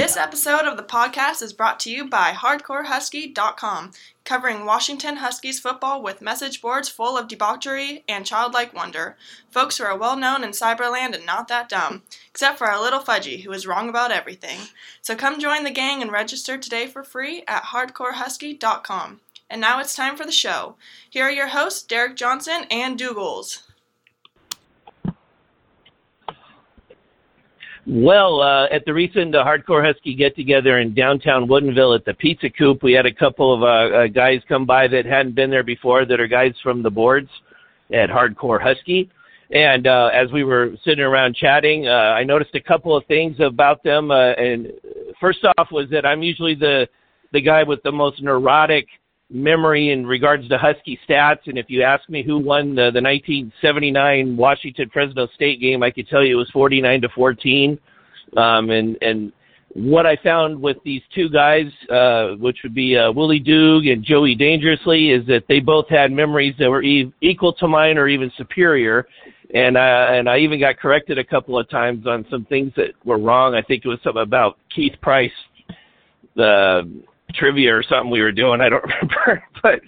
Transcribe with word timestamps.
This 0.00 0.16
episode 0.16 0.62
of 0.62 0.78
the 0.78 0.82
podcast 0.82 1.42
is 1.42 1.52
brought 1.52 1.78
to 1.80 1.90
you 1.90 2.08
by 2.08 2.32
HardcoreHusky.com, 2.32 3.90
covering 4.24 4.64
Washington 4.64 5.16
Huskies 5.16 5.60
football 5.60 6.02
with 6.02 6.22
message 6.22 6.62
boards 6.62 6.88
full 6.88 7.18
of 7.18 7.28
debauchery 7.28 8.02
and 8.08 8.24
childlike 8.24 8.72
wonder. 8.72 9.18
Folks 9.50 9.76
who 9.76 9.84
are 9.84 9.98
well 9.98 10.16
known 10.16 10.42
in 10.42 10.52
Cyberland 10.52 11.14
and 11.14 11.26
not 11.26 11.48
that 11.48 11.68
dumb, 11.68 12.04
except 12.30 12.56
for 12.56 12.66
our 12.66 12.80
little 12.80 13.00
Fudgy, 13.00 13.42
who 13.42 13.52
is 13.52 13.66
wrong 13.66 13.90
about 13.90 14.10
everything. 14.10 14.60
So 15.02 15.14
come 15.14 15.38
join 15.38 15.64
the 15.64 15.70
gang 15.70 16.00
and 16.00 16.10
register 16.10 16.56
today 16.56 16.86
for 16.86 17.02
free 17.02 17.44
at 17.46 17.64
HardcoreHusky.com. 17.64 19.20
And 19.50 19.60
now 19.60 19.80
it's 19.80 19.94
time 19.94 20.16
for 20.16 20.24
the 20.24 20.32
show. 20.32 20.76
Here 21.10 21.26
are 21.26 21.30
your 21.30 21.48
hosts, 21.48 21.82
Derek 21.82 22.16
Johnson 22.16 22.64
and 22.70 22.98
Dougals. 22.98 23.69
Well, 27.86 28.40
uh, 28.40 28.66
at 28.66 28.84
the 28.84 28.92
recent 28.92 29.34
uh, 29.34 29.44
Hardcore 29.44 29.84
Husky 29.84 30.14
get 30.14 30.36
together 30.36 30.78
in 30.78 30.94
downtown 30.94 31.48
Woodinville 31.48 31.96
at 31.96 32.04
the 32.04 32.14
Pizza 32.14 32.50
Coop, 32.50 32.82
we 32.82 32.92
had 32.92 33.06
a 33.06 33.12
couple 33.12 33.54
of 33.54 33.62
uh, 33.62 33.96
uh, 33.96 34.06
guys 34.06 34.42
come 34.48 34.66
by 34.66 34.86
that 34.88 35.06
hadn't 35.06 35.34
been 35.34 35.50
there 35.50 35.62
before 35.62 36.04
that 36.04 36.20
are 36.20 36.26
guys 36.26 36.52
from 36.62 36.82
the 36.82 36.90
boards 36.90 37.30
at 37.92 38.10
Hardcore 38.10 38.60
Husky. 38.60 39.10
And 39.50 39.86
uh, 39.86 40.10
as 40.12 40.30
we 40.30 40.44
were 40.44 40.72
sitting 40.84 41.04
around 41.04 41.34
chatting, 41.34 41.88
uh, 41.88 41.90
I 41.90 42.22
noticed 42.22 42.54
a 42.54 42.60
couple 42.60 42.96
of 42.96 43.04
things 43.06 43.36
about 43.40 43.82
them. 43.82 44.10
Uh, 44.10 44.32
and 44.32 44.68
first 45.20 45.40
off 45.58 45.68
was 45.72 45.88
that 45.90 46.06
I'm 46.06 46.22
usually 46.22 46.54
the 46.54 46.86
the 47.32 47.40
guy 47.40 47.62
with 47.62 47.80
the 47.84 47.92
most 47.92 48.20
neurotic 48.22 48.86
memory 49.30 49.90
in 49.90 50.06
regards 50.06 50.48
to 50.48 50.58
Husky 50.58 50.98
stats. 51.08 51.46
And 51.46 51.58
if 51.58 51.66
you 51.68 51.82
ask 51.82 52.08
me 52.08 52.22
who 52.22 52.38
won 52.38 52.70
the, 52.70 52.90
the 52.92 53.00
1979 53.00 54.36
Washington 54.36 54.90
Fresno 54.92 55.28
State 55.34 55.60
game, 55.60 55.82
I 55.82 55.90
could 55.90 56.08
tell 56.08 56.24
you 56.24 56.34
it 56.34 56.38
was 56.38 56.50
49 56.50 57.02
to 57.02 57.08
14. 57.10 57.78
Um, 58.36 58.70
and 58.70 58.96
and 59.02 59.32
what 59.74 60.04
I 60.04 60.16
found 60.16 60.60
with 60.60 60.78
these 60.84 61.02
two 61.14 61.28
guys, 61.28 61.66
uh, 61.90 62.30
which 62.38 62.58
would 62.64 62.74
be 62.74 62.96
uh, 62.96 63.12
Willie 63.12 63.40
Doog 63.40 63.90
and 63.90 64.04
Joey 64.04 64.34
Dangerously, 64.34 65.10
is 65.10 65.24
that 65.26 65.44
they 65.48 65.60
both 65.60 65.88
had 65.88 66.10
memories 66.10 66.54
that 66.58 66.68
were 66.68 66.82
e- 66.82 67.12
equal 67.20 67.52
to 67.54 67.68
mine 67.68 67.96
or 67.96 68.08
even 68.08 68.32
superior. 68.36 69.06
And 69.54 69.76
uh, 69.76 70.06
and 70.10 70.28
I 70.28 70.38
even 70.38 70.60
got 70.60 70.78
corrected 70.78 71.18
a 71.18 71.24
couple 71.24 71.58
of 71.58 71.68
times 71.68 72.06
on 72.06 72.24
some 72.30 72.44
things 72.46 72.72
that 72.76 72.90
were 73.04 73.18
wrong. 73.18 73.54
I 73.54 73.62
think 73.62 73.84
it 73.84 73.88
was 73.88 73.98
something 74.02 74.22
about 74.22 74.58
Keith 74.74 74.94
Price, 75.00 75.30
the 76.36 77.02
trivia 77.34 77.74
or 77.74 77.82
something 77.82 78.10
we 78.10 78.20
were 78.20 78.32
doing. 78.32 78.60
I 78.60 78.68
don't 78.68 78.84
remember, 79.02 79.44
but 79.62 79.80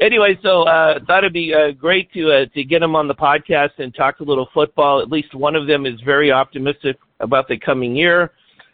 anyway, 0.00 0.38
so 0.42 0.62
uh, 0.62 0.98
thought 1.06 1.24
it'd 1.24 1.32
be 1.32 1.54
uh, 1.54 1.72
great 1.72 2.12
to 2.12 2.30
uh, 2.30 2.46
to 2.54 2.64
get 2.64 2.80
them 2.80 2.96
on 2.96 3.08
the 3.08 3.14
podcast 3.14 3.70
and 3.78 3.94
talk 3.94 4.20
a 4.20 4.24
little 4.24 4.48
football. 4.54 5.00
At 5.00 5.10
least 5.10 5.34
one 5.34 5.56
of 5.56 5.66
them 5.66 5.86
is 5.86 6.00
very 6.04 6.32
optimistic 6.32 6.96
about 7.20 7.48
the 7.48 7.58
coming 7.58 7.96
year. 7.96 8.32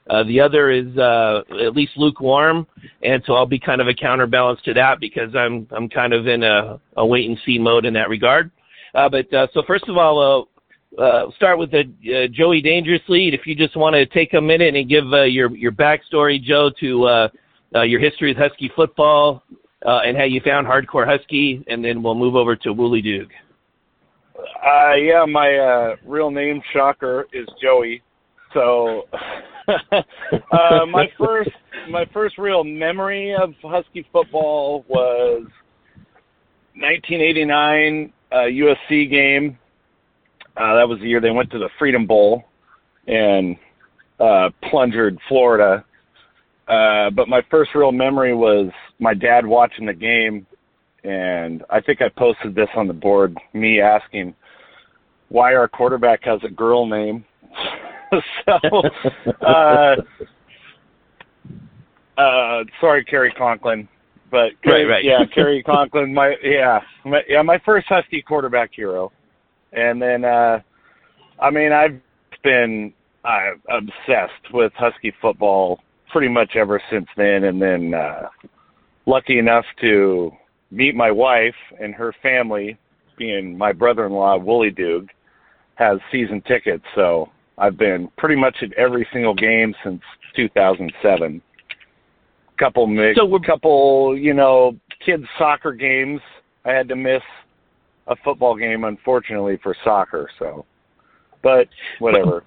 Uh, 0.08 0.24
the 0.24 0.40
other 0.40 0.70
is 0.70 0.96
uh, 0.98 1.42
at 1.64 1.76
least 1.76 1.92
lukewarm, 1.96 2.66
and 3.02 3.22
so 3.26 3.34
I'll 3.34 3.46
be 3.46 3.60
kind 3.60 3.80
of 3.80 3.86
a 3.86 3.94
counterbalance 3.94 4.60
to 4.64 4.74
that 4.74 4.98
because 4.98 5.34
I'm 5.36 5.68
I'm 5.70 5.88
kind 5.88 6.12
of 6.12 6.26
in 6.26 6.42
a, 6.42 6.80
a 6.96 7.06
wait 7.06 7.28
and 7.28 7.38
see 7.46 7.58
mode 7.58 7.84
in 7.84 7.94
that 7.94 8.08
regard. 8.08 8.50
Uh, 8.94 9.08
but 9.08 9.32
uh, 9.32 9.46
so 9.54 9.62
first 9.66 9.88
of 9.88 9.96
all, 9.96 10.48
uh, 10.98 11.00
uh, 11.00 11.30
start 11.36 11.58
with 11.58 11.70
the 11.70 11.82
uh, 11.82 12.26
Joey 12.32 12.60
Dangerously. 12.60 13.28
If 13.28 13.46
you 13.46 13.54
just 13.54 13.76
want 13.76 13.94
to 13.94 14.06
take 14.06 14.34
a 14.34 14.40
minute 14.40 14.74
and 14.74 14.88
give 14.88 15.04
uh, 15.12 15.22
your 15.22 15.54
your 15.56 15.72
backstory, 15.72 16.42
Joe, 16.42 16.70
to 16.80 17.04
uh, 17.04 17.28
uh, 17.74 17.82
your 17.82 18.00
history 18.00 18.30
with 18.30 18.38
Husky 18.38 18.70
football, 18.74 19.42
uh, 19.86 20.00
and 20.04 20.16
how 20.16 20.24
you 20.24 20.40
found 20.44 20.66
Hardcore 20.66 21.06
Husky, 21.06 21.64
and 21.68 21.84
then 21.84 22.02
we'll 22.02 22.14
move 22.14 22.34
over 22.34 22.56
to 22.56 22.72
Wooly 22.72 23.02
Doog. 23.02 23.28
Uh, 24.64 24.94
yeah, 24.94 25.24
my 25.26 25.56
uh, 25.56 25.96
real 26.04 26.30
name, 26.30 26.60
shocker, 26.72 27.26
is 27.32 27.46
Joey. 27.62 28.02
So, 28.52 29.02
uh, 29.68 30.86
my 30.86 31.06
first 31.18 31.50
my 31.88 32.04
first 32.12 32.36
real 32.38 32.64
memory 32.64 33.34
of 33.34 33.54
Husky 33.62 34.06
football 34.12 34.84
was 34.88 35.44
1989 36.74 38.12
uh, 38.32 38.36
USC 38.36 39.10
game. 39.10 39.58
Uh, 40.56 40.74
that 40.74 40.88
was 40.88 40.98
the 41.00 41.06
year 41.06 41.20
they 41.20 41.30
went 41.30 41.50
to 41.50 41.58
the 41.58 41.68
Freedom 41.78 42.06
Bowl 42.06 42.44
and 43.06 43.56
uh, 44.18 44.50
plundered 44.68 45.18
Florida 45.28 45.84
uh, 46.70 47.10
but 47.10 47.28
my 47.28 47.42
first 47.50 47.74
real 47.74 47.90
memory 47.90 48.32
was 48.32 48.70
my 49.00 49.12
dad 49.12 49.44
watching 49.44 49.86
the 49.86 49.94
game, 49.94 50.46
and 51.02 51.64
I 51.68 51.80
think 51.80 52.00
I 52.00 52.08
posted 52.08 52.54
this 52.54 52.68
on 52.76 52.86
the 52.86 52.94
board. 52.94 53.36
Me 53.52 53.80
asking 53.80 54.34
why 55.30 55.54
our 55.56 55.66
quarterback 55.66 56.22
has 56.22 56.38
a 56.44 56.48
girl 56.48 56.86
name. 56.86 57.24
so, 58.46 58.82
uh, 59.44 59.96
uh, 62.16 62.64
sorry, 62.80 63.04
Cary 63.04 63.32
Conklin, 63.36 63.88
but 64.30 64.52
right, 64.64 64.84
right. 64.84 65.04
yeah, 65.04 65.24
Cary 65.34 65.64
Conklin. 65.64 66.14
My 66.14 66.36
yeah, 66.40 66.78
my, 67.04 67.22
yeah, 67.28 67.42
my 67.42 67.58
first 67.64 67.88
Husky 67.88 68.22
quarterback 68.22 68.70
hero, 68.72 69.10
and 69.72 70.00
then 70.00 70.24
uh, 70.24 70.60
I 71.40 71.50
mean 71.50 71.72
I've 71.72 72.00
been 72.44 72.92
uh, 73.24 73.54
obsessed 73.68 74.52
with 74.52 74.72
Husky 74.76 75.12
football 75.20 75.80
pretty 76.10 76.28
much 76.28 76.56
ever 76.56 76.80
since 76.90 77.06
then. 77.16 77.44
And 77.44 77.60
then 77.60 77.94
uh, 77.94 78.28
lucky 79.06 79.38
enough 79.38 79.64
to 79.80 80.30
meet 80.70 80.94
my 80.94 81.10
wife 81.10 81.54
and 81.80 81.94
her 81.94 82.14
family, 82.22 82.78
being 83.16 83.56
my 83.56 83.72
brother-in-law 83.72 84.38
Wooly 84.38 84.70
Doog, 84.70 85.08
has 85.74 85.98
season 86.12 86.42
tickets. 86.42 86.84
So 86.94 87.30
I've 87.58 87.76
been 87.76 88.08
pretty 88.16 88.36
much 88.36 88.56
at 88.62 88.72
every 88.74 89.06
single 89.12 89.34
game 89.34 89.74
since 89.84 90.00
2007. 90.36 91.42
Couple 92.58 92.86
mix, 92.86 93.18
So 93.18 93.24
we're- 93.24 93.42
couple 93.44 94.16
you 94.18 94.34
know 94.34 94.76
kids 95.04 95.24
soccer 95.38 95.72
games. 95.72 96.20
I 96.66 96.72
had 96.72 96.88
to 96.88 96.96
miss 96.96 97.22
a 98.06 98.16
football 98.16 98.54
game 98.54 98.84
unfortunately 98.84 99.56
for 99.62 99.74
soccer. 99.82 100.28
So, 100.38 100.66
but 101.42 101.68
whatever. 102.00 102.44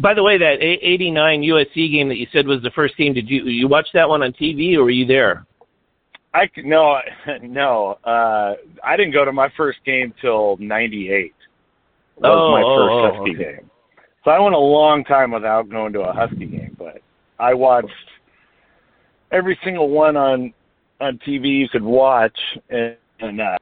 By 0.00 0.14
the 0.14 0.22
way, 0.22 0.38
that 0.38 0.60
A- 0.60 0.86
89 0.86 1.42
USC 1.42 1.92
game 1.92 2.08
that 2.08 2.16
you 2.18 2.26
said 2.32 2.46
was 2.46 2.62
the 2.62 2.70
first 2.70 2.96
game, 2.96 3.14
did 3.14 3.28
you 3.28 3.44
you 3.44 3.68
watch 3.68 3.86
that 3.94 4.08
one 4.08 4.22
on 4.22 4.32
TV 4.32 4.74
or 4.76 4.84
were 4.84 4.90
you 4.90 5.06
there? 5.06 5.46
I 6.34 6.46
c- 6.54 6.62
no 6.62 6.98
no 7.42 7.98
uh 8.04 8.54
I 8.82 8.96
didn't 8.96 9.12
go 9.12 9.24
to 9.24 9.32
my 9.32 9.48
first 9.56 9.78
game 9.84 10.14
till 10.20 10.56
'98. 10.58 11.34
Was 12.16 12.30
Oh, 12.30 12.50
my 12.52 12.62
first 12.62 12.92
oh, 12.92 13.24
Husky 13.24 13.36
okay. 13.36 13.56
game. 13.58 13.70
So 14.24 14.30
I 14.30 14.38
went 14.38 14.54
a 14.54 14.58
long 14.58 15.04
time 15.04 15.30
without 15.32 15.68
going 15.68 15.92
to 15.94 16.02
a 16.02 16.12
Husky 16.12 16.46
game, 16.46 16.76
but 16.78 17.02
I 17.38 17.54
watched 17.54 17.90
every 19.30 19.58
single 19.64 19.88
one 19.90 20.16
on 20.16 20.52
on 21.00 21.18
TV 21.26 21.58
you 21.58 21.68
could 21.68 21.82
watch, 21.82 22.38
and, 22.70 22.96
and 23.20 23.40
uh 23.40 23.56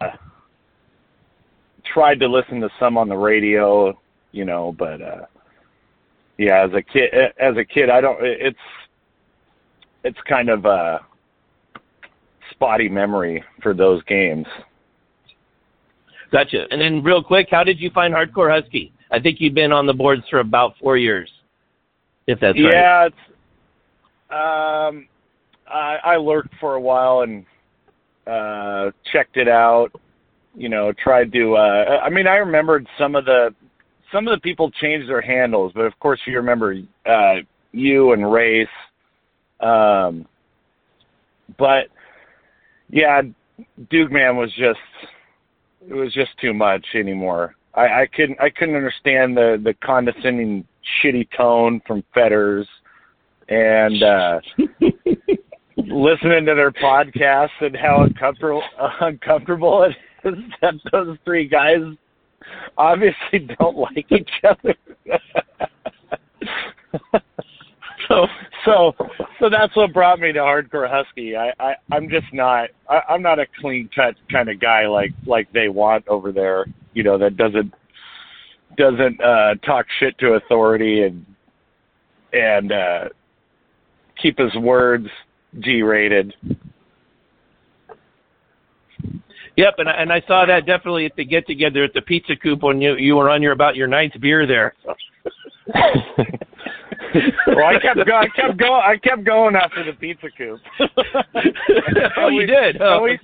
tried 1.92 2.20
to 2.20 2.28
listen 2.28 2.60
to 2.60 2.68
some 2.78 2.96
on 2.96 3.08
the 3.08 3.16
radio, 3.16 3.98
you 4.32 4.44
know, 4.44 4.74
but 4.78 5.00
uh 5.02 5.24
yeah, 6.40 6.64
as 6.64 6.70
a 6.72 6.80
kid 6.80 7.10
as 7.38 7.54
a 7.58 7.64
kid 7.64 7.90
I 7.90 8.00
don't 8.00 8.16
it's 8.22 8.58
it's 10.04 10.18
kind 10.26 10.48
of 10.48 10.64
a 10.64 11.00
spotty 12.50 12.88
memory 12.88 13.44
for 13.62 13.74
those 13.74 14.02
games. 14.04 14.46
Gotcha. 16.32 16.64
And 16.70 16.80
then 16.80 17.02
real 17.02 17.22
quick, 17.22 17.48
how 17.50 17.62
did 17.62 17.78
you 17.78 17.90
find 17.90 18.14
Hardcore 18.14 18.50
Husky? 18.50 18.90
I 19.10 19.20
think 19.20 19.38
you've 19.38 19.52
been 19.52 19.70
on 19.70 19.84
the 19.86 19.92
boards 19.92 20.22
for 20.30 20.38
about 20.38 20.74
four 20.80 20.96
years, 20.96 21.30
if 22.26 22.40
that's 22.40 22.58
right. 22.58 22.72
yeah, 22.72 23.06
it's 23.06 23.16
um 24.30 25.06
I 25.68 25.98
I 26.02 26.16
lurked 26.16 26.54
for 26.58 26.76
a 26.76 26.80
while 26.80 27.20
and 27.20 27.44
uh 28.26 28.92
checked 29.12 29.36
it 29.36 29.48
out, 29.48 29.90
you 30.54 30.70
know, 30.70 30.90
tried 30.92 31.32
to 31.32 31.56
uh 31.56 32.00
I 32.02 32.08
mean 32.08 32.26
I 32.26 32.36
remembered 32.36 32.86
some 32.96 33.14
of 33.14 33.26
the 33.26 33.54
some 34.12 34.26
of 34.28 34.36
the 34.36 34.40
people 34.40 34.70
changed 34.70 35.08
their 35.08 35.20
handles, 35.20 35.72
but 35.74 35.82
of 35.82 35.98
course 36.00 36.20
you 36.26 36.36
remember 36.36 36.76
uh 37.06 37.36
you 37.72 38.12
and 38.12 38.30
Race. 38.30 38.68
Um 39.60 40.26
but 41.58 41.88
yeah, 42.88 43.22
Dawgman 43.90 44.36
was 44.36 44.52
just 44.52 44.78
it 45.88 45.94
was 45.94 46.12
just 46.12 46.30
too 46.40 46.52
much 46.52 46.84
anymore. 46.94 47.54
I, 47.74 48.02
I 48.02 48.08
couldn't 48.14 48.40
I 48.40 48.50
couldn't 48.50 48.76
understand 48.76 49.36
the 49.36 49.60
the 49.62 49.74
condescending 49.74 50.66
shitty 51.02 51.28
tone 51.36 51.80
from 51.86 52.04
Fetters 52.14 52.66
and 53.48 54.02
uh 54.02 54.40
listening 55.76 56.46
to 56.46 56.54
their 56.54 56.72
podcasts 56.72 57.48
and 57.60 57.76
how 57.76 58.02
uncomfortable 58.02 58.62
uncomfortable 59.00 59.84
it 59.84 59.96
is 60.28 60.34
that 60.60 60.74
those 60.92 61.16
three 61.24 61.48
guys 61.48 61.80
obviously 62.76 63.48
don't 63.58 63.76
like 63.96 64.10
each 64.10 64.30
other. 64.44 64.74
so 68.08 68.26
so 68.64 68.92
so 69.38 69.48
that's 69.50 69.74
what 69.76 69.92
brought 69.92 70.20
me 70.20 70.32
to 70.32 70.40
hardcore 70.40 70.88
husky. 70.88 71.36
I, 71.36 71.52
I 71.60 71.74
I'm 71.92 72.08
just 72.08 72.32
not 72.32 72.70
I, 72.88 73.00
I'm 73.08 73.22
not 73.22 73.38
a 73.38 73.46
clean 73.60 73.88
cut 73.94 74.14
kind 74.30 74.48
of 74.48 74.60
guy 74.60 74.86
like 74.86 75.12
like 75.26 75.52
they 75.52 75.68
want 75.68 76.06
over 76.08 76.32
there. 76.32 76.66
You 76.92 77.02
know 77.02 77.18
that 77.18 77.36
doesn't 77.36 77.72
doesn't 78.76 79.20
uh 79.20 79.54
talk 79.66 79.86
shit 79.98 80.18
to 80.18 80.34
authority 80.34 81.02
and 81.02 81.26
and 82.32 82.72
uh 82.72 83.08
keep 84.20 84.38
his 84.38 84.54
words 84.56 85.06
G-rated. 85.58 86.34
Yep, 89.60 89.74
and 89.76 89.88
I, 89.90 89.92
and 89.92 90.10
I 90.10 90.22
saw 90.26 90.46
that 90.46 90.64
definitely 90.64 91.04
at 91.04 91.14
the 91.16 91.24
get 91.26 91.46
together 91.46 91.84
at 91.84 91.92
the 91.92 92.00
pizza 92.00 92.34
coop 92.34 92.62
when 92.62 92.80
you 92.80 92.96
you 92.96 93.14
were 93.16 93.28
on 93.28 93.42
your 93.42 93.52
about 93.52 93.76
your 93.76 93.88
ninth 93.88 94.14
beer 94.18 94.46
there. 94.46 94.74
well, 95.74 97.66
I 97.66 97.78
kept 97.78 98.06
going. 98.06 98.08
I 98.10 98.28
kept 98.34 98.56
going. 98.56 98.82
I 98.82 98.96
kept 98.96 99.22
going 99.22 99.56
after 99.56 99.84
the 99.84 99.92
pizza 99.92 100.28
coop. 100.38 100.60
oh, 102.16 102.28
you 102.28 102.46
did. 102.46 102.80
Oh. 102.80 103.02
We, 103.02 103.18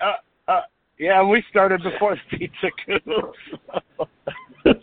uh, 0.00 0.12
uh, 0.46 0.60
yeah, 1.00 1.24
we 1.24 1.42
started 1.50 1.82
before 1.82 2.14
the 2.14 2.20
pizza 2.38 2.70
coop. 2.86 3.34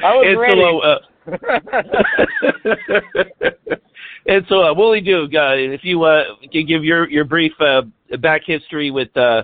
I 0.00 0.14
was 0.14 0.26
and 0.28 0.38
ready. 0.38 0.60
So, 0.60 0.78
uh, 0.78 0.98
and 4.26 4.44
so, 4.48 4.62
uh, 4.62 4.74
Willie 4.74 5.00
Duke, 5.00 5.34
uh, 5.34 5.54
if 5.54 5.84
you 5.84 6.02
uh, 6.02 6.24
can 6.52 6.66
give 6.66 6.84
your 6.84 7.08
your 7.08 7.24
brief 7.24 7.52
uh, 7.60 7.82
back 8.20 8.42
history 8.46 8.90
with 8.90 9.14
uh, 9.16 9.42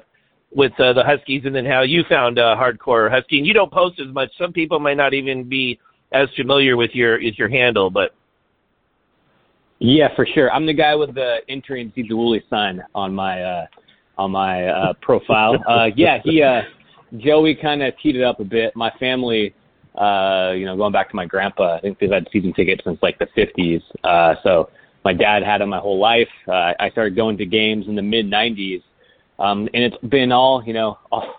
with 0.54 0.72
uh, 0.78 0.92
the 0.92 1.02
Huskies, 1.02 1.42
and 1.44 1.54
then 1.54 1.64
how 1.64 1.82
you 1.82 2.04
found 2.08 2.38
uh, 2.38 2.56
hardcore 2.56 3.10
Husky. 3.10 3.38
And 3.38 3.46
you 3.46 3.52
don't 3.54 3.72
post 3.72 4.00
as 4.00 4.12
much. 4.12 4.30
Some 4.38 4.52
people 4.52 4.78
might 4.78 4.96
not 4.96 5.14
even 5.14 5.48
be 5.48 5.78
as 6.12 6.28
familiar 6.36 6.76
with 6.76 6.90
your 6.94 7.18
with 7.22 7.38
your 7.38 7.48
handle, 7.48 7.90
but 7.90 8.14
yeah, 9.78 10.14
for 10.14 10.26
sure. 10.26 10.50
I'm 10.52 10.66
the 10.66 10.72
guy 10.74 10.94
with 10.94 11.14
the 11.14 11.38
entering 11.48 11.92
sees 11.94 12.06
the 12.08 12.16
Wooly 12.16 12.42
sign 12.48 12.82
on 12.94 13.14
my 13.14 13.42
uh, 13.42 13.66
on 14.16 14.30
my 14.30 14.66
uh, 14.66 14.92
profile. 15.02 15.56
Uh, 15.68 15.86
yeah, 15.96 16.18
he 16.22 16.42
uh, 16.42 16.62
Joey 17.18 17.54
kind 17.54 17.82
of 17.82 17.94
teed 18.02 18.16
it 18.16 18.22
up 18.22 18.40
a 18.40 18.44
bit. 18.44 18.74
My 18.76 18.90
family, 19.00 19.54
uh, 19.96 20.52
you 20.56 20.66
know, 20.66 20.76
going 20.76 20.92
back 20.92 21.08
to 21.10 21.16
my 21.16 21.26
grandpa, 21.26 21.76
I 21.76 21.80
think 21.80 21.98
they've 21.98 22.10
had 22.10 22.26
season 22.32 22.52
tickets 22.52 22.82
since 22.84 22.98
like 23.02 23.18
the 23.18 23.26
50s. 23.36 23.82
Uh, 24.02 24.34
so 24.42 24.70
my 25.04 25.12
dad 25.12 25.42
had 25.42 25.60
them 25.60 25.70
my 25.70 25.78
whole 25.78 25.98
life. 25.98 26.28
Uh, 26.48 26.72
I 26.78 26.90
started 26.90 27.14
going 27.14 27.36
to 27.38 27.46
games 27.46 27.86
in 27.88 27.94
the 27.94 28.02
mid 28.02 28.26
90s 28.26 28.82
um, 29.38 29.68
and 29.74 29.82
it's 29.82 29.96
been 30.08 30.32
all 30.32 30.62
you 30.64 30.72
know 30.72 30.98
all, 31.12 31.34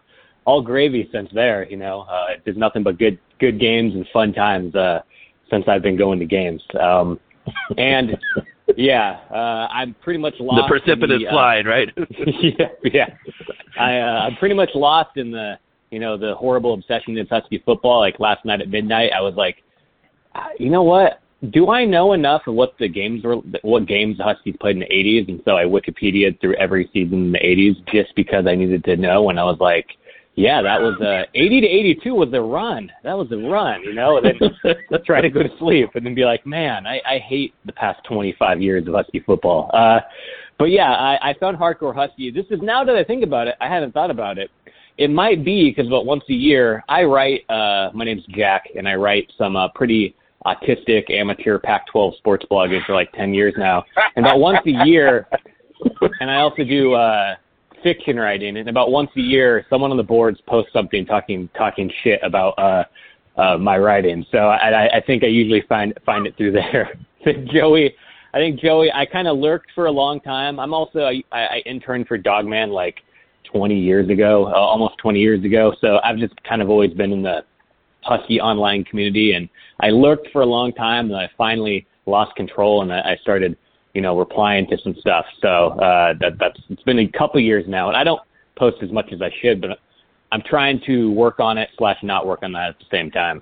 all 0.46 0.62
gravy 0.62 1.10
since 1.12 1.30
there. 1.34 1.68
You 1.70 1.78
know, 1.78 2.02
uh, 2.02 2.28
there's 2.44 2.58
nothing 2.58 2.84
but 2.84 2.98
good 2.98 3.20
good 3.40 3.60
games 3.60 3.94
and 3.94 4.06
fun 4.14 4.34
times 4.34 4.76
uh, 4.76 5.02
since 5.50 5.66
I've 5.68 5.82
been 5.82 5.98
going 5.98 6.20
to 6.20 6.26
games. 6.26 6.62
Um, 6.80 7.20
and 7.78 8.18
yeah, 8.78 9.20
uh, 9.32 9.68
I'm 9.72 9.96
pretty 10.02 10.20
much 10.20 10.36
lost. 10.40 10.68
The 10.68 10.80
precipitous 10.80 11.20
the, 11.20 11.28
uh, 11.28 11.32
slide, 11.32 11.68
right? 11.68 11.90
yeah, 12.42 12.68
yeah. 12.84 13.08
I 13.80 14.00
uh, 14.00 14.20
I'm 14.22 14.36
pretty 14.38 14.56
much 14.56 14.70
lost 14.76 15.18
in 15.18 15.32
the 15.32 15.58
you 15.96 16.02
know 16.02 16.18
the 16.18 16.36
horrible 16.36 16.74
obsession 16.74 17.16
with 17.16 17.30
Husky 17.30 17.64
football. 17.66 18.00
Like 18.02 18.20
last 18.20 18.44
night 18.44 18.62
at 18.62 18.70
midnight, 18.70 19.12
I 19.16 19.22
was 19.22 19.36
like, 19.36 19.64
you 20.60 20.70
know 20.70 20.84
what? 20.84 21.22
do 21.52 21.70
I 21.70 21.86
know 21.86 22.14
enough 22.14 22.44
of 22.48 22.56
what 22.56 22.76
the 22.80 22.88
games 22.88 23.24
were, 23.24 23.36
what 23.62 23.88
games 23.88 24.18
the 24.18 24.24
Huskies 24.24 24.56
played 24.60 24.78
in 24.78 24.80
the 24.80 24.86
80s? 24.88 25.30
And 25.30 25.42
so 25.46 25.58
I 25.58 25.64
Wikipedia 25.64 26.40
through 26.40 26.56
every 26.56 26.90
season 26.94 27.26
in 27.26 27.32
the 27.32 27.40
80s 27.40 27.76
just 27.92 28.16
because 28.16 28.48
I 28.48 28.56
needed 28.56 28.84
to 28.86 28.96
know. 28.96 29.30
And 29.30 29.40
I 29.40 29.44
was 29.44 29.58
like, 29.60 29.88
yeah, 30.36 30.62
that 30.62 30.82
was 30.82 31.00
uh 31.02 31.24
80 31.34 31.62
to 31.62 31.68
82 31.68 32.14
was 32.14 32.32
the 32.32 32.42
run. 32.42 32.92
That 33.04 33.18
was 33.18 33.30
the 33.30 33.38
run, 33.38 33.84
you 33.84 33.94
know. 33.94 34.18
And 34.18 34.26
then 34.64 34.76
try 35.06 35.22
to 35.22 35.30
go 35.30 35.44
to 35.44 35.58
sleep 35.60 35.92
and 35.96 36.06
then 36.06 36.16
be 36.16 36.26
like, 36.26 36.46
man, 36.46 36.86
I, 36.88 37.02
I 37.06 37.20
hate 37.20 37.54
the 37.66 37.74
past 37.74 38.04
25 38.06 38.62
years 38.62 38.88
of 38.88 38.94
Husky 38.94 39.20
football. 39.20 39.70
Uh, 39.74 40.00
but 40.58 40.66
yeah, 40.66 40.92
I, 40.92 41.30
I 41.30 41.34
found 41.40 41.58
hardcore 41.58 41.94
Husky. 41.94 42.32
This 42.32 42.46
is 42.50 42.60
now 42.62 42.84
that 42.84 42.96
I 42.96 43.04
think 43.04 43.24
about 43.24 43.48
it, 43.48 43.56
I 43.62 43.68
hadn't 43.68 43.94
thought 43.94 44.12
about 44.12 44.38
it. 44.38 44.50
It 44.98 45.10
might 45.10 45.44
be 45.44 45.70
because 45.70 45.88
about 45.88 46.06
once 46.06 46.24
a 46.30 46.34
year 46.34 46.84
I 46.88 47.04
write. 47.04 47.50
uh 47.50 47.92
My 47.94 48.06
name's 48.06 48.26
Jack, 48.30 48.66
and 48.76 48.88
I 48.88 48.96
write 48.96 49.32
some 49.38 49.56
uh, 49.56 49.68
pretty 49.70 50.16
autistic 50.46 51.10
amateur 51.10 51.58
Pac-12 51.60 52.18
sports 52.18 52.46
blogging 52.50 52.86
for 52.86 52.94
like 52.94 53.12
10 53.14 53.34
years 53.34 53.54
now. 53.58 53.84
And 54.16 54.26
about 54.26 54.40
once 54.40 54.60
a 54.66 54.86
year, 54.86 55.28
and 56.20 56.30
I 56.30 56.36
also 56.36 56.64
do 56.64 56.94
uh, 56.94 57.36
fiction 57.84 58.18
writing. 58.18 58.58
And 58.58 58.70
about 58.70 58.92
once 58.92 59.10
a 59.18 59.22
year, 59.22 59.66
someone 59.70 59.92
on 59.92 59.98
the 59.98 60.04
boards 60.04 60.40
posts 60.48 60.72
something 60.72 61.06
talking 61.06 61.50
talking 61.58 61.92
shit 62.04 62.20
about 62.24 62.58
uh, 62.58 62.84
uh, 63.38 63.58
my 63.58 63.78
writing. 63.78 64.26
So 64.32 64.38
I, 64.38 64.98
I 64.98 65.02
think 65.06 65.24
I 65.24 65.28
usually 65.28 65.62
find 65.68 65.94
find 66.06 66.26
it 66.28 66.38
through 66.38 66.54
there. 66.54 66.98
Joey, 67.54 67.96
I 68.36 68.40
think 68.40 68.60
Joey, 68.60 68.92
I 68.92 69.06
kind 69.06 69.30
of 69.30 69.38
lurked 69.38 69.72
for 69.74 69.86
a 69.86 69.92
long 69.92 70.20
time. 70.20 70.60
I'm 70.60 70.74
also 70.74 71.06
I, 71.06 71.24
I 71.32 71.64
interned 71.66 72.06
for 72.06 72.18
Dawgman 72.18 72.70
like 72.70 72.98
20 73.46 73.80
years 73.80 74.10
ago, 74.10 74.48
uh, 74.48 74.52
almost 74.52 74.98
20 74.98 75.22
years 75.22 75.46
ago. 75.46 75.74
So 75.80 76.00
I've 76.04 76.18
just 76.18 76.34
kind 76.44 76.62
of 76.62 76.70
always 76.70 76.92
been 76.92 77.14
in 77.14 77.24
the 77.24 77.46
Husky 78.02 78.42
online 78.42 78.84
community, 78.84 79.34
and 79.34 79.48
I 79.80 79.90
lurked 79.90 80.28
for 80.34 80.42
a 80.42 80.46
long 80.46 80.74
time, 80.74 81.06
and 81.06 81.16
I 81.16 81.30
finally 81.38 81.88
lost 82.06 82.36
control, 82.36 82.82
and 82.82 82.92
I 82.94 83.14
I 83.14 83.16
started, 83.22 83.58
you 83.94 84.02
know, 84.02 84.20
replying 84.20 84.68
to 84.68 84.78
some 84.84 84.96
stuff. 85.00 85.26
So 85.42 85.70
uh, 85.80 86.14
that 86.20 86.38
that's 86.38 86.60
it's 86.70 86.84
been 86.84 87.00
a 87.00 87.08
couple 87.08 87.40
years 87.40 87.64
now, 87.70 87.88
and 87.88 87.96
I 87.96 88.04
don't 88.04 88.22
post 88.58 88.84
as 88.84 88.92
much 88.92 89.14
as 89.14 89.22
I 89.22 89.32
should, 89.42 89.62
but 89.62 89.80
I'm 90.34 90.42
trying 90.42 90.82
to 90.88 91.10
work 91.14 91.40
on 91.40 91.58
it 91.58 91.70
slash 91.78 91.98
not 92.04 92.28
work 92.28 92.44
on 92.44 92.52
that 92.52 92.70
at 92.72 92.80
the 92.80 92.86
same 92.92 93.10
time. 93.12 93.42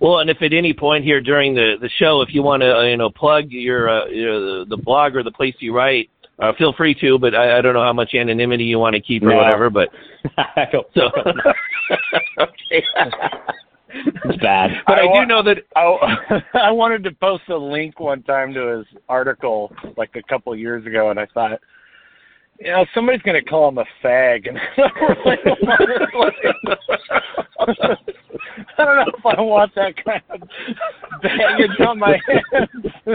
Well, 0.00 0.18
and 0.18 0.28
if 0.28 0.42
at 0.42 0.52
any 0.52 0.72
point 0.72 1.04
here 1.04 1.20
during 1.20 1.54
the 1.54 1.76
the 1.80 1.88
show, 1.98 2.20
if 2.20 2.34
you 2.34 2.42
want 2.42 2.62
to, 2.62 2.76
uh, 2.76 2.82
you 2.82 2.96
know, 2.96 3.10
plug 3.10 3.50
your, 3.50 3.88
uh, 3.88 4.06
you 4.06 4.26
know, 4.26 4.64
the, 4.64 4.76
the 4.76 4.82
blog 4.82 5.16
or 5.16 5.22
the 5.22 5.30
place 5.30 5.54
you 5.60 5.74
write, 5.74 6.10
uh, 6.38 6.52
feel 6.58 6.72
free 6.72 6.94
to, 7.00 7.18
but 7.18 7.34
I, 7.34 7.58
I 7.58 7.60
don't 7.60 7.74
know 7.74 7.82
how 7.82 7.92
much 7.92 8.14
anonymity 8.14 8.64
you 8.64 8.78
want 8.78 8.94
to 8.94 9.00
keep 9.00 9.22
or 9.22 9.30
no. 9.30 9.36
whatever. 9.36 9.70
But 9.70 9.90
I 10.36 10.66
don't. 10.72 10.86
So, 10.94 11.02
okay. 12.40 12.84
it's 14.24 14.42
bad. 14.42 14.70
But 14.86 14.98
I, 14.98 15.06
I 15.06 15.20
do 15.20 15.26
know 15.26 15.42
that 15.44 15.58
I, 15.76 16.42
I 16.66 16.70
wanted 16.72 17.04
to 17.04 17.12
post 17.12 17.44
a 17.48 17.56
link 17.56 18.00
one 18.00 18.24
time 18.24 18.52
to 18.54 18.78
his 18.78 18.86
article 19.08 19.72
like 19.96 20.16
a 20.16 20.22
couple 20.24 20.52
of 20.52 20.58
years 20.58 20.84
ago, 20.84 21.10
and 21.10 21.20
I 21.20 21.26
thought, 21.32 21.60
you 22.60 22.70
know, 22.70 22.84
somebody's 22.94 23.22
going 23.22 23.42
to 23.42 23.48
call 23.48 23.68
him 23.68 23.78
a 23.78 23.84
fag, 24.02 24.48
and 24.48 24.58
I 28.78 28.84
don't 28.84 28.96
know 28.96 29.12
if 29.18 29.26
I 29.26 29.40
want 29.40 29.74
that 29.74 29.94
kind 30.04 30.22
of 30.30 30.40
baggage 31.22 31.80
on 31.86 31.98
my 31.98 32.18
hands. 32.26 32.86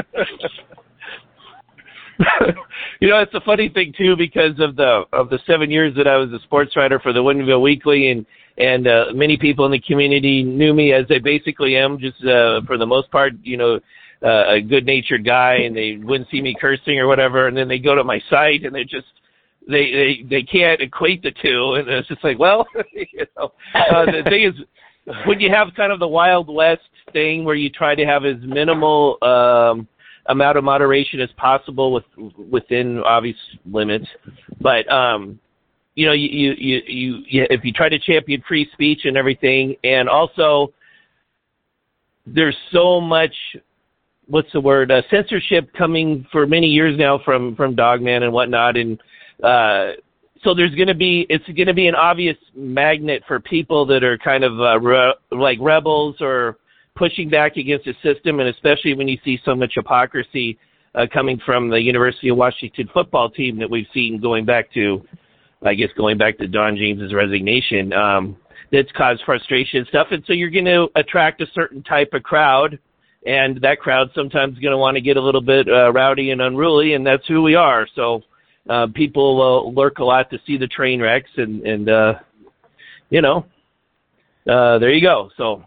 you 3.00 3.08
know, 3.10 3.20
it's 3.20 3.34
a 3.34 3.42
funny 3.42 3.70
thing 3.70 3.94
too 3.98 4.16
because 4.18 4.60
of 4.60 4.76
the 4.76 5.04
of 5.14 5.30
the 5.30 5.40
seven 5.48 5.72
years 5.72 5.96
that 5.96 6.08
I 6.08 6.18
was 6.18 6.32
a 6.34 6.40
sports 6.44 6.76
writer 6.76 7.00
for 7.00 7.14
the 7.14 7.20
Woodinville 7.20 7.62
Weekly, 7.62 8.12
and 8.12 8.26
and 8.58 8.88
uh, 8.88 9.06
many 9.14 9.38
people 9.38 9.66
in 9.66 9.72
the 9.72 9.80
community 9.80 10.44
knew 10.44 10.74
me 10.74 10.92
as 10.92 11.06
I 11.10 11.20
basically 11.20 11.78
am, 11.78 11.98
just 11.98 12.22
uh, 12.26 12.60
for 12.68 12.78
the 12.78 12.86
most 12.86 13.10
part, 13.10 13.34
you 13.42 13.56
know, 13.56 13.80
uh, 14.22 14.54
a 14.54 14.62
good 14.62 14.86
natured 14.86 15.26
guy, 15.26 15.56
and 15.66 15.76
they 15.76 15.96
wouldn't 15.96 16.30
see 16.30 16.42
me 16.42 16.56
cursing 16.60 17.00
or 17.00 17.08
whatever, 17.08 17.48
and 17.48 17.56
then 17.56 17.70
they 17.70 17.80
go 17.80 17.96
to 17.96 18.04
my 18.04 18.22
site 18.30 18.66
and 18.66 18.76
they 18.76 18.84
just 18.84 19.08
they 19.68 19.92
they 19.92 20.26
they 20.30 20.44
can't 20.44 20.82
equate 20.82 21.22
the 21.22 21.32
two, 21.32 21.76
and 21.76 21.88
it's 21.88 22.08
just 22.08 22.24
like, 22.24 22.40
well, 22.40 22.66
you 22.94 23.26
know, 23.38 23.52
uh, 23.74 24.06
the 24.06 24.24
thing 24.26 24.44
is. 24.44 24.54
When 25.26 25.40
you 25.40 25.50
have 25.50 25.70
kind 25.76 25.92
of 25.92 25.98
the 25.98 26.08
Wild 26.08 26.54
West 26.54 26.84
thing 27.14 27.44
where 27.44 27.56
you 27.56 27.72
try 27.72 27.96
to 27.96 28.06
have 28.06 28.26
as 28.26 28.36
minimal 28.44 29.18
um, 29.24 29.88
amount 30.30 30.58
of 30.58 30.64
moderation 30.64 31.20
as 31.20 31.30
possible 31.36 31.92
with 31.92 32.04
within 32.38 33.00
obvious 33.00 33.38
limits. 33.66 34.06
But 34.62 34.90
um, 34.92 35.40
you 35.96 36.06
know, 36.06 36.14
you, 36.14 36.30
you 36.30 36.82
you 36.88 37.24
you 37.28 37.48
if 37.50 37.66
you 37.66 37.74
try 37.74 37.90
to 37.90 38.00
champion 38.00 38.44
free 38.48 38.70
speech 38.74 39.02
and 39.04 39.18
everything, 39.18 39.76
and 39.84 40.08
also 40.08 40.72
there's 42.26 42.56
so 42.72 43.02
much 43.02 43.34
what's 44.28 44.52
the 44.54 44.62
word 44.62 44.92
uh, 44.92 45.02
censorship 45.10 45.74
coming 45.74 46.26
for 46.32 46.46
many 46.46 46.68
years 46.68 46.98
now 46.98 47.20
from 47.26 47.56
from 47.56 47.76
Dawgman 47.76 48.24
and 48.24 48.32
whatnot, 48.32 48.78
and 48.78 49.02
uh, 49.44 49.92
so 50.44 50.54
there's 50.54 50.74
going 50.76 50.88
to 50.88 50.96
be 50.96 51.26
it's 51.30 51.46
going 51.46 51.68
to 51.68 51.74
be 51.74 51.88
an 51.88 51.96
obvious 51.96 52.38
magnet 52.56 53.24
for 53.28 53.40
people 53.40 53.86
that 53.88 54.04
are 54.04 54.18
kind 54.18 54.44
of 54.44 54.60
uh, 54.60 54.80
re- 54.80 55.14
like 55.32 55.58
rebels 55.62 56.16
or 56.22 56.58
pushing 56.96 57.30
back 57.30 57.58
against 57.58 57.86
the 57.86 57.94
system, 58.04 58.40
and 58.40 58.50
especially 58.50 58.94
when 58.94 59.08
you 59.08 59.18
see 59.24 59.40
so 59.46 59.56
much 59.56 59.74
hypocrisy 59.76 60.58
uh, 60.96 61.06
coming 61.12 61.40
from 61.46 61.70
the 61.70 61.82
University 61.82 62.30
of 62.30 62.38
Washington 62.38 62.90
football 62.94 63.30
team 63.30 63.58
that 63.60 63.70
we've 63.70 63.88
seen 63.94 64.20
going 64.20 64.46
back 64.46 64.72
to, 64.74 65.06
I 65.64 65.74
guess, 65.74 65.90
going 65.98 66.18
back 66.18 66.38
to 66.40 66.48
Don 66.48 66.76
James's 66.76 67.14
resignation. 67.14 67.94
Um, 67.94 68.38
that's 68.72 68.92
caused 68.92 69.24
frustration 69.26 69.80
and 69.80 69.88
stuff, 69.88 70.08
and 70.12 70.24
so 70.28 70.34
you're 70.34 70.52
going 70.52 70.66
to 70.66 70.88
attract 70.96 71.42
a 71.42 71.48
certain 71.56 71.82
type 71.82 72.10
of 72.14 72.22
crowd, 72.22 72.78
and 73.26 73.60
that 73.62 73.80
crowd 73.80 74.12
sometimes 74.14 74.60
going 74.60 74.72
to 74.72 74.78
want 74.78 74.94
to 74.96 75.02
get 75.02 75.18
a 75.18 75.22
little 75.22 75.42
bit 75.42 75.68
uh, 75.68 75.92
rowdy 75.92 76.30
and 76.30 76.40
unruly, 76.40 76.94
and 76.94 77.06
that's 77.06 77.26
who 77.28 77.42
we 77.42 77.56
are. 77.56 77.88
So 77.96 78.22
uh, 78.68 78.88
people 78.94 79.42
uh, 79.42 79.62
lurk 79.70 80.00
a 80.00 80.04
lot 80.04 80.30
to 80.32 80.40
see 80.46 80.58
the 80.58 80.68
train 80.68 81.02
wrecks, 81.02 81.30
and 81.38 81.66
and 81.66 81.90
uh, 81.90 82.14
you 83.10 83.22
know, 83.22 83.46
uh, 84.50 84.78
there 84.80 84.92
you 84.92 85.02
go. 85.02 85.30
So 85.38 85.64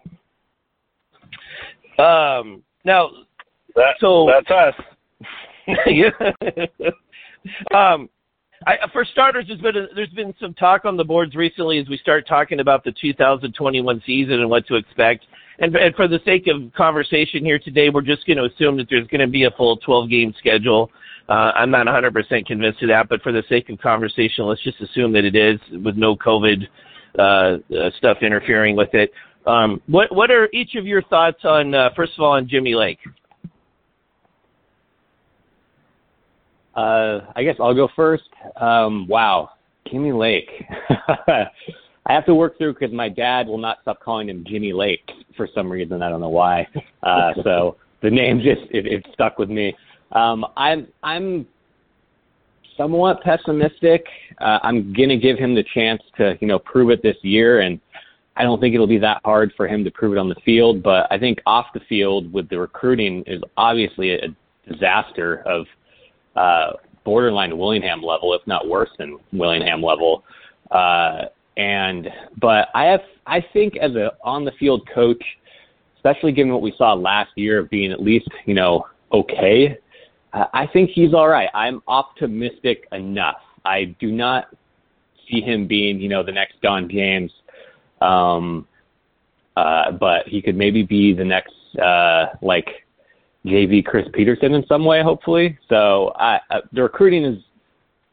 um, 1.98 2.62
now, 2.84 3.10
that, 3.76 3.96
so 4.00 4.30
that's 4.30 4.50
us. 4.50 4.74
um, 7.74 8.08
I, 8.66 8.76
for 8.92 9.04
starters, 9.04 9.46
there's 9.48 9.60
been 9.60 9.76
a, 9.76 9.86
there's 9.94 10.10
been 10.10 10.34
some 10.40 10.54
talk 10.54 10.84
on 10.84 10.96
the 10.96 11.04
boards 11.04 11.34
recently 11.34 11.78
as 11.78 11.88
we 11.88 11.98
start 11.98 12.26
talking 12.26 12.60
about 12.60 12.84
the 12.84 12.92
2021 12.92 14.02
season 14.06 14.40
and 14.40 14.48
what 14.48 14.66
to 14.68 14.76
expect. 14.76 15.24
and, 15.58 15.74
and 15.76 15.94
for 15.94 16.08
the 16.08 16.20
sake 16.24 16.46
of 16.46 16.72
conversation 16.72 17.44
here 17.44 17.58
today, 17.58 17.90
we're 17.90 18.02
just 18.02 18.26
going 18.26 18.38
to 18.38 18.44
assume 18.44 18.76
that 18.78 18.88
there's 18.88 19.06
going 19.08 19.20
to 19.20 19.26
be 19.26 19.44
a 19.44 19.50
full 19.52 19.76
12 19.78 20.10
game 20.10 20.34
schedule. 20.38 20.90
Uh, 21.32 21.50
I'm 21.54 21.70
not 21.70 21.86
100% 21.86 22.44
convinced 22.44 22.82
of 22.82 22.90
that, 22.90 23.08
but 23.08 23.22
for 23.22 23.32
the 23.32 23.42
sake 23.48 23.70
of 23.70 23.78
conversation, 23.78 24.44
let's 24.44 24.62
just 24.62 24.78
assume 24.82 25.14
that 25.14 25.24
it 25.24 25.34
is 25.34 25.58
with 25.82 25.96
no 25.96 26.14
COVID 26.14 26.68
uh, 27.18 27.22
uh, 27.22 27.56
stuff 27.96 28.18
interfering 28.20 28.76
with 28.76 28.92
it. 28.92 29.10
Um, 29.46 29.80
what 29.86 30.14
what 30.14 30.30
are 30.30 30.50
each 30.52 30.74
of 30.74 30.84
your 30.84 31.00
thoughts 31.04 31.38
on 31.44 31.74
uh, 31.74 31.88
first 31.96 32.12
of 32.18 32.22
all 32.22 32.32
on 32.32 32.46
Jimmy 32.46 32.74
Lake? 32.74 32.98
Uh, 36.76 37.20
I 37.34 37.42
guess 37.42 37.56
I'll 37.58 37.74
go 37.74 37.88
first. 37.96 38.28
Um, 38.60 39.08
wow, 39.08 39.52
Jimmy 39.90 40.12
Lake. 40.12 40.50
I 41.08 42.12
have 42.12 42.26
to 42.26 42.34
work 42.34 42.58
through 42.58 42.74
because 42.74 42.92
my 42.92 43.08
dad 43.08 43.46
will 43.46 43.58
not 43.58 43.78
stop 43.80 44.00
calling 44.00 44.28
him 44.28 44.44
Jimmy 44.46 44.74
Lake 44.74 45.10
for 45.34 45.48
some 45.54 45.72
reason. 45.72 46.02
I 46.02 46.10
don't 46.10 46.20
know 46.20 46.28
why. 46.28 46.68
Uh, 47.02 47.32
so 47.42 47.76
the 48.02 48.10
name 48.10 48.38
just 48.38 48.70
it, 48.70 48.86
it 48.86 49.06
stuck 49.14 49.38
with 49.38 49.48
me. 49.48 49.74
Um, 50.12 50.46
I'm 50.56 50.88
I'm 51.02 51.46
somewhat 52.76 53.22
pessimistic. 53.22 54.04
Uh, 54.40 54.58
I'm 54.62 54.92
gonna 54.92 55.16
give 55.16 55.38
him 55.38 55.54
the 55.54 55.64
chance 55.74 56.02
to 56.18 56.36
you 56.40 56.48
know 56.48 56.58
prove 56.58 56.90
it 56.90 57.02
this 57.02 57.16
year, 57.22 57.60
and 57.60 57.80
I 58.36 58.42
don't 58.42 58.60
think 58.60 58.74
it'll 58.74 58.86
be 58.86 58.98
that 58.98 59.20
hard 59.24 59.52
for 59.56 59.66
him 59.66 59.84
to 59.84 59.90
prove 59.90 60.12
it 60.12 60.18
on 60.18 60.28
the 60.28 60.36
field. 60.44 60.82
But 60.82 61.06
I 61.10 61.18
think 61.18 61.40
off 61.46 61.66
the 61.74 61.80
field 61.88 62.32
with 62.32 62.48
the 62.48 62.58
recruiting 62.58 63.24
is 63.26 63.42
obviously 63.56 64.12
a 64.12 64.34
disaster 64.70 65.42
of 65.46 65.66
uh, 66.36 66.72
borderline 67.04 67.56
Willingham 67.58 68.02
level, 68.02 68.34
if 68.34 68.46
not 68.46 68.68
worse 68.68 68.90
than 68.98 69.18
Willingham 69.32 69.82
level. 69.82 70.24
Uh, 70.70 71.24
and 71.56 72.08
but 72.40 72.68
I 72.74 72.84
have 72.84 73.00
I 73.26 73.44
think 73.52 73.76
as 73.76 73.94
a 73.94 74.12
on 74.24 74.44
the 74.44 74.52
field 74.52 74.88
coach, 74.94 75.22
especially 75.96 76.32
given 76.32 76.52
what 76.52 76.62
we 76.62 76.74
saw 76.76 76.94
last 76.94 77.30
year 77.36 77.58
of 77.58 77.70
being 77.70 77.92
at 77.92 78.02
least 78.02 78.28
you 78.46 78.54
know 78.54 78.86
okay, 79.12 79.76
uh, 80.32 80.46
I 80.52 80.66
think 80.66 80.90
he's 80.90 81.14
all 81.14 81.28
right. 81.28 81.48
I'm 81.54 81.82
optimistic 81.88 82.86
enough. 82.92 83.40
I 83.64 83.94
do 84.00 84.10
not 84.10 84.48
see 85.30 85.40
him 85.40 85.66
being 85.66 86.00
you 86.00 86.08
know 86.08 86.22
the 86.22 86.32
next 86.32 86.60
Don 86.62 86.88
James, 86.88 87.32
um, 88.00 88.66
uh, 89.56 89.92
but 89.92 90.26
he 90.26 90.42
could 90.42 90.56
maybe 90.56 90.82
be 90.82 91.12
the 91.12 91.24
next 91.24 91.54
uh, 91.82 92.26
like 92.42 92.68
JV 93.46 93.84
Chris 93.84 94.06
Petersen 94.12 94.54
in 94.54 94.64
some 94.66 94.84
way, 94.84 95.02
hopefully. 95.02 95.58
So 95.68 96.12
I, 96.16 96.40
uh, 96.50 96.60
the 96.72 96.82
recruiting 96.82 97.24
is 97.24 97.42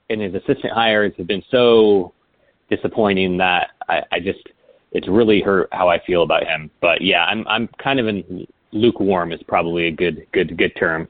and 0.09 0.21
his 0.21 0.33
assistant 0.33 0.73
hires 0.73 1.13
have 1.17 1.27
been 1.27 1.43
so 1.51 2.13
disappointing 2.69 3.37
that 3.37 3.71
I, 3.87 4.01
I 4.11 4.19
just 4.19 4.39
it's 4.91 5.07
really 5.07 5.41
hurt 5.41 5.69
how 5.71 5.87
I 5.87 6.03
feel 6.05 6.23
about 6.23 6.45
him. 6.45 6.71
But 6.81 7.01
yeah, 7.01 7.25
I'm 7.25 7.47
I'm 7.47 7.67
kind 7.81 7.99
of 7.99 8.07
in 8.07 8.47
lukewarm 8.71 9.31
is 9.31 9.41
probably 9.47 9.87
a 9.87 9.91
good 9.91 10.25
good 10.31 10.57
good 10.57 10.75
term. 10.75 11.07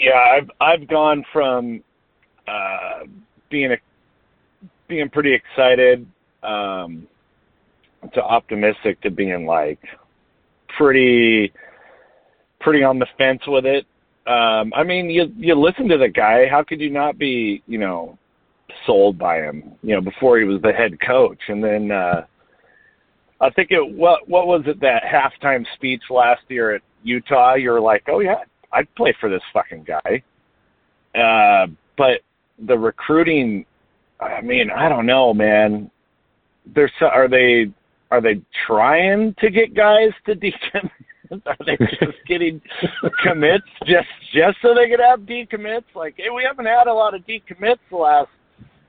Yeah, 0.00 0.18
I've 0.18 0.50
I've 0.60 0.88
gone 0.88 1.24
from 1.30 1.82
uh, 2.48 3.00
being 3.50 3.72
a 3.72 3.76
being 4.88 5.10
pretty 5.10 5.34
excited 5.34 6.06
um, 6.42 7.06
to 8.14 8.22
optimistic 8.22 8.98
to 9.02 9.10
being 9.10 9.44
like 9.44 9.78
pretty 10.78 11.52
pretty 12.60 12.82
on 12.82 12.98
the 12.98 13.06
fence 13.18 13.42
with 13.46 13.66
it. 13.66 13.84
Um, 14.26 14.72
I 14.74 14.84
mean, 14.84 15.10
you 15.10 15.30
you 15.36 15.54
listen 15.54 15.86
to 15.88 15.98
the 15.98 16.08
guy. 16.08 16.46
How 16.50 16.62
could 16.62 16.80
you 16.80 16.90
not 16.90 17.18
be, 17.18 17.62
you 17.66 17.78
know, 17.78 18.18
sold 18.86 19.18
by 19.18 19.42
him, 19.42 19.72
you 19.82 19.94
know, 19.94 20.00
before 20.00 20.38
he 20.38 20.44
was 20.44 20.62
the 20.62 20.72
head 20.72 20.98
coach. 21.06 21.40
And 21.48 21.62
then 21.62 21.90
uh 21.90 22.24
I 23.40 23.50
think 23.50 23.70
it 23.70 23.80
what 23.94 24.26
what 24.28 24.46
was 24.46 24.62
it 24.66 24.80
that 24.80 25.02
halftime 25.02 25.66
speech 25.74 26.02
last 26.08 26.42
year 26.48 26.74
at 26.74 26.82
Utah, 27.02 27.54
you 27.54 27.70
were 27.70 27.80
like, 27.80 28.04
"Oh 28.08 28.20
yeah, 28.20 28.44
I'd 28.72 28.92
play 28.94 29.14
for 29.20 29.28
this 29.28 29.42
fucking 29.52 29.84
guy." 29.84 30.22
Uh 31.14 31.66
but 31.96 32.20
the 32.66 32.78
recruiting 32.78 33.66
I 34.20 34.42
mean, 34.42 34.70
I 34.70 34.88
don't 34.88 35.06
know, 35.06 35.32
man. 35.32 35.90
There's 36.74 36.92
are 37.00 37.28
they 37.28 37.72
are 38.10 38.20
they 38.20 38.40
trying 38.66 39.34
to 39.40 39.50
get 39.50 39.74
guys 39.74 40.10
to 40.26 40.34
decommit? 40.36 40.90
Are 41.46 41.56
they 41.64 41.76
just 41.76 42.18
getting 42.26 42.60
commits 43.22 43.64
just 43.86 44.08
just 44.34 44.58
so 44.62 44.74
they 44.74 44.88
could 44.90 45.00
have 45.00 45.20
decommits? 45.20 45.84
Like, 45.94 46.14
hey, 46.16 46.28
we 46.34 46.44
haven't 46.44 46.66
had 46.66 46.86
a 46.86 46.92
lot 46.92 47.14
of 47.14 47.22
decommits 47.22 47.78
the 47.90 47.96
last 47.96 48.28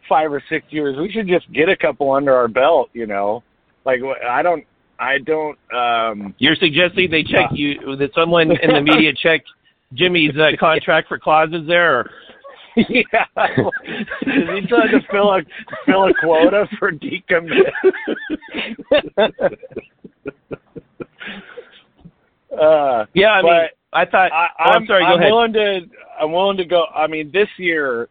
five 0.10 0.32
or 0.34 0.44
six 0.50 0.66
years. 0.70 0.98
We 0.98 1.12
should 1.12 1.28
just 1.28 1.52
get 1.54 1.70
a 1.70 1.78
couple 1.78 2.12
under 2.12 2.36
our 2.36 2.48
belt, 2.48 2.90
you 2.94 3.06
know. 3.06 3.44
Like 3.86 4.02
I 4.28 4.42
don't, 4.42 4.66
I 5.00 5.20
don't. 5.20 5.58
um 5.74 6.36
You're 6.40 6.56
suggesting 6.56 7.12
they 7.12 7.24
check 7.24 7.52
you 7.54 7.96
that 7.98 8.10
someone 8.16 8.52
in 8.52 8.72
the 8.72 8.82
media 8.82 9.12
check 9.24 9.42
Jimmy's 9.94 10.36
uh, 10.38 10.52
contract 10.60 11.08
for 11.08 11.20
clauses 11.20 11.68
there. 11.68 12.00
Or? 12.00 12.10
yeah, 12.78 13.26
is 14.22 14.48
he 14.56 14.68
trying 14.68 14.92
to 14.92 15.02
fill 15.12 15.30
a 15.32 15.42
fill 15.86 16.06
a 16.06 16.14
quota 16.24 16.68
for 16.80 16.92
decommit? 16.92 17.70
uh, 22.58 23.06
yeah, 23.14 23.32
I 23.32 23.42
mean, 23.42 23.68
I 23.92 24.06
thought. 24.06 24.32
I, 24.32 24.48
oh, 24.58 24.72
I'm, 24.72 24.86
sorry. 24.86 25.04
Go 25.04 25.08
I'm 25.08 25.20
ahead. 25.20 25.32
willing 25.32 25.54
to. 25.54 25.82
I'm 26.22 26.32
willing 26.32 26.58
to 26.58 26.66
go. 26.66 26.86
I 26.96 27.08
mean, 27.08 27.30
this 27.34 27.50
year 27.58 28.08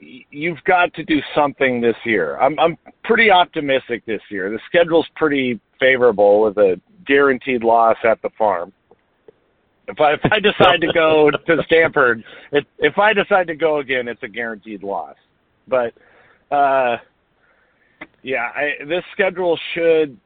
you've 0.00 0.62
got 0.64 0.94
to 0.94 1.04
do 1.04 1.20
something 1.34 1.80
this 1.80 1.96
year. 2.04 2.38
I'm 2.38 2.58
I'm 2.58 2.76
pretty 3.04 3.30
optimistic 3.30 4.04
this 4.06 4.22
year. 4.30 4.50
The 4.50 4.60
schedule's 4.66 5.06
pretty 5.16 5.60
favorable 5.78 6.42
with 6.42 6.56
a 6.58 6.80
guaranteed 7.06 7.64
loss 7.64 7.96
at 8.04 8.20
the 8.22 8.30
farm. 8.36 8.72
If 9.88 10.00
I 10.00 10.12
if 10.12 10.20
I 10.30 10.38
decide 10.38 10.80
to 10.82 10.92
go 10.92 11.30
to 11.30 11.62
Stanford, 11.66 12.22
if 12.52 12.64
if 12.78 12.98
I 12.98 13.12
decide 13.14 13.46
to 13.46 13.56
go 13.56 13.78
again, 13.78 14.06
it's 14.06 14.22
a 14.22 14.28
guaranteed 14.28 14.82
loss. 14.82 15.16
But 15.66 15.94
uh 16.50 16.98
yeah, 18.22 18.50
I 18.54 18.84
this 18.86 19.02
schedule 19.12 19.58
should 19.74 20.16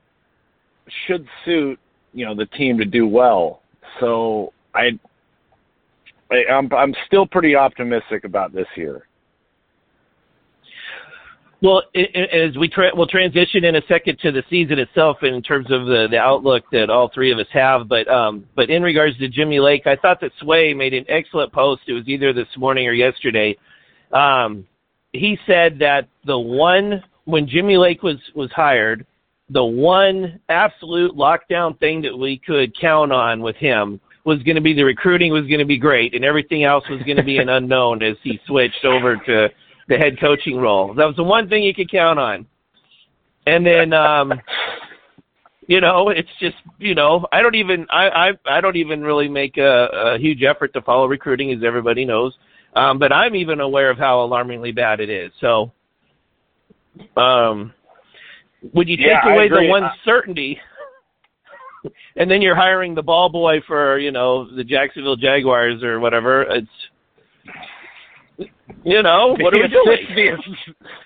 should 1.06 1.26
suit, 1.44 1.78
you 2.12 2.26
know, 2.26 2.34
the 2.34 2.46
team 2.46 2.76
to 2.78 2.84
do 2.84 3.06
well. 3.06 3.62
So 4.00 4.52
I 4.74 4.98
I, 6.30 6.52
I'm 6.52 6.72
I'm 6.74 6.94
still 7.06 7.26
pretty 7.26 7.54
optimistic 7.54 8.24
about 8.24 8.52
this 8.52 8.66
year. 8.76 9.06
Well, 11.62 11.84
as 11.94 12.56
we 12.58 12.68
tra- 12.68 12.90
we'll 12.92 13.06
transition 13.06 13.64
in 13.64 13.76
a 13.76 13.82
second 13.86 14.18
to 14.22 14.32
the 14.32 14.42
season 14.50 14.80
itself 14.80 15.18
in 15.22 15.40
terms 15.42 15.70
of 15.70 15.86
the, 15.86 16.08
the 16.10 16.18
outlook 16.18 16.64
that 16.72 16.90
all 16.90 17.08
three 17.14 17.30
of 17.30 17.38
us 17.38 17.46
have, 17.52 17.88
but 17.88 18.08
um, 18.08 18.46
but 18.56 18.68
in 18.68 18.82
regards 18.82 19.16
to 19.18 19.28
Jimmy 19.28 19.60
Lake, 19.60 19.86
I 19.86 19.94
thought 19.94 20.20
that 20.22 20.32
Sway 20.40 20.74
made 20.74 20.92
an 20.92 21.04
excellent 21.08 21.52
post. 21.52 21.82
It 21.86 21.92
was 21.92 22.08
either 22.08 22.32
this 22.32 22.48
morning 22.56 22.88
or 22.88 22.92
yesterday. 22.92 23.56
Um, 24.12 24.66
he 25.12 25.38
said 25.46 25.78
that 25.78 26.08
the 26.26 26.36
one 26.36 27.00
when 27.26 27.46
Jimmy 27.46 27.76
Lake 27.76 28.02
was 28.02 28.18
was 28.34 28.50
hired, 28.50 29.06
the 29.48 29.64
one 29.64 30.40
absolute 30.48 31.14
lockdown 31.14 31.78
thing 31.78 32.02
that 32.02 32.18
we 32.18 32.38
could 32.38 32.76
count 32.80 33.12
on 33.12 33.40
with 33.40 33.54
him 33.54 34.00
was 34.24 34.42
going 34.42 34.56
to 34.56 34.60
be 34.60 34.74
the 34.74 34.82
recruiting 34.82 35.32
was 35.32 35.46
going 35.46 35.60
to 35.60 35.64
be 35.64 35.78
great, 35.78 36.12
and 36.12 36.24
everything 36.24 36.64
else 36.64 36.82
was 36.90 37.00
going 37.02 37.18
to 37.18 37.22
be 37.22 37.38
an 37.38 37.48
unknown 37.50 38.02
as 38.02 38.16
he 38.24 38.40
switched 38.48 38.84
over 38.84 39.16
to 39.16 39.48
the 39.92 39.98
head 39.98 40.18
coaching 40.18 40.56
role. 40.56 40.94
That 40.94 41.04
was 41.04 41.16
the 41.16 41.22
one 41.22 41.48
thing 41.48 41.62
you 41.62 41.74
could 41.74 41.90
count 41.90 42.18
on. 42.18 42.46
And 43.46 43.66
then, 43.66 43.92
um, 43.92 44.32
you 45.66 45.80
know, 45.80 46.08
it's 46.08 46.28
just, 46.40 46.56
you 46.78 46.94
know, 46.94 47.26
I 47.30 47.42
don't 47.42 47.54
even, 47.54 47.86
I, 47.90 48.08
I, 48.08 48.30
I 48.46 48.60
don't 48.60 48.76
even 48.76 49.02
really 49.02 49.28
make 49.28 49.58
a, 49.58 50.14
a 50.14 50.18
huge 50.18 50.42
effort 50.42 50.72
to 50.74 50.82
follow 50.82 51.06
recruiting, 51.06 51.52
as 51.52 51.62
everybody 51.64 52.04
knows. 52.04 52.34
Um, 52.74 52.98
but 52.98 53.12
I'm 53.12 53.36
even 53.36 53.60
aware 53.60 53.90
of 53.90 53.98
how 53.98 54.24
alarmingly 54.24 54.72
bad 54.72 55.00
it 55.00 55.10
is. 55.10 55.30
So, 55.40 55.72
um, 57.16 57.74
would 58.72 58.88
you 58.88 58.96
take 58.96 59.06
yeah, 59.06 59.34
away 59.34 59.48
the 59.48 59.66
one 59.68 59.90
certainty, 60.04 60.58
and 62.16 62.30
then 62.30 62.40
you're 62.40 62.56
hiring 62.56 62.94
the 62.94 63.02
ball 63.02 63.28
boy 63.28 63.60
for, 63.66 63.98
you 63.98 64.10
know, 64.10 64.54
the 64.56 64.64
Jacksonville 64.64 65.16
Jaguars 65.16 65.82
or 65.82 66.00
whatever? 66.00 66.42
It's 66.42 66.68
you 68.38 69.02
know, 69.02 69.28
what 69.38 69.38
the 69.54 69.60
are 69.60 69.62
we 69.62 69.68
doing? 69.68 70.06
The, 70.14 70.36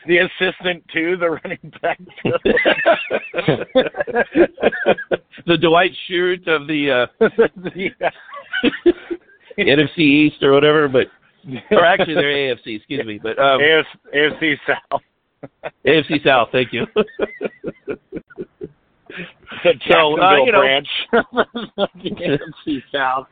the 0.07 0.19
assistant 0.19 0.85
to 0.93 1.17
the 1.17 1.31
running 1.31 1.73
back. 1.83 1.99
the 5.47 5.57
Dwight 5.59 5.93
Schrute 6.09 6.47
of 6.49 6.67
the 6.67 6.91
uh, 6.91 7.07
the 7.57 7.91
NFC 9.59 9.99
East 9.99 10.43
or 10.43 10.53
whatever, 10.53 10.89
but 10.89 11.09
or 11.71 11.85
actually 11.85 12.15
they're 12.15 12.33
AFC. 12.33 12.77
Excuse 12.77 13.05
me, 13.07 13.21
but 13.23 13.39
um, 13.39 13.61
AFC 14.15 14.57
South. 14.67 15.03
AFC 15.87 16.25
South. 16.25 16.49
Thank 16.53 16.73
you. 16.73 16.87
The 19.09 19.73
so, 19.91 20.21
uh, 20.21 20.37
you 20.37 20.53
know, 20.53 20.61
branch. 20.61 20.89
AFC 21.13 22.83
South 22.93 23.27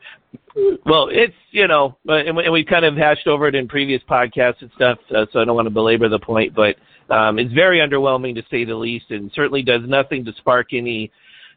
well, 0.85 1.09
it's 1.11 1.33
you 1.51 1.67
know, 1.67 1.97
and, 2.07 2.51
we 2.51 2.63
kind 2.63 2.85
of 2.85 2.95
hashed 2.95 3.27
over 3.27 3.47
it 3.47 3.55
in 3.55 3.67
previous 3.67 4.01
podcasts 4.09 4.61
and 4.61 4.71
stuff, 4.75 4.97
uh, 5.15 5.25
so 5.31 5.41
I 5.41 5.45
don't 5.45 5.55
want 5.55 5.65
to 5.65 5.73
belabor 5.73 6.09
the 6.09 6.19
point, 6.19 6.55
but 6.55 6.75
um, 7.13 7.39
it's 7.39 7.53
very 7.53 7.79
underwhelming 7.79 8.35
to 8.35 8.43
say 8.49 8.63
the 8.63 8.75
least, 8.75 9.05
and 9.09 9.31
certainly 9.35 9.61
does 9.61 9.81
nothing 9.85 10.23
to 10.25 10.33
spark 10.37 10.67
any 10.73 11.11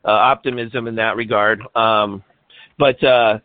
uh, 0.05 0.11
optimism 0.11 0.89
in 0.89 0.95
that 0.97 1.17
regard. 1.17 1.63
Um, 1.77 2.25
but 2.79 3.03
uh, 3.05 3.39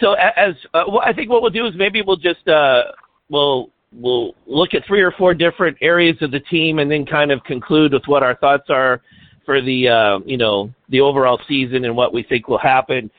so 0.00 0.14
as 0.14 0.54
uh, 0.72 0.84
well, 0.88 1.02
I 1.04 1.12
think 1.12 1.30
what 1.30 1.42
we'll 1.42 1.50
do 1.50 1.66
is 1.66 1.74
maybe 1.76 2.02
we'll 2.02 2.16
just 2.16 2.46
uh, 2.48 2.84
we'll 3.28 3.70
we'll 3.92 4.34
look 4.46 4.72
at 4.72 4.86
three 4.86 5.02
or 5.02 5.12
four 5.12 5.34
different 5.34 5.76
areas 5.82 6.16
of 6.22 6.30
the 6.30 6.40
team 6.40 6.78
and 6.78 6.90
then 6.90 7.04
kind 7.04 7.30
of 7.30 7.44
conclude 7.44 7.92
with 7.92 8.02
what 8.06 8.22
our 8.22 8.36
thoughts 8.36 8.68
are 8.70 9.02
for 9.46 9.62
the 9.62 9.88
uh, 9.88 10.18
you 10.26 10.36
know 10.36 10.70
the 10.90 11.00
overall 11.00 11.40
season 11.48 11.84
and 11.84 11.96
what 11.96 12.12
we 12.12 12.22
think 12.22 12.48
will 12.48 12.58
happen. 12.58 13.10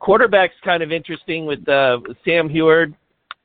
Quarterback's 0.00 0.54
kind 0.62 0.82
of 0.82 0.92
interesting 0.92 1.46
with 1.46 1.66
uh, 1.66 2.00
Sam 2.24 2.50
Huard 2.50 2.94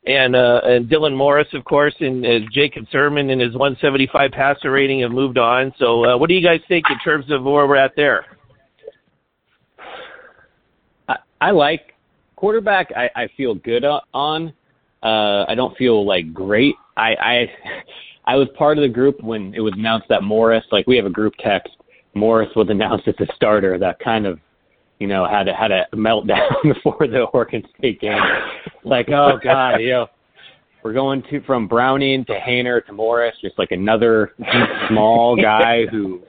and 0.05 0.35
uh, 0.35 0.61
and 0.65 0.89
Dylan 0.89 1.15
Morris, 1.15 1.47
of 1.53 1.63
course, 1.63 1.95
and 1.99 2.25
uh, 2.25 2.39
Jacob 2.51 2.85
Sirmon 2.93 3.31
and 3.31 3.39
his 3.39 3.53
175 3.53 4.31
passer 4.31 4.71
rating 4.71 5.01
have 5.01 5.11
moved 5.11 5.37
on. 5.37 5.73
So, 5.79 6.05
uh, 6.05 6.17
what 6.17 6.27
do 6.27 6.35
you 6.35 6.45
guys 6.45 6.59
think 6.67 6.85
in 6.89 6.99
terms 6.99 7.31
of 7.31 7.43
where 7.43 7.67
we're 7.67 7.77
at 7.77 7.93
there? 7.95 8.25
I, 11.07 11.15
I 11.39 11.51
like 11.51 11.93
quarterback. 12.35 12.91
I, 12.95 13.09
I 13.15 13.29
feel 13.37 13.55
good 13.55 13.85
on. 14.13 14.53
Uh, 15.01 15.45
I 15.47 15.55
don't 15.55 15.75
feel 15.77 16.05
like 16.05 16.33
great. 16.33 16.75
I, 16.97 17.15
I 17.15 17.51
I 18.25 18.35
was 18.35 18.47
part 18.57 18.77
of 18.77 18.83
the 18.83 18.89
group 18.89 19.21
when 19.21 19.53
it 19.53 19.59
was 19.59 19.73
announced 19.77 20.07
that 20.09 20.23
Morris, 20.23 20.63
like 20.71 20.87
we 20.87 20.95
have 20.95 21.05
a 21.05 21.09
group 21.09 21.33
text, 21.39 21.75
Morris 22.13 22.49
was 22.55 22.67
announced 22.69 23.07
as 23.07 23.15
a 23.19 23.33
starter. 23.35 23.77
That 23.77 23.99
kind 23.99 24.25
of, 24.25 24.39
you 24.99 25.07
know, 25.07 25.27
had 25.27 25.47
a, 25.47 25.53
had 25.53 25.71
a 25.71 25.85
meltdown 25.93 26.49
before 26.63 27.07
the 27.07 27.23
Oregon 27.33 27.63
State 27.77 28.01
game. 28.01 28.21
Like, 28.83 29.09
oh 29.09 29.39
god, 29.43 29.77
you 29.77 29.89
know, 29.91 30.07
we're 30.83 30.93
going 30.93 31.23
to 31.29 31.41
from 31.41 31.67
Browning 31.67 32.25
to 32.25 32.39
Haener 32.39 32.85
to 32.85 32.93
Morris, 32.93 33.35
just 33.41 33.57
like 33.57 33.71
another 33.71 34.33
small 34.89 35.35
guy 35.41 35.85
who 35.85 36.21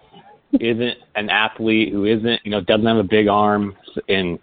isn't 0.60 0.98
an 1.16 1.28
athlete, 1.28 1.92
who 1.92 2.04
isn't, 2.04 2.40
you 2.44 2.50
know, 2.50 2.60
doesn't 2.60 2.86
have 2.86 2.96
a 2.96 3.02
big 3.02 3.26
arm, 3.26 3.76
and 4.08 4.38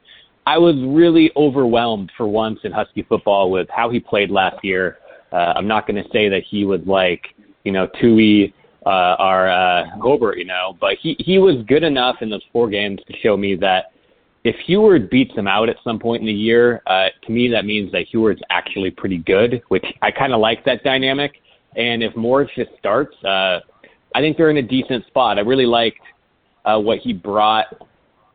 I 0.46 0.58
was 0.58 0.76
really 0.86 1.32
overwhelmed 1.36 2.12
for 2.18 2.28
once 2.28 2.60
in 2.64 2.72
Husky 2.72 3.04
football 3.04 3.52
with 3.52 3.68
how 3.70 3.90
he 3.90 4.00
played 4.00 4.32
last 4.32 4.64
year. 4.64 4.98
Uh, 5.32 5.54
I'm 5.56 5.68
not 5.68 5.88
going 5.88 6.04
to 6.04 6.10
say 6.12 6.30
that 6.30 6.44
he 6.50 6.66
was 6.66 6.82
like, 6.86 7.28
you 7.64 7.72
know, 7.72 7.88
Tui 8.00 8.54
uh, 8.86 9.16
or 9.20 9.48
uh, 9.50 9.90
Hobert, 10.02 10.38
you 10.38 10.46
know, 10.46 10.78
but 10.80 10.98
he 11.02 11.16
he 11.20 11.38
was 11.38 11.64
good 11.68 11.84
enough 11.84 12.18
in 12.22 12.30
those 12.30 12.44
four 12.52 12.70
games 12.70 13.00
to 13.08 13.18
show 13.18 13.38
me 13.38 13.56
that 13.56 13.92
if 14.44 14.56
Huard 14.68 15.10
beats 15.10 15.34
him 15.36 15.48
out 15.48 15.70
at 15.70 15.78
some 15.84 16.00
point 16.00 16.22
in 16.22 16.28
the 16.28 16.34
year, 16.34 16.82
uh, 16.88 17.08
to 17.26 17.32
me 17.32 17.48
that 17.50 17.66
means 17.66 17.92
that 17.92 18.06
Huard's 18.12 18.42
actually 18.50 18.92
pretty 18.92 19.20
good, 19.20 19.62
which 19.68 19.86
I 20.02 20.12
kind 20.12 20.34
of 20.34 20.40
like 20.40 20.66
that 20.66 20.84
dynamic. 20.84 21.34
And 21.76 22.02
if 22.04 22.16
Morris 22.16 22.50
just 22.56 22.72
starts, 22.80 23.16
uh, 23.24 23.60
I 24.16 24.20
think 24.20 24.36
they're 24.38 24.50
in 24.50 24.58
a 24.58 24.62
decent 24.64 25.06
spot. 25.08 25.38
I 25.38 25.42
really 25.42 25.68
liked 25.68 26.02
uh, 26.66 26.80
what 26.80 26.98
he 27.00 27.14
brought 27.14 27.68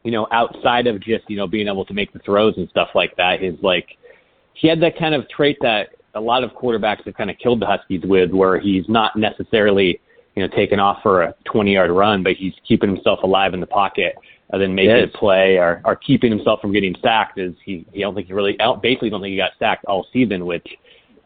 you 0.06 0.12
know, 0.12 0.28
outside 0.30 0.86
of 0.86 1.02
just, 1.02 1.28
you 1.28 1.36
know, 1.36 1.48
being 1.48 1.66
able 1.66 1.84
to 1.84 1.92
make 1.92 2.12
the 2.12 2.20
throws 2.20 2.54
and 2.58 2.68
stuff 2.70 2.90
like 2.94 3.16
that, 3.16 3.42
is 3.42 3.56
like 3.60 3.98
he 4.54 4.68
had 4.68 4.80
that 4.80 4.96
kind 4.96 5.16
of 5.16 5.28
trait 5.28 5.58
that 5.62 5.96
a 6.14 6.20
lot 6.20 6.44
of 6.44 6.50
quarterbacks 6.52 7.04
have 7.04 7.14
kind 7.14 7.28
of 7.28 7.36
killed 7.38 7.60
the 7.60 7.66
Huskies 7.66 8.02
with, 8.04 8.30
where 8.30 8.60
he's 8.60 8.84
not 8.88 9.16
necessarily, 9.16 10.00
you 10.36 10.42
know, 10.42 10.48
taking 10.54 10.78
off 10.78 10.98
for 11.02 11.22
a 11.22 11.34
20 11.46 11.72
yard 11.72 11.90
run, 11.90 12.22
but 12.22 12.34
he's 12.34 12.52
keeping 12.66 12.94
himself 12.94 13.20
alive 13.22 13.54
in 13.54 13.60
the 13.60 13.66
pocket 13.66 14.14
and 14.50 14.62
then 14.62 14.74
making 14.74 14.96
yes. 14.96 15.08
a 15.12 15.18
play 15.18 15.56
or, 15.56 15.80
or 15.84 15.96
keeping 15.96 16.30
himself 16.30 16.60
from 16.60 16.72
getting 16.72 16.94
sacked. 17.02 17.38
Is 17.38 17.54
he? 17.64 17.84
He 17.92 18.02
don't 18.02 18.14
think 18.14 18.28
he 18.28 18.32
really, 18.32 18.56
basically 18.82 19.10
don't 19.10 19.22
think 19.22 19.32
he 19.32 19.36
got 19.36 19.52
sacked 19.58 19.86
all 19.86 20.06
season, 20.12 20.46
which 20.46 20.66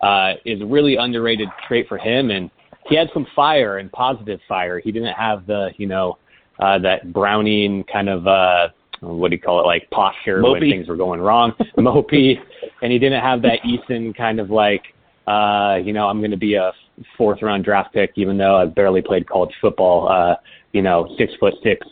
uh, 0.01 0.35
is 0.45 0.63
a 0.63 0.67
really 0.67 0.97
underrated 0.97 1.49
trait 1.67 1.87
for 1.89 1.99
him. 1.99 2.31
And 2.31 2.51
he 2.87 2.97
had 2.97 3.11
some 3.13 3.27
fire 3.37 3.79
and 3.79 3.93
positive 3.93 4.41
fire. 4.49 4.79
He 4.79 4.93
didn't 4.93 5.15
have 5.15 5.47
the, 5.47 5.71
you 5.77 5.87
know, 5.87 6.19
uh, 6.61 6.79
that 6.79 7.13
Browning 7.13 7.85
kind 7.85 8.09
of 8.09 8.27
uh, 8.27 8.69
what 9.01 9.31
do 9.31 9.37
you 9.37 9.43
call 9.43 9.61
it, 9.61 9.67
like 9.67 9.89
posture 9.91 10.41
Mopey. 10.41 10.53
when 10.53 10.61
things 10.61 10.89
were 10.89 10.97
going 10.97 11.21
wrong, 11.21 11.53
mopey, 11.79 12.39
and 12.83 12.93
he 12.93 12.99
didn't 12.99 13.23
have 13.23 13.43
that 13.43 13.61
Eason 13.63 14.15
kind 14.17 14.39
of 14.41 14.51
like, 14.51 14.83
uh, 15.27 15.79
you 15.83 15.93
know, 15.93 16.07
I'm 16.07 16.19
going 16.19 16.31
to 16.31 16.37
be 16.37 16.55
a 16.55 16.73
fourth 17.17 17.43
round 17.43 17.65
draft 17.65 17.93
pick, 17.93 18.13
even 18.17 18.37
though 18.37 18.57
I've 18.57 18.75
barely 18.75 19.03
played 19.03 19.29
college 19.29 19.55
football. 19.61 20.09
Uh, 20.09 20.37
you 20.73 20.83
know, 20.83 21.15
six 21.19 21.33
foot 21.41 21.55
six, 21.63 21.87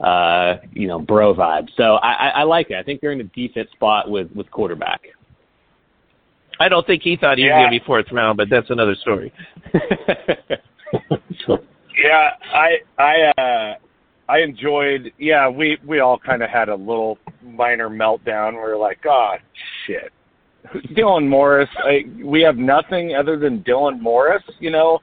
uh, 0.00 0.56
you 0.72 0.88
know, 0.88 0.98
bro 0.98 1.34
vibe. 1.34 1.68
So 1.76 1.94
I, 1.96 2.12
I, 2.12 2.28
I 2.28 2.42
like 2.42 2.70
it. 2.70 2.76
I 2.76 2.82
think 2.82 3.00
they're 3.00 3.12
in 3.12 3.20
a 3.20 3.24
decent 3.24 3.70
spot 3.70 4.10
with 4.10 4.30
with 4.32 4.50
quarterback. 4.50 5.02
I 6.60 6.68
don't 6.68 6.86
think 6.86 7.02
he 7.02 7.16
thought 7.16 7.38
he 7.38 7.44
yeah. 7.44 7.58
was 7.58 7.62
going 7.62 7.72
to 7.72 7.80
be 7.80 7.86
fourth 7.86 8.06
round, 8.12 8.36
but 8.36 8.48
that's 8.48 8.70
another 8.70 8.94
story. 8.94 9.32
yeah, 12.02 12.30
I 12.52 12.78
I 12.98 13.32
uh 13.36 13.74
I 14.28 14.38
enjoyed. 14.38 15.12
Yeah, 15.18 15.48
we 15.48 15.78
we 15.84 16.00
all 16.00 16.18
kind 16.18 16.42
of 16.42 16.50
had 16.50 16.68
a 16.68 16.74
little 16.74 17.18
minor 17.42 17.88
meltdown. 17.88 18.52
We 18.52 18.58
were 18.58 18.76
like, 18.76 19.02
"God, 19.02 19.40
oh, 19.42 19.48
shit." 19.86 20.12
Dylan 20.66 21.28
Morris. 21.28 21.68
I, 21.78 22.04
we 22.22 22.42
have 22.42 22.56
nothing 22.56 23.14
other 23.14 23.38
than 23.38 23.62
Dylan 23.62 24.00
Morris, 24.00 24.42
you 24.58 24.70
know. 24.70 25.00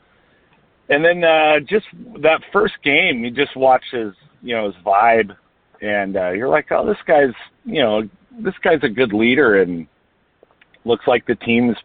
And 0.90 1.06
then 1.06 1.24
uh 1.24 1.60
just 1.60 1.86
that 2.22 2.42
first 2.52 2.74
game, 2.84 3.24
you 3.24 3.32
just 3.32 3.56
watch 3.56 3.84
his, 3.92 4.14
you 4.42 4.56
know, 4.56 4.66
his 4.68 4.76
vibe, 4.84 5.36
and 5.82 6.18
uh 6.18 6.32
you're 6.32 6.50
like, 6.50 6.72
"Oh, 6.72 6.86
this 6.86 6.98
guy's, 7.06 7.34
you 7.66 7.82
know, 7.82 8.02
this 8.40 8.56
guy's 8.64 8.84
a 8.84 8.90
good 8.90 9.14
leader," 9.14 9.62
and 9.62 9.88
looks 10.84 11.08
like 11.08 11.26
the 11.26 11.36
team's, 11.36 11.78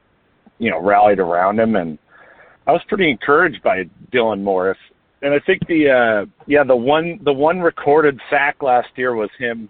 you 0.58 0.70
know, 0.70 0.80
rallied 0.80 1.20
around 1.20 1.60
him. 1.60 1.76
And 1.76 1.98
I 2.66 2.72
was 2.72 2.82
pretty 2.88 3.10
encouraged 3.10 3.62
by 3.62 3.84
Dylan 4.12 4.42
Morris 4.42 4.78
and 5.22 5.34
I 5.34 5.38
think 5.40 5.66
the 5.66 5.90
uh 5.90 6.26
yeah 6.46 6.64
the 6.64 6.76
one 6.76 7.18
the 7.24 7.32
one 7.32 7.60
recorded 7.60 8.20
sack 8.30 8.62
last 8.62 8.88
year 8.96 9.14
was 9.14 9.30
him 9.38 9.68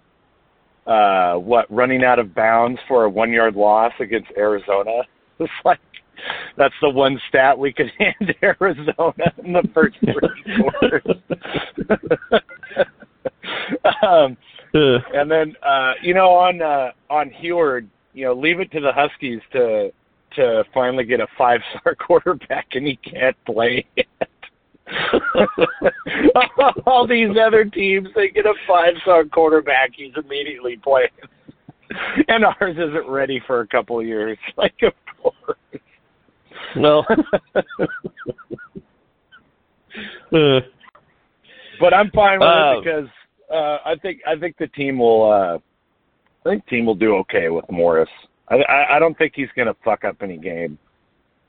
uh 0.87 1.35
what 1.35 1.69
running 1.69 2.03
out 2.03 2.19
of 2.19 2.33
bounds 2.33 2.79
for 2.87 3.03
a 3.05 3.09
one 3.09 3.31
yard 3.31 3.55
loss 3.55 3.93
against 3.99 4.29
Arizona. 4.37 5.01
It's 5.39 5.51
like 5.63 5.79
that's 6.57 6.73
the 6.81 6.89
one 6.89 7.19
stat 7.29 7.57
we 7.57 7.71
could 7.71 7.91
hand 7.99 8.33
Arizona 8.41 9.31
in 9.43 9.53
the 9.53 9.69
first 9.73 9.97
three 10.03 10.63
quarters. 10.63 11.15
um, 14.01 14.37
and 14.73 15.29
then 15.29 15.55
uh, 15.61 15.93
you 16.01 16.13
know 16.13 16.29
on 16.31 16.61
uh, 16.61 16.91
on 17.09 17.29
Huard, 17.29 17.87
you 18.13 18.25
know, 18.25 18.33
leave 18.33 18.59
it 18.59 18.71
to 18.71 18.79
the 18.79 18.91
Huskies 18.91 19.41
to 19.53 19.91
to 20.35 20.63
finally 20.73 21.03
get 21.03 21.19
a 21.19 21.27
five 21.37 21.61
star 21.79 21.95
quarterback, 21.95 22.67
and 22.73 22.85
he 22.87 22.95
can't 22.97 23.37
play. 23.45 23.85
All 26.85 27.07
these 27.07 27.35
other 27.45 27.65
teams, 27.65 28.07
they 28.15 28.29
get 28.29 28.45
a 28.45 28.53
five 28.67 28.93
star 29.01 29.25
quarterback, 29.25 29.91
he's 29.95 30.13
immediately 30.15 30.77
playing. 30.77 31.09
and 32.27 32.45
ours 32.45 32.75
isn't 32.77 33.07
ready 33.07 33.41
for 33.45 33.61
a 33.61 33.67
couple 33.67 33.99
of 33.99 34.05
years. 34.05 34.37
Like, 34.57 34.75
of 34.83 34.93
course. 35.21 35.57
No. 36.75 37.03
uh, 37.09 37.61
but 41.79 41.93
I'm 41.93 42.11
fine 42.11 42.39
with 42.39 42.47
uh, 42.47 42.73
it 42.77 42.83
because 42.83 43.09
uh, 43.51 43.77
I 43.85 43.95
think 44.01 44.21
I 44.27 44.37
think 44.37 44.57
the 44.57 44.67
team 44.67 44.99
will. 44.99 45.31
Uh, 45.31 45.57
I 46.45 46.49
think 46.49 46.67
team 46.67 46.85
will 46.85 46.95
do 46.95 47.15
okay 47.17 47.49
with 47.49 47.65
Morris. 47.69 48.09
I 48.49 48.55
I, 48.55 48.95
I 48.95 48.99
don't 48.99 49.17
think 49.17 49.33
he's 49.35 49.49
going 49.55 49.67
to 49.67 49.75
fuck 49.83 50.03
up 50.03 50.17
any 50.21 50.37
game 50.37 50.77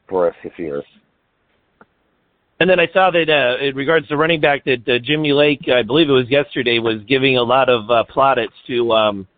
for 0.08 0.28
us 0.28 0.34
this 0.42 0.52
year. 0.56 0.82
And 2.60 2.68
then 2.68 2.80
I 2.80 2.88
saw 2.92 3.10
that 3.10 3.30
uh, 3.30 3.64
in 3.64 3.76
regards 3.76 4.08
to 4.08 4.16
running 4.16 4.40
back, 4.40 4.64
that 4.64 4.88
uh, 4.88 4.98
Jimmy 4.98 5.32
Lake, 5.32 5.68
I 5.72 5.82
believe 5.82 6.08
it 6.08 6.12
was 6.12 6.28
yesterday, 6.28 6.80
was 6.80 7.02
giving 7.06 7.36
a 7.36 7.42
lot 7.42 7.68
of 7.68 7.88
uh, 7.88 8.04
plaudits 8.04 8.54
to 8.66 8.92
um, 8.92 9.28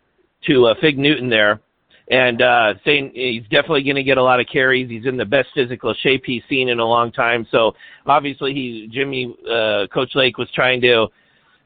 to 0.47 0.65
uh, 0.65 0.73
Fig 0.81 0.97
Newton 0.97 1.29
there, 1.29 1.61
and 2.09 2.41
uh, 2.41 2.73
saying 2.83 3.11
he's 3.13 3.43
definitely 3.43 3.83
going 3.83 3.95
to 3.95 4.03
get 4.03 4.17
a 4.17 4.23
lot 4.23 4.39
of 4.39 4.47
carries. 4.51 4.89
He's 4.89 5.05
in 5.05 5.17
the 5.17 5.25
best 5.25 5.49
physical 5.53 5.93
shape 6.01 6.23
he's 6.25 6.41
seen 6.49 6.69
in 6.69 6.79
a 6.79 6.85
long 6.85 7.11
time. 7.11 7.45
So 7.51 7.73
obviously, 8.07 8.55
he 8.55 8.89
Jimmy 8.91 9.35
uh, 9.47 9.85
Coach 9.93 10.15
Lake 10.15 10.39
was 10.39 10.49
trying 10.55 10.81
to 10.81 11.07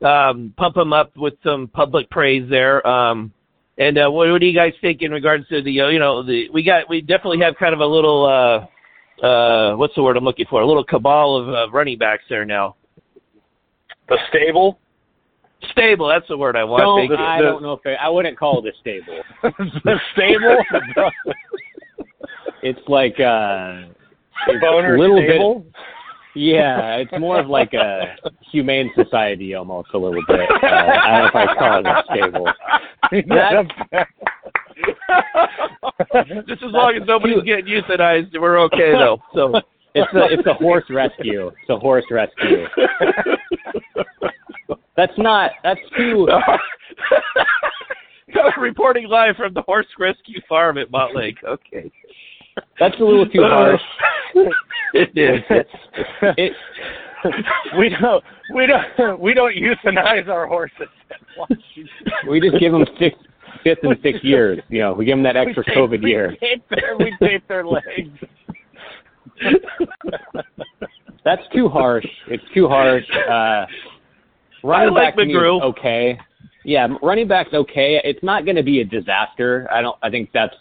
um, 0.06 0.54
pump 0.58 0.76
him 0.76 0.92
up 0.92 1.16
with 1.16 1.36
some 1.42 1.70
public 1.70 2.10
praise 2.10 2.50
there. 2.50 2.86
Um, 2.86 3.32
and 3.78 3.98
uh, 3.98 4.10
what, 4.10 4.30
what 4.30 4.42
do 4.42 4.48
you 4.48 4.56
guys 4.56 4.74
think 4.82 5.02
in 5.02 5.12
regards 5.12 5.48
to 5.48 5.62
the 5.62 5.80
uh, 5.80 5.88
you 5.88 6.00
know 6.00 6.22
the 6.22 6.50
we 6.50 6.64
got 6.64 6.90
we 6.90 7.00
definitely 7.00 7.40
have 7.40 7.56
kind 7.56 7.74
of 7.74 7.80
a 7.80 7.86
little. 7.86 8.26
Uh, 8.26 8.68
uh, 9.24 9.76
what's 9.76 9.96
the 9.96 10.04
word 10.04 10.18
I'm 10.18 10.24
looking 10.24 10.46
for? 10.50 10.62
A 10.62 10.68
little 10.68 10.84
cabal 10.84 11.38
of 11.38 11.50
uh, 11.50 11.72
running 11.72 11.98
backs 11.98 12.24
there 12.30 12.46
now. 12.46 12.76
The 14.10 14.18
stable. 14.30 14.80
Stable, 15.72 16.08
that's 16.08 16.28
the 16.28 16.38
word 16.38 16.56
I 16.56 16.64
want. 16.64 16.82
Don't, 16.82 17.10
the, 17.10 17.24
I 17.24 17.42
don't 17.42 17.64
know 17.64 17.74
if 17.74 17.80
I, 17.86 17.94
I 17.94 18.10
wouldn't 18.10 18.38
call 18.38 18.64
it 18.64 18.74
a 18.74 18.78
stable. 18.80 19.22
the 19.84 20.00
stable. 20.14 20.58
it's 22.62 22.88
like 22.88 23.20
uh, 23.20 23.90
it's 24.48 24.64
a 24.64 24.98
little 24.98 25.22
stable? 25.24 25.60
bit. 25.62 25.74
Yeah, 26.36 26.96
it's 26.98 27.12
more 27.18 27.40
of 27.40 27.48
like 27.48 27.74
a 27.74 28.16
humane 28.52 28.92
society 28.94 29.54
almost 29.56 29.90
a 29.94 29.98
little 29.98 30.22
bit. 30.28 30.42
Uh, 30.42 30.68
I 30.68 31.22
don't 31.22 31.34
know 31.34 31.42
if 31.42 31.50
I 31.50 31.56
call 31.56 31.80
it 31.80 31.86
a 31.86 32.04
stable. 32.12 32.48
That's, 33.92 34.10
Just 36.48 36.64
as 36.64 36.72
long 36.72 36.98
as 37.00 37.08
nobody's 37.08 37.44
getting 37.44 37.66
euthanized, 37.66 38.40
we're 38.40 38.60
okay 38.62 38.92
though. 38.92 39.22
So 39.34 39.54
it's 39.96 40.14
a 40.14 40.26
it's 40.32 40.48
a 40.48 40.54
horse 40.54 40.86
rescue. 40.90 41.48
It's 41.48 41.70
a 41.70 41.78
horse 41.78 42.06
rescue. 42.12 42.66
That's 44.98 45.14
not. 45.18 45.52
That's 45.64 45.80
too. 45.98 46.28
Reporting 48.60 49.08
live 49.08 49.36
from 49.36 49.54
the 49.54 49.62
horse 49.62 49.88
rescue 50.00 50.40
farm 50.48 50.78
at 50.78 50.92
Montlake. 50.92 51.44
Okay. 51.44 51.92
That's 52.80 52.96
a 53.00 53.04
little 53.04 53.28
too 53.28 53.44
harsh. 53.44 53.82
it 54.94 55.18
is. 55.18 55.42
It, 56.38 56.54
we 57.78 57.90
don't 58.02 58.24
we 58.54 58.68
don't 58.68 59.20
we 59.20 59.34
don't 59.34 59.56
euthanize 59.56 60.28
our 60.28 60.48
horses. 60.48 60.88
we 62.30 62.40
just 62.40 62.60
give 62.60 62.72
them 62.72 62.86
six 63.00 63.18
fifth 63.66 63.80
and 63.84 63.98
sixth 64.02 64.24
years. 64.24 64.60
You 64.70 64.80
know, 64.80 64.94
we 64.94 65.04
give 65.04 65.18
them 65.18 65.24
that 65.24 65.36
extra 65.36 65.64
we 65.68 65.74
tape, 65.74 65.76
COVID 65.76 66.04
we 66.04 66.10
year. 66.12 66.38
Tape 66.40 66.64
their, 66.70 66.98
we 66.98 67.14
tape 67.20 67.46
their 67.50 67.66
legs. 67.68 68.18
That's 71.26 71.42
too 71.54 71.68
harsh. 71.68 72.06
It's 72.28 72.44
too 72.54 72.70
harsh. 72.70 73.04
Uh, 73.30 73.66
running 74.64 74.94
like 74.94 75.04
back 75.04 75.16
to 75.16 75.26
me 75.26 75.34
is 75.34 75.38
McGrew. 75.38 75.62
okay. 75.64 76.18
Yeah, 76.64 76.88
running 77.04 77.28
back's 77.28 77.54
okay. 77.54 78.00
It's 78.04 78.24
not 78.24 78.46
going 78.46 78.56
to 78.56 78.64
be 78.64 78.80
a 78.82 78.86
disaster. 78.86 79.68
I 79.72 79.82
don't. 79.82 79.98
I 80.02 80.10
think 80.10 80.30
that's 80.34 80.56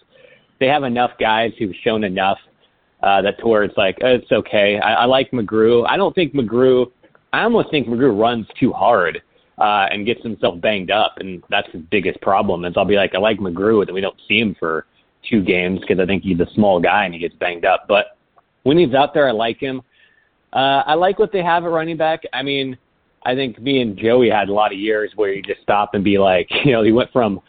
they 0.59 0.67
have 0.67 0.83
enough 0.83 1.12
guys 1.21 1.53
who've 1.59 1.75
shown 1.83 2.05
enough 2.05 2.38
uh, 3.03 3.23
that 3.23 3.38
to 3.38 3.47
where 3.47 3.64
it's 3.64 3.77
like 3.77 3.97
uh, 4.03 4.09
it's 4.09 4.33
okay. 4.33 4.79
I, 4.81 4.95
I 4.95 5.05
like 5.05 5.31
McGrew. 5.31 5.87
I 5.88 5.97
don't 5.97 6.14
think 6.14 6.35
McGrew. 6.35 6.90
I 7.33 7.43
almost 7.43 7.71
think 7.71 7.87
McGrew 7.88 8.19
runs 8.19 8.47
too 8.59 8.73
hard 8.73 9.23
uh, 9.59 9.87
and 9.90 10.07
gets 10.07 10.23
himself 10.23 10.61
banged 10.61 10.90
up, 10.90 11.14
and 11.19 11.43
that's 11.51 11.71
his 11.71 11.83
biggest 11.90 12.21
problem. 12.21 12.64
Is 12.64 12.75
I'll 12.77 12.85
be 12.85 12.97
like, 12.97 13.14
I 13.14 13.19
like 13.19 13.38
McGrew, 13.38 13.83
and 13.83 13.93
we 13.95 14.01
don't 14.01 14.21
see 14.27 14.40
him 14.40 14.57
for 14.59 14.87
two 15.29 15.43
games 15.43 15.81
because 15.81 15.99
I 15.99 16.07
think 16.07 16.23
he's 16.23 16.40
a 16.40 16.49
small 16.55 16.81
guy 16.81 17.05
and 17.05 17.14
he 17.14 17.21
gets 17.21 17.35
banged 17.37 17.64
up. 17.64 17.87
But 17.88 18.19
when 18.64 18.79
he's 18.79 18.95
out 18.95 19.14
there, 19.14 19.29
I 19.29 19.33
like 19.33 19.59
him. 19.59 19.83
Uh, 20.53 20.83
I 20.87 20.95
like 20.95 21.19
what 21.19 21.33
they 21.33 21.43
have 21.43 21.64
at 21.64 21.71
running 21.71 21.97
back. 21.97 22.23
I 22.33 22.43
mean, 22.43 22.77
I 23.25 23.35
think 23.35 23.61
me 23.61 23.81
and 23.81 23.97
Joey 23.97 24.31
had 24.31 24.49
a 24.49 24.53
lot 24.53 24.73
of 24.73 24.79
years 24.79 25.12
where 25.17 25.33
you 25.33 25.43
just 25.43 25.62
stop 25.62 25.95
and 25.95 26.05
be 26.05 26.19
like, 26.19 26.49
you 26.64 26.73
know, 26.73 26.83
he 26.83 26.93
went 26.93 27.12
from 27.12 27.40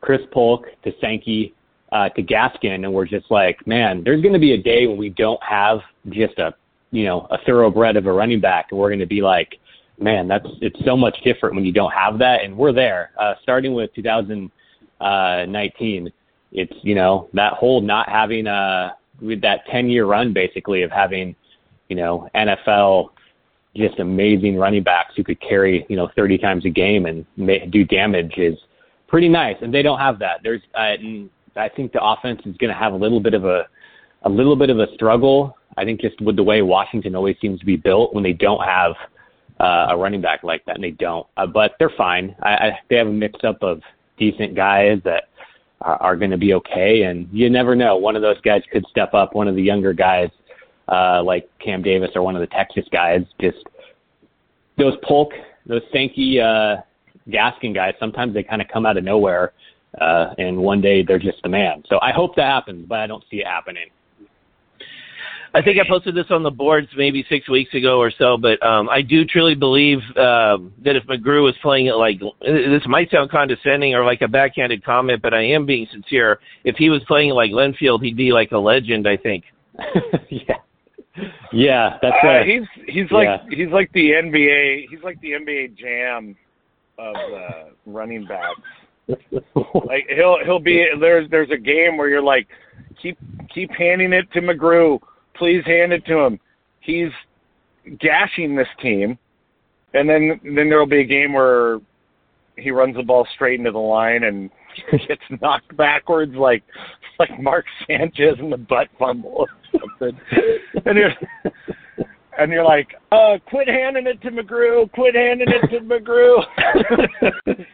Chris 0.00 0.20
Polk 0.32 0.66
to 0.84 0.92
Sankey 1.00 1.54
uh, 1.92 2.08
to 2.10 2.22
Gaskin, 2.22 2.84
and 2.84 2.92
we're 2.92 3.06
just 3.06 3.30
like, 3.30 3.66
man, 3.66 4.02
there's 4.04 4.22
going 4.22 4.34
to 4.34 4.40
be 4.40 4.52
a 4.52 4.62
day 4.62 4.86
when 4.86 4.96
we 4.96 5.10
don't 5.10 5.42
have 5.42 5.80
just 6.10 6.38
a, 6.38 6.54
you 6.90 7.04
know, 7.04 7.26
a 7.30 7.38
thoroughbred 7.44 7.96
of 7.96 8.06
a 8.06 8.12
running 8.12 8.40
back, 8.40 8.68
and 8.70 8.78
we're 8.78 8.90
going 8.90 8.98
to 9.00 9.06
be 9.06 9.22
like, 9.22 9.58
man, 9.98 10.28
that's 10.28 10.46
it's 10.60 10.78
so 10.84 10.96
much 10.96 11.16
different 11.24 11.54
when 11.54 11.64
you 11.64 11.72
don't 11.72 11.92
have 11.92 12.18
that, 12.18 12.44
and 12.44 12.56
we're 12.56 12.72
there. 12.72 13.10
Uh, 13.18 13.34
starting 13.42 13.74
with 13.74 13.92
2019, 13.94 16.12
it's 16.52 16.72
you 16.82 16.94
know 16.94 17.28
that 17.32 17.54
whole 17.54 17.80
not 17.80 18.08
having 18.08 18.46
uh 18.46 18.90
with 19.20 19.40
that 19.42 19.66
10 19.66 19.88
year 19.88 20.06
run 20.06 20.32
basically 20.32 20.82
of 20.82 20.90
having, 20.90 21.34
you 21.88 21.96
know, 21.96 22.28
NFL 22.34 23.10
just 23.76 23.98
amazing 23.98 24.56
running 24.56 24.82
backs 24.82 25.14
who 25.16 25.24
could 25.24 25.40
carry, 25.40 25.84
you 25.88 25.96
know, 25.96 26.08
30 26.14 26.38
times 26.38 26.64
a 26.64 26.70
game 26.70 27.06
and 27.06 27.26
may, 27.36 27.66
do 27.66 27.84
damage 27.84 28.34
is 28.36 28.56
pretty 29.08 29.28
nice. 29.28 29.56
And 29.62 29.74
they 29.74 29.82
don't 29.82 29.98
have 29.98 30.18
that. 30.20 30.40
There's, 30.42 30.62
uh, 30.74 30.94
and 30.98 31.30
I 31.56 31.68
think 31.68 31.92
the 31.92 32.02
offense 32.02 32.40
is 32.46 32.56
going 32.56 32.72
to 32.72 32.78
have 32.78 32.92
a 32.92 32.96
little 32.96 33.20
bit 33.20 33.34
of 33.34 33.44
a, 33.44 33.66
a 34.22 34.28
little 34.28 34.56
bit 34.56 34.70
of 34.70 34.78
a 34.78 34.86
struggle. 34.94 35.56
I 35.76 35.84
think 35.84 36.00
just 36.00 36.20
with 36.20 36.36
the 36.36 36.42
way 36.42 36.62
Washington 36.62 37.16
always 37.16 37.36
seems 37.40 37.58
to 37.60 37.66
be 37.66 37.76
built 37.76 38.14
when 38.14 38.22
they 38.22 38.32
don't 38.32 38.64
have 38.64 38.92
uh, 39.64 39.86
a 39.88 39.96
running 39.96 40.20
back 40.20 40.42
like 40.42 40.62
that, 40.66 40.74
and 40.74 40.84
they 40.84 40.90
don't. 40.90 41.26
Uh, 41.38 41.46
but 41.46 41.72
they're 41.78 41.92
fine. 41.96 42.36
I, 42.42 42.50
I, 42.50 42.78
they 42.90 42.96
have 42.96 43.06
a 43.06 43.12
mix 43.12 43.42
up 43.44 43.62
of 43.62 43.80
decent 44.18 44.54
guys 44.54 45.00
that 45.04 45.24
are, 45.80 45.96
are 46.02 46.16
going 46.16 46.30
to 46.32 46.36
be 46.36 46.52
okay, 46.52 47.04
and 47.04 47.26
you 47.32 47.48
never 47.48 47.74
know. 47.74 47.96
One 47.96 48.14
of 48.14 48.20
those 48.20 48.40
guys 48.42 48.62
could 48.70 48.84
step 48.90 49.14
up. 49.14 49.34
One 49.34 49.48
of 49.48 49.56
the 49.56 49.62
younger 49.62 49.94
guys, 49.94 50.28
uh, 50.88 51.22
like 51.22 51.48
Cam 51.60 51.82
Davis 51.82 52.10
or 52.14 52.22
one 52.22 52.36
of 52.36 52.40
the 52.40 52.46
Texas 52.48 52.84
guys, 52.92 53.22
just 53.40 53.56
those 54.76 54.94
Polk, 55.02 55.32
those 55.64 55.82
Sankey, 55.92 56.40
uh, 56.40 56.76
Gaskin 57.30 57.74
guys. 57.74 57.94
Sometimes 57.98 58.34
they 58.34 58.42
kind 58.42 58.60
of 58.60 58.68
come 58.68 58.84
out 58.84 58.98
of 58.98 59.04
nowhere, 59.04 59.54
uh, 59.98 60.34
and 60.36 60.58
one 60.58 60.82
day 60.82 61.02
they're 61.02 61.18
just 61.18 61.42
the 61.42 61.48
man. 61.48 61.82
So 61.88 61.98
I 62.02 62.12
hope 62.12 62.36
that 62.36 62.50
happens, 62.50 62.84
but 62.86 62.98
I 62.98 63.06
don't 63.06 63.24
see 63.30 63.38
it 63.38 63.46
happening. 63.46 63.86
I 65.54 65.62
think 65.62 65.78
I 65.78 65.88
posted 65.88 66.14
this 66.16 66.26
on 66.30 66.42
the 66.42 66.50
boards 66.50 66.88
maybe 66.96 67.24
six 67.28 67.48
weeks 67.48 67.72
ago 67.74 67.98
or 68.00 68.10
so, 68.10 68.36
but 68.36 68.60
um, 68.66 68.88
I 68.88 69.02
do 69.02 69.24
truly 69.24 69.54
believe 69.54 69.98
um, 70.16 70.72
that 70.84 70.96
if 70.96 71.04
McGrew 71.04 71.44
was 71.44 71.54
playing 71.62 71.86
it 71.86 71.92
like 71.92 72.18
this 72.42 72.82
might 72.86 73.10
sound 73.10 73.30
condescending 73.30 73.94
or 73.94 74.04
like 74.04 74.20
a 74.22 74.28
backhanded 74.28 74.84
comment, 74.84 75.22
but 75.22 75.32
I 75.32 75.42
am 75.42 75.64
being 75.64 75.86
sincere. 75.92 76.40
If 76.64 76.76
he 76.76 76.90
was 76.90 77.02
playing 77.06 77.30
it 77.30 77.34
like 77.34 77.52
Linfield, 77.52 78.02
he'd 78.02 78.16
be 78.16 78.32
like 78.32 78.50
a 78.52 78.58
legend. 78.58 79.06
I 79.06 79.16
think. 79.16 79.44
yeah, 80.30 80.56
yeah, 81.52 81.98
that's 82.02 82.16
Uh, 82.22 82.26
right. 82.26 82.46
he's 82.46 82.62
he's 82.88 83.10
like 83.12 83.26
Yeah. 83.28 83.38
he's 83.50 83.70
like 83.72 83.92
the 83.92 84.10
NBA 84.10 84.86
he's 84.90 85.02
like 85.04 85.20
the 85.20 85.32
NBA 85.32 85.76
jam 85.76 86.36
of 86.98 87.14
uh, 87.16 87.64
running 87.86 88.26
backs. 88.26 88.60
Like 89.86 90.06
he'll 90.08 90.38
he'll 90.44 90.58
be 90.60 90.86
there's 90.98 91.28
there's 91.30 91.50
a 91.50 91.58
game 91.58 91.96
where 91.96 92.08
you're 92.08 92.22
like 92.22 92.48
keep 93.00 93.18
keep 93.52 93.70
handing 93.72 94.12
it 94.12 94.30
to 94.32 94.40
McGrew, 94.40 94.98
please 95.36 95.62
hand 95.66 95.92
it 95.92 96.04
to 96.06 96.18
him. 96.18 96.38
He's 96.80 97.10
gashing 98.00 98.54
this 98.56 98.68
team, 98.80 99.18
and 99.94 100.08
then 100.08 100.40
then 100.44 100.68
there'll 100.68 100.86
be 100.86 101.00
a 101.00 101.04
game 101.04 101.32
where 101.32 101.78
he 102.56 102.70
runs 102.70 102.96
the 102.96 103.02
ball 103.02 103.26
straight 103.34 103.58
into 103.58 103.72
the 103.72 103.78
line 103.78 104.24
and 104.24 104.50
gets 105.08 105.22
knocked 105.42 105.76
backwards 105.76 106.34
like 106.34 106.62
like 107.18 107.30
Mark 107.40 107.64
Sanchez 107.86 108.36
in 108.38 108.50
the 108.50 108.56
butt 108.56 108.88
fumble 108.98 109.46
or 109.72 109.80
something. 110.00 110.20
and 110.86 110.96
you're 110.98 111.12
and 112.38 112.50
you're 112.50 112.64
like, 112.64 112.88
uh, 113.12 113.38
quit 113.48 113.68
handing 113.68 114.06
it 114.08 114.20
to 114.22 114.30
McGrew, 114.30 114.90
quit 114.92 115.14
handing 115.14 115.48
it 115.48 115.68
to 115.70 115.80
McGrew. 115.80 116.42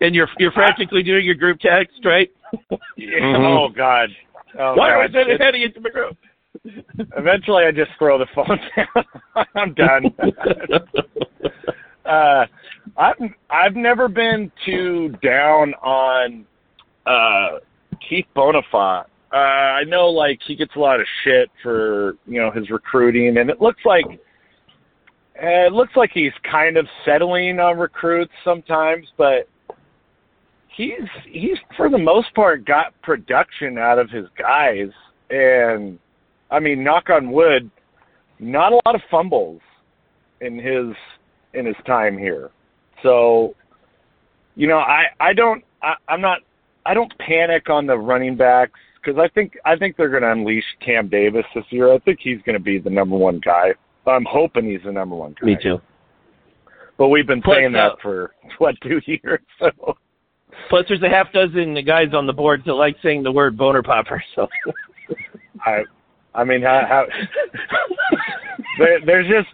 and 0.00 0.14
you're 0.14 0.28
you're 0.38 0.52
frantically 0.52 1.02
doing 1.02 1.24
your 1.24 1.34
group 1.34 1.58
text, 1.60 2.00
right? 2.04 2.30
Yeah, 2.96 3.18
Mhm. 3.20 3.56
Oh 3.58 3.68
God. 3.74 4.10
Oh, 4.58 4.74
Why 4.74 4.90
God. 4.90 4.98
was 4.98 5.10
it 5.14 5.30
It's- 5.30 5.40
heading 5.40 5.62
into 5.62 5.80
McGrew? 5.80 6.14
Eventually, 6.64 7.64
I 7.64 7.72
just 7.72 7.90
throw 7.98 8.18
the 8.18 8.26
phone 8.34 8.46
down. 8.76 9.46
I'm 9.56 9.74
done. 9.74 10.14
uh, 12.04 12.46
I've 12.96 13.16
I've 13.50 13.74
never 13.74 14.08
been 14.08 14.52
too 14.64 15.14
down 15.22 15.74
on 15.74 16.46
uh, 17.06 17.58
Keith 18.08 18.26
Bhonapha. 18.36 19.06
Uh, 19.32 19.36
I 19.36 19.84
know 19.84 20.08
like 20.08 20.38
he 20.46 20.54
gets 20.54 20.76
a 20.76 20.78
lot 20.78 21.00
of 21.00 21.06
shit 21.24 21.50
for 21.62 22.16
you 22.26 22.40
know 22.40 22.50
his 22.50 22.70
recruiting, 22.70 23.38
and 23.38 23.50
it 23.50 23.60
looks 23.60 23.80
like 23.84 24.04
uh, 24.06 25.66
it 25.66 25.72
looks 25.72 25.96
like 25.96 26.10
he's 26.14 26.32
kind 26.48 26.76
of 26.76 26.86
settling 27.04 27.58
on 27.58 27.78
recruits 27.78 28.32
sometimes, 28.44 29.06
but 29.16 29.48
he's 30.76 31.08
he's 31.28 31.56
for 31.76 31.88
the 31.88 31.98
most 31.98 32.32
part 32.34 32.64
got 32.64 33.00
production 33.02 33.78
out 33.78 33.98
of 33.98 34.10
his 34.10 34.26
guys, 34.38 34.90
and 35.30 35.98
I 36.52 36.60
mean, 36.60 36.84
knock 36.84 37.08
on 37.08 37.32
wood, 37.32 37.70
not 38.38 38.72
a 38.72 38.80
lot 38.84 38.94
of 38.94 39.00
fumbles 39.10 39.60
in 40.40 40.58
his 40.58 40.94
in 41.54 41.66
his 41.66 41.76
time 41.86 42.18
here. 42.18 42.50
So, 43.02 43.54
you 44.54 44.68
know, 44.68 44.78
I 44.78 45.04
I 45.18 45.32
don't 45.32 45.64
I, 45.82 45.94
I'm 46.08 46.20
not 46.20 46.40
I 46.84 46.94
don't 46.94 47.12
panic 47.18 47.70
on 47.70 47.86
the 47.86 47.96
running 47.96 48.36
backs 48.36 48.78
because 49.02 49.18
I 49.18 49.28
think 49.28 49.54
I 49.64 49.76
think 49.76 49.96
they're 49.96 50.10
going 50.10 50.22
to 50.22 50.30
unleash 50.30 50.64
Cam 50.84 51.08
Davis 51.08 51.46
this 51.54 51.64
year. 51.70 51.92
I 51.92 51.98
think 52.00 52.18
he's 52.22 52.42
going 52.44 52.54
to 52.54 52.62
be 52.62 52.78
the 52.78 52.90
number 52.90 53.16
one 53.16 53.40
guy. 53.42 53.72
I'm 54.06 54.26
hoping 54.28 54.70
he's 54.70 54.82
the 54.84 54.92
number 54.92 55.16
one 55.16 55.34
guy. 55.40 55.46
Me 55.46 55.56
too. 55.60 55.80
But 56.98 57.08
we've 57.08 57.26
been 57.26 57.40
Plus, 57.40 57.56
saying 57.56 57.74
uh, 57.74 57.88
that 57.90 58.02
for 58.02 58.32
what 58.58 58.76
two 58.82 59.00
years? 59.06 59.40
So 59.58 59.96
Plus, 60.68 60.84
there's 60.86 61.02
a 61.02 61.08
half 61.08 61.32
dozen 61.32 61.82
guys 61.86 62.08
on 62.12 62.26
the 62.26 62.32
board 62.32 62.62
that 62.66 62.74
like 62.74 62.96
saying 63.02 63.22
the 63.22 63.32
word 63.32 63.56
boner 63.56 63.82
popper. 63.82 64.22
So. 64.36 64.46
I 65.64 65.84
I 66.34 66.44
mean 66.44 66.62
how, 66.62 66.82
how 66.88 67.06
there, 68.78 69.00
there's 69.04 69.26
just 69.28 69.48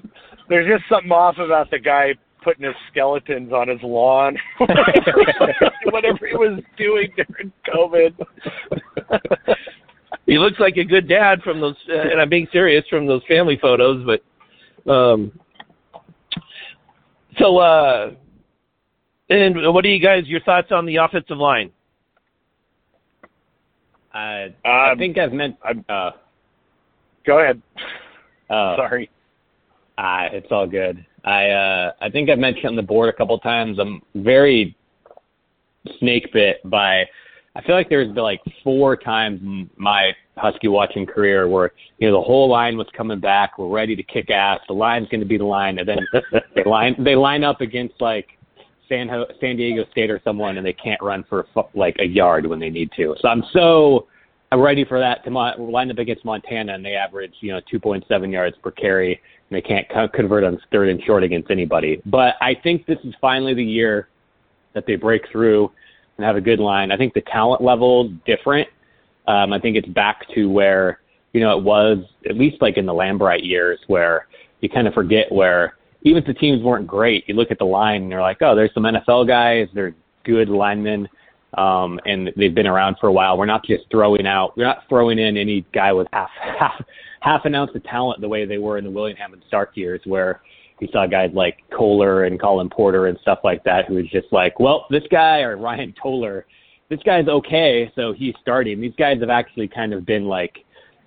there's 0.48 0.66
just 0.68 0.88
something 0.88 1.10
off 1.12 1.38
about 1.38 1.70
the 1.70 1.78
guy 1.78 2.14
putting 2.42 2.64
his 2.64 2.74
skeletons 2.90 3.52
on 3.52 3.68
his 3.68 3.80
lawn, 3.82 4.36
whatever 4.58 6.26
he 6.26 6.36
was 6.36 6.60
doing 6.76 7.10
during 7.16 7.52
COVID. 7.74 8.14
he 10.26 10.38
looks 10.38 10.58
like 10.60 10.76
a 10.76 10.84
good 10.84 11.08
dad 11.08 11.42
from 11.42 11.60
those, 11.60 11.74
uh, 11.90 11.98
and 11.98 12.20
I'm 12.20 12.28
being 12.28 12.46
serious 12.52 12.84
from 12.88 13.06
those 13.06 13.22
family 13.28 13.58
photos. 13.60 14.06
But, 14.06 14.90
um, 14.90 15.32
so, 17.38 17.58
uh, 17.58 18.12
and 19.28 19.74
what 19.74 19.84
are 19.84 19.88
you 19.88 20.00
guys? 20.00 20.26
Your 20.26 20.40
thoughts 20.40 20.68
on 20.70 20.86
the 20.86 20.96
offensive 20.96 21.36
line? 21.38 21.70
I, 24.14 24.54
I 24.64 24.92
Um, 24.92 24.98
think 24.98 25.18
I've 25.18 25.32
meant. 25.32 25.56
I'm- 25.64 25.84
Uh, 25.88 26.12
Go 27.28 27.40
ahead. 27.40 27.60
uh, 28.48 28.74
Sorry. 28.76 29.10
Ah, 29.98 30.28
it's 30.32 30.46
all 30.50 30.66
good. 30.66 31.04
I 31.26 31.50
uh 31.50 31.92
I 32.00 32.08
think 32.08 32.30
I've 32.30 32.38
mentioned 32.38 32.68
on 32.68 32.76
the 32.76 32.82
board 32.82 33.10
a 33.10 33.12
couple 33.12 33.38
times. 33.38 33.78
I'm 33.78 34.00
very 34.14 34.74
snake 35.98 36.32
bit 36.32 36.58
by. 36.64 37.04
I 37.54 37.62
feel 37.66 37.74
like 37.74 37.90
there's 37.90 38.06
been 38.14 38.22
like 38.22 38.40
four 38.64 38.96
times 38.96 39.42
in 39.42 39.68
my 39.76 40.12
Husky 40.38 40.68
watching 40.68 41.04
career 41.04 41.48
where 41.48 41.72
you 41.98 42.08
know 42.08 42.16
the 42.18 42.24
whole 42.24 42.48
line 42.48 42.78
was 42.78 42.86
coming 42.96 43.20
back. 43.20 43.58
We're 43.58 43.68
ready 43.68 43.94
to 43.94 44.02
kick 44.02 44.30
ass. 44.30 44.60
The 44.66 44.72
line's 44.74 45.08
going 45.08 45.20
to 45.20 45.26
be 45.26 45.36
the 45.36 45.44
line, 45.44 45.78
and 45.78 45.86
then 45.86 45.98
they 46.54 46.64
line 46.64 46.96
they 47.04 47.14
line 47.14 47.44
up 47.44 47.60
against 47.60 48.00
like 48.00 48.28
San 48.88 49.06
Ho- 49.06 49.26
San 49.38 49.56
Diego 49.58 49.84
State 49.90 50.10
or 50.10 50.18
someone, 50.24 50.56
and 50.56 50.64
they 50.64 50.72
can't 50.72 51.02
run 51.02 51.24
for 51.28 51.44
like 51.74 51.96
a 51.98 52.06
yard 52.06 52.46
when 52.46 52.58
they 52.58 52.70
need 52.70 52.90
to. 52.96 53.14
So 53.20 53.28
I'm 53.28 53.42
so 53.52 54.06
I'm 54.50 54.60
ready 54.60 54.84
for 54.84 54.98
that 54.98 55.24
to 55.24 55.30
mo- 55.30 55.54
line 55.58 55.90
up 55.90 55.98
against 55.98 56.24
Montana, 56.24 56.74
and 56.74 56.84
they 56.84 56.94
average 56.94 57.34
you 57.40 57.52
know 57.52 57.60
2.7 57.72 58.32
yards 58.32 58.56
per 58.62 58.70
carry, 58.70 59.12
and 59.12 59.56
they 59.56 59.60
can't 59.60 59.86
co- 59.90 60.08
convert 60.08 60.44
on 60.44 60.60
third 60.72 60.88
and 60.88 61.02
short 61.02 61.22
against 61.22 61.50
anybody. 61.50 62.00
But 62.06 62.34
I 62.40 62.54
think 62.54 62.86
this 62.86 62.98
is 63.04 63.14
finally 63.20 63.54
the 63.54 63.64
year 63.64 64.08
that 64.74 64.86
they 64.86 64.96
break 64.96 65.22
through 65.30 65.70
and 66.16 66.26
have 66.26 66.36
a 66.36 66.40
good 66.40 66.60
line. 66.60 66.90
I 66.90 66.96
think 66.96 67.14
the 67.14 67.22
talent 67.22 67.62
level 67.62 68.10
different. 68.26 68.68
Um, 69.26 69.52
I 69.52 69.58
think 69.58 69.76
it's 69.76 69.88
back 69.88 70.26
to 70.34 70.46
where 70.46 71.00
you 71.32 71.40
know 71.40 71.58
it 71.58 71.62
was 71.62 71.98
at 72.28 72.36
least 72.36 72.62
like 72.62 72.78
in 72.78 72.86
the 72.86 72.94
Lambright 72.94 73.44
years, 73.44 73.78
where 73.86 74.28
you 74.60 74.68
kind 74.68 74.88
of 74.88 74.94
forget 74.94 75.30
where 75.30 75.76
even 76.02 76.22
if 76.22 76.26
the 76.26 76.34
teams 76.34 76.62
weren't 76.62 76.86
great, 76.86 77.28
you 77.28 77.34
look 77.34 77.50
at 77.50 77.58
the 77.58 77.64
line 77.64 78.02
and 78.02 78.10
you're 78.10 78.20
like, 78.20 78.38
oh, 78.40 78.54
there's 78.54 78.72
some 78.72 78.84
NFL 78.84 79.26
guys, 79.26 79.68
they're 79.74 79.94
good 80.24 80.48
linemen, 80.48 81.08
um, 81.56 81.98
and 82.04 82.30
they've 82.36 82.54
been 82.54 82.66
around 82.66 82.96
for 83.00 83.08
a 83.08 83.12
while. 83.12 83.38
We're 83.38 83.46
not 83.46 83.64
just 83.64 83.84
throwing 83.90 84.26
out, 84.26 84.56
we're 84.56 84.64
not 84.64 84.84
throwing 84.88 85.18
in 85.18 85.36
any 85.36 85.64
guy 85.72 85.92
with 85.92 86.06
half 86.12 86.30
half 86.58 86.84
half 87.20 87.44
an 87.44 87.54
ounce 87.54 87.70
of 87.74 87.82
talent 87.84 88.20
the 88.20 88.28
way 88.28 88.44
they 88.44 88.58
were 88.58 88.78
in 88.78 88.84
the 88.84 88.90
Willingham 88.90 89.32
and 89.32 89.42
Stark 89.48 89.76
years, 89.76 90.00
where 90.04 90.40
you 90.80 90.88
saw 90.92 91.06
guys 91.06 91.30
like 91.34 91.58
Kohler 91.76 92.24
and 92.24 92.40
Colin 92.40 92.70
Porter 92.70 93.06
and 93.06 93.18
stuff 93.22 93.40
like 93.42 93.64
that, 93.64 93.86
who 93.86 93.94
was 93.94 94.08
just 94.10 94.28
like, 94.30 94.60
well, 94.60 94.86
this 94.90 95.02
guy 95.10 95.40
or 95.40 95.56
Ryan 95.56 95.94
Toller, 96.00 96.46
this 96.88 97.00
guy's 97.04 97.26
okay, 97.26 97.90
so 97.94 98.12
he's 98.12 98.34
starting. 98.40 98.80
These 98.80 98.94
guys 98.96 99.20
have 99.20 99.30
actually 99.30 99.68
kind 99.68 99.92
of 99.92 100.06
been 100.06 100.26
like 100.26 100.64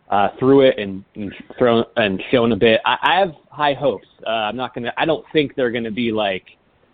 uh, 0.09 0.29
through 0.37 0.61
it 0.61 0.77
and, 0.77 1.03
and 1.15 1.33
thrown 1.57 1.85
and 1.95 2.21
shown 2.31 2.51
a 2.51 2.55
bit. 2.55 2.81
I, 2.85 2.97
I 3.01 3.19
have 3.19 3.33
high 3.49 3.73
hopes. 3.73 4.07
Uh, 4.27 4.29
I'm 4.29 4.57
not 4.57 4.75
gonna. 4.75 4.93
I 4.97 5.05
don't 5.05 5.25
think 5.31 5.55
they're 5.55 5.71
gonna 5.71 5.91
be 5.91 6.11
like, 6.11 6.43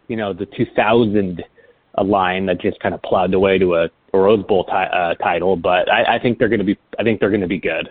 you 0.08 0.16
know, 0.16 0.34
the 0.34 0.46
2000 0.46 1.44
a 1.98 2.04
line 2.04 2.46
that 2.48 2.62
just 2.62 2.80
kind 2.80 2.94
of 2.94 3.02
plowed 3.02 3.34
away 3.34 3.58
to 3.58 3.76
a, 3.76 3.90
a 4.14 4.18
Rose 4.18 4.44
Bowl 4.46 4.66
ti- 4.66 4.72
uh, 4.72 5.16
title. 5.16 5.56
But 5.56 5.92
I, 5.92 6.16
I 6.16 6.20
think 6.20 6.40
they're 6.40 6.50
gonna 6.50 6.64
be. 6.64 6.78
I 7.00 7.04
think 7.04 7.20
they're 7.20 7.32
gonna 7.32 7.48
be 7.48 7.60
good. 7.60 7.90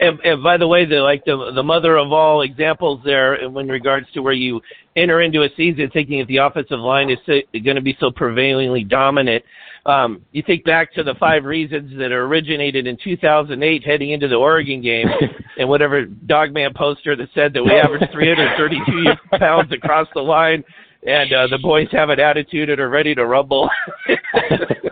And, 0.00 0.18
and 0.20 0.42
by 0.42 0.56
the 0.56 0.66
way, 0.66 0.84
the 0.84 0.96
like 0.96 1.24
the 1.24 1.52
the 1.54 1.62
mother 1.62 1.96
of 1.96 2.12
all 2.12 2.42
examples 2.42 3.00
there, 3.04 3.36
in 3.36 3.54
regards 3.54 4.06
to 4.12 4.20
where 4.20 4.32
you 4.32 4.60
enter 4.96 5.20
into 5.20 5.42
a 5.42 5.48
season 5.56 5.90
thinking 5.92 6.18
that 6.18 6.28
the 6.28 6.38
offensive 6.38 6.80
line 6.80 7.10
is 7.10 7.18
so, 7.26 7.40
going 7.52 7.76
to 7.76 7.82
be 7.82 7.96
so 8.00 8.10
prevailingly 8.10 8.84
dominant. 8.84 9.44
Um, 9.84 10.22
you 10.32 10.42
think 10.44 10.64
back 10.64 10.92
to 10.94 11.04
the 11.04 11.14
five 11.14 11.44
reasons 11.44 11.96
that 11.98 12.10
originated 12.10 12.88
in 12.88 12.98
2008, 13.02 13.84
heading 13.84 14.10
into 14.10 14.26
the 14.26 14.34
Oregon 14.34 14.82
game, 14.82 15.06
and 15.58 15.68
whatever 15.68 16.06
Dawgman 16.06 16.74
poster 16.74 17.14
that 17.14 17.28
said 17.34 17.52
that 17.52 17.62
we 17.62 17.70
averaged 17.74 18.12
332 18.12 19.38
pounds 19.38 19.72
across 19.72 20.08
the 20.14 20.20
line, 20.20 20.64
and 21.06 21.32
uh, 21.32 21.46
the 21.46 21.58
boys 21.58 21.88
have 21.92 22.08
an 22.10 22.20
attitude 22.20 22.68
and 22.68 22.80
are 22.80 22.88
ready 22.88 23.14
to 23.14 23.24
rumble. 23.26 23.70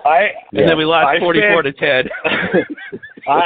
I 0.05 0.29
and 0.53 0.69
then 0.69 0.79
we 0.79 0.85
lost 0.85 1.07
I 1.07 1.19
44 1.19 1.63
spent- 1.63 1.77
to 1.77 2.03
10. 2.63 2.67
I, 3.29 3.43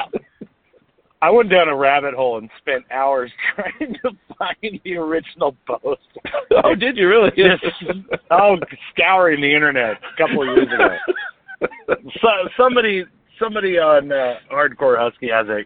I 1.21 1.31
went 1.31 1.51
down 1.51 1.69
a 1.69 1.75
rabbit 1.75 2.15
hole 2.15 2.39
and 2.39 2.49
spent 2.59 2.85
hours 2.93 3.33
trying 3.55 3.95
to 4.03 4.11
find 4.39 4.81
the 4.85 4.97
original 4.97 5.57
post. 5.67 6.01
oh, 6.63 6.75
did 6.75 6.97
you 6.97 7.09
really? 7.09 7.31
Just 7.31 7.65
oh, 8.31 8.57
scouring 8.95 9.41
the 9.41 9.53
internet 9.53 9.97
a 9.97 10.17
couple 10.17 10.43
of 10.43 10.57
years 10.57 10.69
ago. 10.73 11.69
So 12.21 12.29
somebody 12.57 13.05
somebody 13.41 13.79
on 13.79 14.13
uh, 14.13 14.35
Hardcore 14.53 14.99
Husky 14.99 15.29
has 15.31 15.49
a 15.49 15.63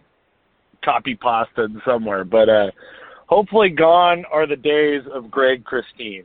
copy 0.85 1.15
pasted 1.21 1.73
somewhere, 1.85 2.25
but 2.25 2.49
uh 2.49 2.71
hopefully 3.27 3.71
gone 3.71 4.25
are 4.33 4.47
the 4.47 4.57
days 4.57 5.03
of 5.12 5.31
Greg 5.31 5.65
Christine. 5.65 6.25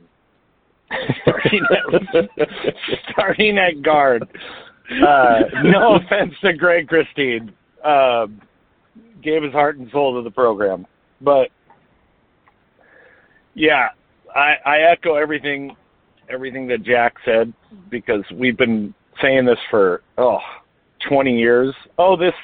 starting 1.22 1.62
at, 1.70 2.28
starting 3.12 3.58
at 3.58 3.82
guard. 3.82 4.28
Uh, 5.06 5.40
no 5.64 5.96
offense 6.06 6.34
to 6.42 6.52
Greg 6.52 6.88
Christine. 6.88 7.52
Um, 7.84 8.40
gave 9.22 9.42
his 9.42 9.52
heart 9.52 9.78
and 9.78 9.90
soul 9.90 10.16
to 10.16 10.22
the 10.22 10.30
program. 10.30 10.86
But 11.20 11.48
yeah, 13.54 13.88
I, 14.34 14.54
I 14.64 14.78
echo 14.92 15.14
everything 15.14 15.76
everything 16.30 16.68
that 16.68 16.82
Jack 16.84 17.14
said 17.24 17.52
because 17.90 18.22
we've 18.34 18.56
been 18.56 18.94
saying 19.22 19.44
this 19.46 19.58
for 19.70 20.02
oh 20.18 20.38
20 21.08 21.36
years. 21.36 21.74
Oh, 21.98 22.16
this 22.16 22.34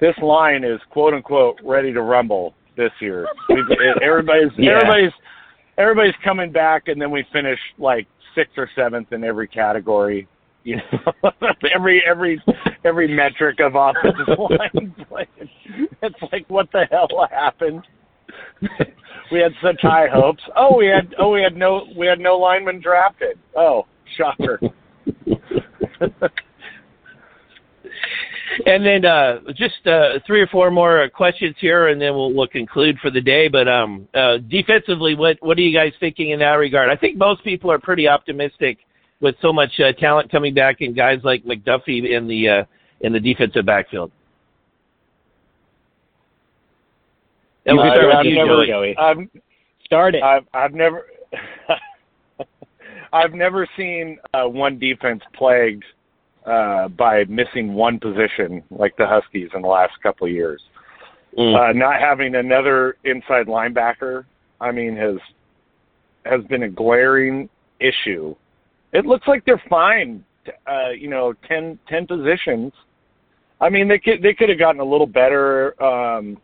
this 0.00 0.14
line 0.22 0.64
is 0.64 0.80
quote 0.90 1.14
unquote 1.14 1.58
ready 1.62 1.92
to 1.92 2.02
rumble 2.02 2.54
this 2.76 2.92
year. 3.00 3.26
We've, 3.48 3.64
everybody's 4.02 4.50
Yeah. 4.56 4.76
everybody's 4.76 5.12
everybody's 5.78 6.14
coming 6.24 6.52
back, 6.52 6.88
and 6.88 7.00
then 7.00 7.10
we 7.10 7.24
finish 7.32 7.58
like 7.78 8.06
sixth 8.34 8.56
or 8.56 8.68
seventh 8.74 9.12
in 9.12 9.24
every 9.24 9.48
category. 9.48 10.28
You 10.64 10.76
know, 10.76 11.30
every 11.74 12.02
every 12.08 12.42
every 12.84 13.08
metric 13.08 13.58
of 13.60 13.74
offensive 13.74 14.38
line. 14.50 14.94
It's 16.02 16.32
like 16.32 16.48
what 16.48 16.70
the 16.72 16.84
hell 16.90 17.08
happened? 17.30 17.82
we 19.32 19.40
had 19.40 19.52
such 19.62 19.80
high 19.82 20.06
hopes. 20.12 20.42
Oh, 20.56 20.76
we 20.76 20.86
had 20.86 21.14
oh 21.18 21.30
we 21.30 21.42
had 21.42 21.56
no 21.56 21.86
we 21.96 22.06
had 22.06 22.18
no 22.18 22.36
linemen 22.36 22.80
drafted. 22.80 23.38
Oh, 23.56 23.86
shocker. 24.16 24.60
And 28.66 28.84
then 28.84 29.04
uh, 29.04 29.38
just 29.54 29.86
uh, 29.86 30.18
three 30.26 30.40
or 30.40 30.46
four 30.48 30.70
more 30.70 31.08
questions 31.08 31.54
here, 31.60 31.88
and 31.88 32.00
then 32.00 32.14
we'll, 32.14 32.32
we'll 32.32 32.48
conclude 32.48 32.98
for 32.98 33.10
the 33.10 33.20
day. 33.20 33.48
But 33.48 33.68
um, 33.68 34.08
uh, 34.14 34.38
defensively, 34.48 35.14
what 35.14 35.36
what 35.40 35.56
are 35.56 35.60
you 35.62 35.76
guys 35.76 35.92
thinking 36.00 36.30
in 36.30 36.40
that 36.40 36.54
regard? 36.54 36.90
I 36.90 36.96
think 36.96 37.16
most 37.16 37.44
people 37.44 37.70
are 37.70 37.78
pretty 37.78 38.08
optimistic 38.08 38.78
with 39.20 39.36
so 39.40 39.52
much 39.52 39.70
uh, 39.78 39.92
talent 39.92 40.30
coming 40.30 40.54
back 40.54 40.80
and 40.80 40.96
guys 40.96 41.20
like 41.22 41.44
McDuffie 41.44 42.10
in 42.10 42.26
the 42.26 42.48
uh, 42.48 42.64
in 43.02 43.12
the 43.12 43.20
defensive 43.20 43.66
backfield. 43.66 44.10
And 47.66 47.76
we 47.76 47.84
Uh, 47.84 47.94
start 47.94 48.06
with 48.06 48.16
I've 48.16 48.24
you, 48.24 48.34
never, 48.34 48.66
Joey. 48.66 48.96
I've, 48.96 49.18
Start 49.90 50.14
it. 50.14 50.22
I've 50.22 50.46
I've 50.54 50.72
never 50.72 51.06
I've 53.12 53.34
never 53.34 53.66
seen 53.76 54.18
uh, 54.34 54.44
one 54.44 54.78
defense 54.78 55.20
plagued 55.34 55.84
uh, 56.46 56.88
by 56.88 57.24
missing 57.24 57.74
one 57.74 57.98
position 57.98 58.62
like 58.70 58.96
the 58.96 59.06
Huskies 59.06 59.50
in 59.54 59.62
the 59.62 59.68
last 59.68 59.92
couple 60.02 60.26
of 60.26 60.32
years. 60.32 60.62
Mm. 61.36 61.54
Uh, 61.54 61.72
not 61.72 62.00
having 62.00 62.34
another 62.34 62.96
inside 63.04 63.46
linebacker, 63.46 64.24
I 64.60 64.72
mean, 64.72 64.96
has 64.96 65.16
has 66.24 66.44
been 66.46 66.64
a 66.64 66.68
glaring 66.68 67.48
issue. 67.78 68.34
It 68.92 69.06
looks 69.06 69.26
like 69.28 69.44
they're 69.44 69.62
fine. 69.70 70.24
Uh, 70.66 70.90
you 70.90 71.08
know, 71.08 71.34
10, 71.48 71.78
10 71.88 72.06
positions. 72.06 72.72
I 73.60 73.68
mean, 73.68 73.88
they 73.88 73.98
could 73.98 74.22
they 74.22 74.34
could 74.34 74.48
have 74.48 74.58
gotten 74.58 74.80
a 74.80 74.84
little 74.84 75.06
better 75.06 75.80
um, 75.82 76.38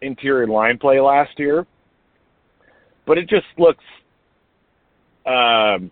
interior 0.00 0.46
line 0.46 0.78
play 0.78 1.00
last 1.00 1.38
year, 1.38 1.66
but 3.06 3.18
it 3.18 3.28
just 3.28 3.46
looks 3.58 3.84
um, 5.26 5.90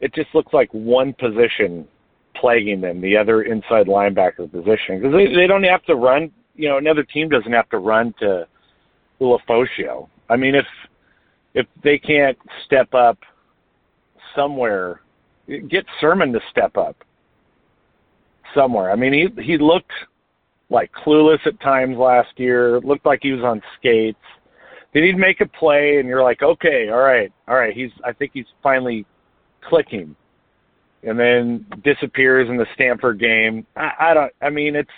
it 0.00 0.14
just 0.14 0.34
looks 0.34 0.52
like 0.52 0.72
one 0.72 1.12
position 1.14 1.86
plaguing 2.40 2.80
them, 2.80 3.00
the 3.00 3.16
other 3.16 3.42
inside 3.42 3.86
linebacker 3.86 4.50
position, 4.50 5.00
because 5.00 5.12
they 5.12 5.34
they 5.34 5.46
don't 5.46 5.64
have 5.64 5.84
to 5.84 5.94
run. 5.94 6.30
You 6.54 6.68
know, 6.68 6.78
another 6.78 7.02
team 7.02 7.28
doesn't 7.28 7.52
have 7.52 7.68
to 7.70 7.78
run 7.78 8.14
to 8.20 8.46
Ulofoshio. 9.20 10.08
I 10.28 10.36
mean, 10.36 10.54
if 10.54 10.66
if 11.54 11.66
they 11.82 11.98
can't 11.98 12.38
step 12.64 12.92
up 12.94 13.18
somewhere, 14.34 15.00
get 15.68 15.86
Sirmon 16.00 16.32
to 16.32 16.40
step 16.50 16.76
up 16.76 16.96
somewhere. 18.54 18.90
I 18.90 18.96
mean, 18.96 19.12
he 19.12 19.42
he 19.42 19.58
looked 19.58 19.92
like 20.70 20.90
clueless 20.92 21.44
at 21.46 21.60
times 21.60 21.96
last 21.96 22.30
year. 22.36 22.80
Looked 22.80 23.06
like 23.06 23.20
he 23.22 23.32
was 23.32 23.42
on 23.42 23.62
skates. 23.78 24.18
Then 24.92 25.02
he'd 25.04 25.18
make 25.18 25.40
a 25.40 25.46
play, 25.46 25.98
and 25.98 26.08
you're 26.08 26.22
like, 26.22 26.42
okay, 26.42 26.88
all 26.88 27.00
right, 27.00 27.32
all 27.48 27.56
right. 27.56 27.74
He's 27.74 27.90
I 28.04 28.12
think 28.12 28.32
he's 28.34 28.46
finally 28.62 29.06
clicking, 29.68 30.16
and 31.06 31.18
then 31.18 31.64
disappears 31.84 32.48
in 32.50 32.56
the 32.56 32.66
Stanford 32.74 33.18
game. 33.18 33.64
I, 33.76 33.90
I 34.00 34.14
don't. 34.14 34.32
I 34.42 34.50
mean, 34.50 34.74
it's 34.74 34.90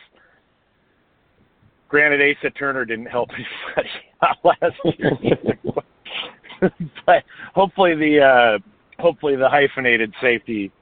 granted 1.88 2.21
Asa 2.21 2.51
Turner 2.51 2.85
didn't 2.85 3.07
help 3.07 3.29
anybody 3.77 3.90
out 4.23 4.37
last 4.44 4.99
year, 4.99 6.71
but 7.07 7.23
hopefully 7.55 7.94
the 7.94 8.21
uh, 8.21 8.59
hopefully 9.01 9.37
the 9.37 9.49
hyphenated 9.49 10.12
safety 10.21 10.73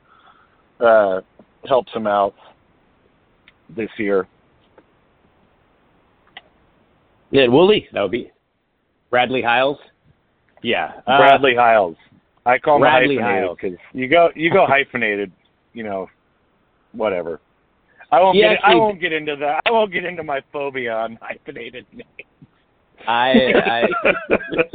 uh, 0.80 1.20
helps 1.68 1.92
him 1.92 2.06
out 2.06 2.34
this 3.76 3.90
year. 3.98 4.28
Yeah, 7.32 7.48
Wooly. 7.48 7.88
That 7.92 8.02
would 8.02 8.12
be 8.12 8.30
Bradley 9.10 9.42
Hiles. 9.42 9.78
Yeah, 10.62 10.92
uh, 11.06 11.18
Bradley 11.18 11.56
Hiles. 11.56 11.96
I 12.46 12.58
call 12.58 12.76
him 12.76 12.82
Bradley 12.82 13.16
hyphenated 13.16 13.56
because 13.60 13.78
you 13.92 14.08
go 14.08 14.30
you 14.34 14.50
go 14.52 14.66
hyphenated, 14.68 15.32
you 15.74 15.82
know, 15.82 16.08
whatever. 16.92 17.40
I 18.12 18.20
won't 18.20 18.36
He 18.36 18.42
get 18.42 18.58
I 18.64 18.74
won't 18.74 19.00
get 19.00 19.12
into 19.12 19.36
that. 19.36 19.60
I 19.66 19.70
won't 19.70 19.92
get 19.92 20.04
into 20.04 20.22
my 20.22 20.40
phobia 20.52 20.94
on 20.94 21.18
hyphenated 21.20 21.86
names. 21.92 22.04
I, 23.06 23.30
I 23.30 23.82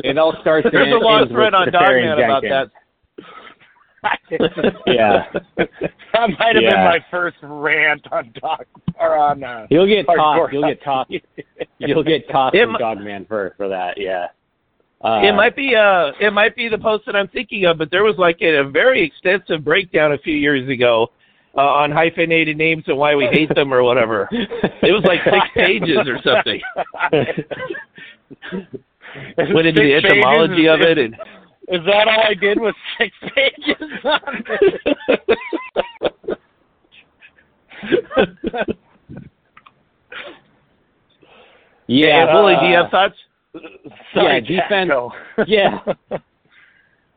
it 0.04 0.18
all 0.18 0.36
starts. 0.42 0.68
There's 0.72 0.86
and 0.86 0.94
a 0.94 0.98
long 1.00 1.22
ends 1.22 1.32
thread 1.34 1.54
on 1.54 1.68
Safarian 1.70 2.18
Dawgman 2.18 2.26
about 2.26 2.44
that. 2.44 2.70
yeah. 4.88 5.26
that 5.58 6.30
might 6.40 6.56
have 6.56 6.64
Yeah. 6.64 6.72
been 6.72 6.84
my 6.86 7.00
first 7.10 7.38
rant 7.42 8.06
on 8.12 8.34
Doc 8.42 8.66
or 9.00 9.18
on. 9.18 9.44
Uh, 9.44 9.68
He'll 9.70 9.86
get 9.88 10.08
hardcore 10.08 10.50
tossed. 10.50 10.54
You'll 10.54 10.68
get 10.68 10.84
tossed. 10.84 11.12
You'll 11.80 12.04
get 12.04 12.30
tossed 12.30 12.56
It 12.56 12.64
from 12.66 12.74
mi- 12.74 12.80
Dawgman 12.80 13.28
for 13.28 13.54
for 13.58 13.68
that. 13.70 13.96
Yeah. 13.98 14.28
Uh, 15.04 15.22
it 15.24 15.34
might 15.34 15.56
be 15.56 15.76
uh 15.76 16.12
it 16.20 16.32
might 16.32 16.56
be 16.56 16.70
the 16.70 16.78
post 16.78 17.06
that 17.08 17.16
I'm 17.16 17.28
thinking 17.30 17.66
of, 17.66 17.80
but 17.80 17.90
there 17.90 18.04
was 18.04 18.16
like 18.20 18.38
a, 18.42 18.60
a 18.60 18.70
very 18.70 19.04
extensive 19.04 19.64
breakdown 19.66 20.12
a 20.12 20.18
few 20.20 20.36
years 20.36 20.70
ago 20.70 21.08
uh, 21.58 21.62
on 21.62 21.92
hyphenated 21.92 22.56
names 22.58 22.84
and 22.88 22.98
why 22.98 23.16
we 23.16 23.26
hate 23.26 23.54
them 23.56 23.74
or 23.74 23.84
whatever. 23.84 24.30
It 24.84 24.92
was 24.92 25.04
like 25.06 25.24
six 25.24 25.46
pages 25.54 26.00
or 26.08 26.18
something. 26.24 26.60
Went 29.54 29.68
into 29.68 29.82
the 29.82 29.94
etymology 29.94 30.68
of 30.68 30.82
it 30.82 30.98
and 30.98 31.14
Is 31.68 31.86
that 31.86 32.08
all 32.08 32.24
I 32.24 32.34
did 32.34 32.60
was 32.60 32.74
six 32.98 33.16
pages 33.36 33.76
on 34.04 34.44
it? 34.48 34.82
yeah. 41.88 42.26
Hey, 42.28 42.34
Willie, 42.34 42.56
uh, 42.56 42.60
do 42.60 42.66
you 42.68 42.76
have 42.76 42.90
thoughts? 42.90 43.16
Sorry, 44.14 44.46
Yeah, 44.48 44.62
defense-. 44.62 44.92
Yeah. 45.48 45.80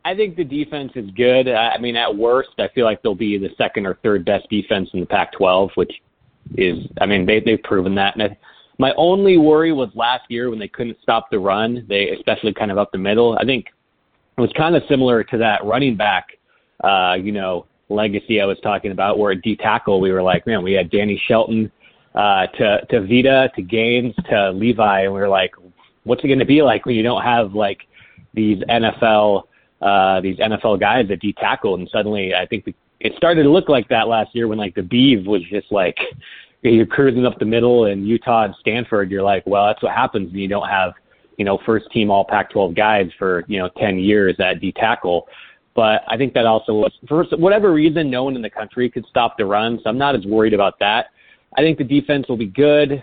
I 0.07 0.15
think 0.15 0.37
the 0.37 0.45
defense 0.45 0.93
is 0.97 1.11
good. 1.13 1.49
I 1.49 1.71
I 1.71 1.79
mean, 1.79 1.97
at 1.97 2.15
worst, 2.15 2.51
I 2.59 2.69
feel 2.75 2.85
like 2.85 3.03
they'll 3.03 3.15
be 3.15 3.39
the 3.39 3.51
second 3.57 3.87
or 3.87 3.99
third 4.03 4.25
best 4.25 4.49
defense 4.51 4.91
in 4.93 5.01
the 5.01 5.07
Pac-12, 5.07 5.71
which 5.77 5.93
is, 6.57 6.87
I 7.01 7.07
mean, 7.07 7.25
they 7.25 7.41
they've 7.41 7.63
proven 7.63 7.95
that. 7.95 8.15
And 8.15 8.23
I, 8.23 8.39
my 8.79 8.93
only 8.97 9.39
worry 9.39 9.73
was 9.73 9.89
last 9.95 10.25
year 10.29 10.51
when 10.51 10.59
they 10.59 10.69
couldn't 10.69 10.99
stop 11.03 11.31
the 11.31 11.39
run. 11.39 11.87
They 11.89 12.11
especially 12.11 12.53
kind 12.53 12.71
of 12.71 12.79
up 12.79 12.93
the 12.93 12.99
middle. 12.99 13.39
I 13.41 13.45
think 13.45 13.67
it 14.37 14.41
was 14.41 14.53
kind 14.57 14.77
of 14.77 14.83
similar 14.89 15.25
to 15.25 15.39
that 15.39 15.65
running 15.65 15.97
back, 15.97 16.27
uh, 16.83 17.15
you 17.15 17.33
know, 17.33 17.67
legacy 17.89 18.41
I 18.41 18.47
was 18.47 18.59
talking 18.63 18.91
about, 18.91 19.19
where 19.19 19.33
at 19.33 19.43
D 19.43 19.57
tackle 19.57 20.01
we 20.01 20.13
were 20.13 20.23
like, 20.23 20.47
man, 20.47 20.63
we 20.63 20.73
had 20.73 20.91
Danny 20.91 21.21
Shelton 21.27 21.71
uh, 22.15 22.47
to 22.59 22.81
to 22.91 23.01
Vita 23.01 23.51
to 23.55 23.63
Gaines 23.63 24.15
to 24.29 24.51
Levi, 24.51 25.03
and 25.03 25.15
we 25.15 25.21
were 25.21 25.29
like, 25.29 25.55
what's 26.05 26.23
it 26.25 26.29
going 26.29 26.39
to 26.39 26.45
be 26.45 26.63
like 26.63 26.87
when 26.87 26.95
you 26.95 27.03
don't 27.03 27.23
have 27.23 27.55
like 27.55 27.81
these 28.33 28.59
NFL 28.69 29.45
uh, 29.83 30.21
these 30.21 30.39
NFL 30.39 30.81
guys 30.81 31.11
at 31.11 31.21
D 31.21 31.35
tackle, 31.35 31.75
and 31.75 31.89
suddenly 31.93 32.35
I 32.35 32.47
think 32.47 32.65
the, 32.65 32.75
it 33.01 33.13
started 33.17 33.43
to 33.43 33.51
look 33.51 33.69
like 33.69 33.89
that 33.89 34.09
last 34.09 34.35
year 34.35 34.49
when 34.49 34.59
like 34.59 34.75
the 34.75 34.83
Beeve 34.83 35.27
was 35.27 35.43
just 35.51 35.71
like 35.71 35.97
you're 36.63 36.87
cruising 36.87 37.27
up 37.27 37.39
the 37.39 37.45
middle, 37.45 37.87
and 37.87 38.07
Utah 38.07 38.45
and 38.45 38.55
Stanford, 38.61 39.11
you're 39.11 39.23
like, 39.23 39.43
well, 39.47 39.67
that's 39.67 39.83
what 39.83 39.93
happens 39.93 40.31
when 40.31 40.41
you 40.41 40.49
don't 40.49 40.69
have 40.69 40.93
you 41.37 41.45
know 41.45 41.59
first 41.67 41.91
team 41.91 42.11
All 42.11 42.25
Pac-12 42.25 42.77
guys 42.77 43.11
for 43.19 43.45
you 43.49 43.59
know 43.59 43.69
10 43.79 43.99
years 43.99 44.37
at 44.39 44.61
D 44.61 44.73
tackle. 44.73 45.29
But 45.75 46.03
I 46.07 46.17
think 46.17 46.35
that 46.35 46.47
also 46.47 46.73
was 46.75 46.93
for 47.09 47.25
whatever 47.37 47.73
reason, 47.73 48.09
no 48.09 48.25
one 48.25 48.37
in 48.37 48.43
the 48.43 48.51
country 48.51 48.89
could 48.89 49.05
stop 49.11 49.37
the 49.37 49.45
run, 49.45 49.81
so 49.83 49.91
I'm 49.91 49.99
not 49.99 50.15
as 50.15 50.25
worried 50.25 50.55
about 50.55 50.79
that. 50.79 51.07
I 51.57 51.61
think 51.61 51.79
the 51.79 51.85
defense 51.85 52.29
will 52.29 52.37
be 52.37 52.47
good. 52.47 53.03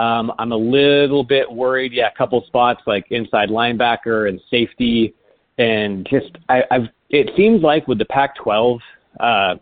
Um, 0.00 0.32
I'm 0.38 0.52
a 0.52 0.56
little 0.56 1.22
bit 1.22 1.50
worried. 1.50 1.92
Yeah, 1.92 2.08
a 2.08 2.16
couple 2.16 2.42
spots 2.46 2.80
like 2.86 3.06
inside 3.10 3.50
linebacker 3.50 4.30
and 4.30 4.40
safety, 4.50 5.14
and 5.58 6.08
just 6.10 6.38
I, 6.48 6.62
I've. 6.70 6.88
It 7.10 7.30
seems 7.36 7.62
like 7.62 7.86
with 7.86 7.98
the 7.98 8.04
Pac-12, 8.06 8.78
uh, 9.18 9.56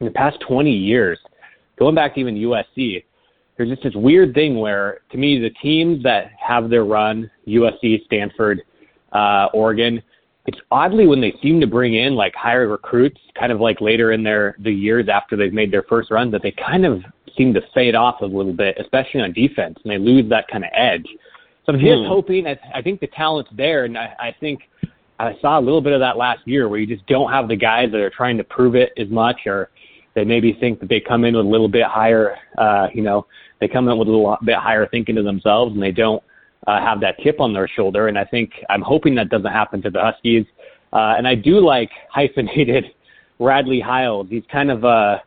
in 0.00 0.06
the 0.06 0.12
past 0.12 0.38
20 0.48 0.70
years, 0.72 1.18
going 1.78 1.94
back 1.94 2.14
to 2.14 2.20
even 2.20 2.34
USC, 2.34 3.04
there's 3.56 3.68
just 3.68 3.82
this 3.82 3.94
weird 3.94 4.34
thing 4.34 4.58
where, 4.58 5.00
to 5.12 5.18
me, 5.18 5.38
the 5.38 5.50
teams 5.62 6.02
that 6.02 6.30
have 6.40 6.70
their 6.70 6.84
run, 6.84 7.30
USC, 7.46 8.04
Stanford, 8.06 8.62
uh, 9.12 9.48
Oregon, 9.52 10.02
it's 10.46 10.58
oddly 10.70 11.06
when 11.06 11.20
they 11.20 11.34
seem 11.42 11.60
to 11.60 11.66
bring 11.66 11.94
in 11.94 12.14
like 12.14 12.34
higher 12.34 12.66
recruits, 12.66 13.20
kind 13.38 13.52
of 13.52 13.60
like 13.60 13.80
later 13.80 14.12
in 14.12 14.22
their 14.22 14.56
the 14.60 14.72
years 14.72 15.08
after 15.08 15.36
they've 15.36 15.52
made 15.52 15.70
their 15.70 15.84
first 15.84 16.10
run, 16.10 16.30
that 16.30 16.42
they 16.42 16.52
kind 16.52 16.86
of 16.86 17.02
seem 17.36 17.54
to 17.54 17.60
fade 17.74 17.94
off 17.94 18.20
a 18.20 18.26
little 18.26 18.52
bit, 18.52 18.76
especially 18.78 19.20
on 19.20 19.32
defense, 19.32 19.78
and 19.82 19.92
they 19.92 19.98
lose 19.98 20.28
that 20.30 20.48
kind 20.48 20.64
of 20.64 20.70
edge. 20.74 21.06
So 21.64 21.72
I'm 21.72 21.80
just 21.80 22.02
Hmm. 22.02 22.08
hoping. 22.08 22.46
I, 22.46 22.58
I 22.74 22.82
think 22.82 23.00
the 23.00 23.08
talent's 23.08 23.50
there, 23.52 23.84
and 23.84 23.98
I, 23.98 24.14
I 24.18 24.34
think 24.38 24.68
I 25.18 25.36
saw 25.40 25.58
a 25.58 25.60
little 25.60 25.80
bit 25.80 25.92
of 25.92 26.00
that 26.00 26.16
last 26.16 26.40
year, 26.46 26.68
where 26.68 26.78
you 26.78 26.86
just 26.86 27.06
don't 27.06 27.30
have 27.30 27.48
the 27.48 27.56
guys 27.56 27.90
that 27.92 28.00
are 28.00 28.10
trying 28.10 28.36
to 28.38 28.44
prove 28.44 28.74
it 28.74 28.92
as 28.96 29.08
much, 29.08 29.40
or 29.46 29.70
they 30.14 30.24
maybe 30.24 30.52
think 30.52 30.78
that 30.80 30.88
they 30.88 31.00
come 31.00 31.24
in 31.24 31.36
with 31.36 31.46
a 31.46 31.48
little 31.48 31.68
bit 31.68 31.84
higher, 31.84 32.36
uh, 32.58 32.88
you 32.92 33.02
know, 33.02 33.26
they 33.60 33.68
come 33.68 33.88
in 33.88 33.98
with 33.98 34.08
a 34.08 34.10
little 34.10 34.36
bit 34.44 34.56
higher 34.56 34.86
thinking 34.86 35.16
to 35.16 35.22
themselves, 35.22 35.72
and 35.72 35.82
they 35.82 35.92
don't 35.92 36.22
uh, 36.66 36.80
have 36.80 37.00
that 37.00 37.18
chip 37.20 37.40
on 37.40 37.52
their 37.52 37.68
shoulder. 37.68 38.08
And 38.08 38.18
I 38.18 38.24
think 38.24 38.52
I'm 38.70 38.82
hoping 38.82 39.14
that 39.16 39.28
doesn't 39.28 39.50
happen 39.50 39.82
to 39.82 39.90
the 39.90 40.00
Huskies. 40.00 40.46
Uh, 40.92 41.14
and 41.16 41.26
I 41.26 41.34
do 41.34 41.60
like 41.60 41.90
hyphenated 42.10 42.84
Radley 43.38 43.80
Hiles. 43.80 44.28
He's 44.30 44.44
kind 44.50 44.70
of 44.70 44.84
uh, 44.84 45.18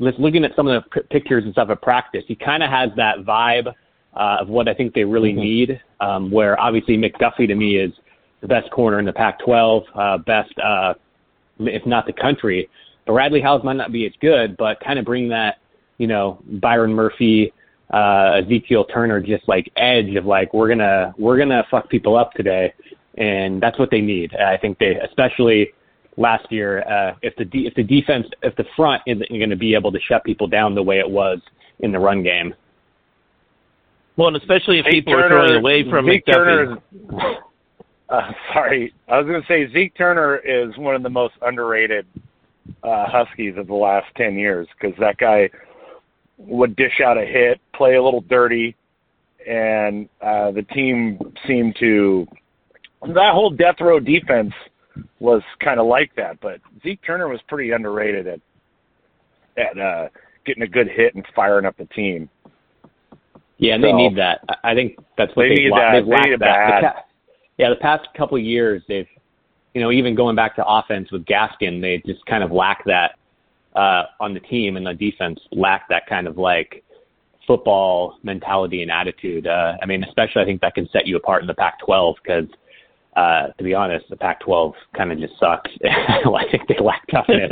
just 0.00 0.18
looking 0.18 0.44
at 0.44 0.54
some 0.54 0.68
of 0.68 0.84
the 0.94 1.00
pictures 1.02 1.44
and 1.44 1.52
stuff 1.52 1.70
at 1.70 1.82
practice. 1.82 2.24
He 2.26 2.34
kind 2.34 2.62
of 2.62 2.70
has 2.70 2.90
that 2.96 3.18
vibe 3.24 3.72
uh, 4.14 4.38
of 4.40 4.48
what 4.48 4.68
I 4.68 4.74
think 4.74 4.94
they 4.94 5.04
really 5.04 5.32
Mhm. 5.32 5.36
need. 5.36 5.80
Um, 6.00 6.30
where 6.30 6.58
obviously 6.60 6.96
McDuffie 6.96 7.46
to 7.48 7.54
me 7.54 7.76
is 7.76 7.92
the 8.40 8.48
best 8.48 8.70
corner 8.70 8.98
in 8.98 9.04
the 9.04 9.12
Pac-12, 9.12 9.84
uh, 9.94 10.18
best 10.18 10.52
uh, 10.60 10.94
if 11.60 11.84
not 11.86 12.06
the 12.06 12.12
country. 12.12 12.68
But 13.04 13.14
Radley 13.14 13.40
Hiles 13.40 13.64
might 13.64 13.76
not 13.76 13.90
be 13.90 14.06
as 14.06 14.12
good, 14.20 14.56
but 14.56 14.78
kind 14.80 14.98
of 14.98 15.04
bring 15.04 15.28
that, 15.30 15.58
you 15.98 16.06
know, 16.06 16.38
Byron 16.60 16.92
Murphy, 16.92 17.52
uh, 17.92 18.42
Ezekiel 18.44 18.84
Turner, 18.84 19.20
just 19.20 19.48
like 19.48 19.70
edge 19.76 20.14
of 20.14 20.24
like 20.26 20.54
we're 20.54 20.68
gonna 20.68 21.14
we're 21.18 21.38
gonna 21.38 21.66
fuck 21.70 21.88
people 21.88 22.16
up 22.16 22.32
today, 22.34 22.72
and 23.16 23.60
that's 23.60 23.78
what 23.78 23.90
they 23.90 24.00
need. 24.00 24.34
I 24.36 24.56
think 24.56 24.78
they, 24.78 24.96
especially 24.96 25.72
last 26.18 26.50
year, 26.50 26.80
uh, 26.82 27.14
if 27.22 27.34
the 27.36 27.44
de- 27.44 27.66
if 27.66 27.74
the 27.74 27.82
defense 27.82 28.26
if 28.42 28.54
the 28.56 28.64
front 28.76 29.02
isn't 29.06 29.28
going 29.28 29.50
to 29.50 29.56
be 29.56 29.74
able 29.74 29.92
to 29.92 30.00
shut 30.00 30.24
people 30.24 30.46
down 30.46 30.74
the 30.74 30.82
way 30.82 30.98
it 30.98 31.08
was 31.08 31.38
in 31.80 31.92
the 31.92 31.98
run 31.98 32.22
game. 32.22 32.54
Well, 34.16 34.28
and 34.28 34.36
especially 34.36 34.80
if 34.80 34.86
Zeke 34.86 35.04
people 35.04 35.14
are 35.14 35.28
throwing 35.28 35.54
away 35.54 35.88
from 35.88 36.06
Zeke 36.06 36.26
McDuffie. 36.26 36.34
Turner 36.34 36.72
is- 36.72 37.36
uh, 38.08 38.32
sorry, 38.52 38.92
I 39.08 39.18
was 39.18 39.26
going 39.26 39.40
to 39.40 39.46
say 39.46 39.72
Zeke 39.72 39.96
Turner 39.96 40.36
is 40.38 40.76
one 40.76 40.96
of 40.96 41.02
the 41.04 41.10
most 41.10 41.34
underrated 41.40 42.04
uh, 42.82 43.06
Huskies 43.06 43.54
of 43.56 43.68
the 43.68 43.74
last 43.74 44.06
ten 44.16 44.34
years 44.34 44.66
because 44.78 44.98
that 44.98 45.16
guy 45.18 45.48
would 46.36 46.74
dish 46.76 47.00
out 47.04 47.16
a 47.16 47.24
hit, 47.24 47.60
play 47.74 47.94
a 47.94 48.02
little 48.02 48.20
dirty, 48.22 48.76
and 49.48 50.08
uh, 50.20 50.50
the 50.50 50.62
team 50.74 51.18
seemed 51.46 51.76
to 51.78 52.26
that 53.06 53.32
whole 53.32 53.50
death 53.50 53.76
row 53.80 54.00
defense 54.00 54.52
was 55.20 55.42
kind 55.62 55.80
of 55.80 55.86
like 55.86 56.14
that. 56.16 56.40
But 56.40 56.60
Zeke 56.82 57.00
Turner 57.06 57.28
was 57.28 57.40
pretty 57.48 57.70
underrated 57.72 58.26
at 58.26 58.40
at 59.56 59.78
uh, 59.78 60.08
getting 60.46 60.62
a 60.62 60.68
good 60.68 60.88
hit 60.88 61.14
and 61.14 61.24
firing 61.34 61.66
up 61.66 61.76
the 61.76 61.86
team. 61.86 62.28
Yeah, 63.58 63.74
and 63.74 63.82
they 63.82 63.92
need 63.92 64.16
that. 64.16 64.40
I 64.62 64.74
think 64.74 64.96
that's 65.16 65.34
what 65.34 65.44
They 65.44 65.48
they've, 65.48 65.58
need 65.64 65.70
la- 65.70 65.78
that. 65.78 65.92
they've 65.94 66.06
They 66.06 66.30
need 66.30 66.40
that. 66.40 66.80
The 66.80 66.92
yeah, 67.58 67.70
the 67.70 67.76
past 67.76 68.06
couple 68.16 68.38
of 68.38 68.44
years, 68.44 68.82
they've, 68.86 69.08
you 69.74 69.80
know, 69.80 69.90
even 69.90 70.14
going 70.14 70.36
back 70.36 70.54
to 70.56 70.64
offense 70.64 71.10
with 71.10 71.24
Gaskin, 71.24 71.80
they 71.80 72.00
just 72.06 72.24
kind 72.26 72.44
of 72.44 72.52
lack 72.52 72.84
that 72.84 73.16
uh, 73.74 74.04
on 74.20 74.32
the 74.32 74.40
team, 74.40 74.76
and 74.76 74.86
the 74.86 74.94
defense 74.94 75.40
lacked 75.50 75.88
that 75.88 76.06
kind 76.06 76.28
of 76.28 76.38
like 76.38 76.84
football 77.48 78.18
mentality 78.22 78.82
and 78.82 78.92
attitude. 78.92 79.48
Uh, 79.48 79.72
I 79.82 79.86
mean, 79.86 80.04
especially 80.04 80.42
I 80.42 80.44
think 80.44 80.60
that 80.60 80.74
can 80.74 80.88
set 80.92 81.06
you 81.06 81.16
apart 81.16 81.42
in 81.42 81.48
the 81.48 81.54
Pac-12 81.54 82.14
because, 82.22 82.44
uh, 83.18 83.48
to 83.58 83.64
be 83.64 83.74
honest, 83.74 84.08
the 84.10 84.16
Pac-12 84.16 84.74
kind 84.96 85.10
of 85.10 85.18
just 85.18 85.34
sucks. 85.40 85.70
I 85.84 86.44
think 86.52 86.68
they 86.68 86.76
lack 86.80 87.04
toughness. 87.08 87.50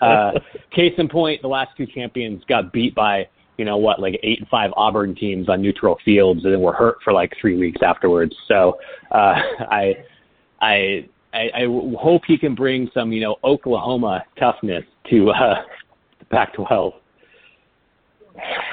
uh, 0.00 0.30
case 0.74 0.94
in 0.96 1.08
point, 1.08 1.42
the 1.42 1.48
last 1.48 1.76
two 1.76 1.86
champions 1.86 2.42
got 2.48 2.72
beat 2.72 2.94
by 2.94 3.28
you 3.58 3.64
know 3.64 3.76
what, 3.76 4.00
like 4.00 4.18
eight 4.22 4.40
and 4.40 4.48
five 4.48 4.70
Auburn 4.76 5.14
teams 5.14 5.48
on 5.48 5.60
neutral 5.62 5.98
fields, 6.04 6.42
and 6.44 6.52
then 6.52 6.60
were 6.60 6.72
hurt 6.72 6.96
for 7.04 7.12
like 7.12 7.32
three 7.40 7.56
weeks 7.56 7.82
afterwards. 7.86 8.34
So 8.48 8.78
uh, 9.12 9.34
I, 9.70 9.94
I, 10.60 11.08
I, 11.32 11.50
I 11.54 11.64
hope 12.00 12.22
he 12.26 12.38
can 12.38 12.54
bring 12.54 12.90
some 12.94 13.12
you 13.12 13.20
know 13.20 13.36
Oklahoma 13.44 14.24
toughness 14.38 14.84
to 15.10 15.30
uh, 15.30 15.62
the 16.18 16.24
Pac-12. 16.24 16.94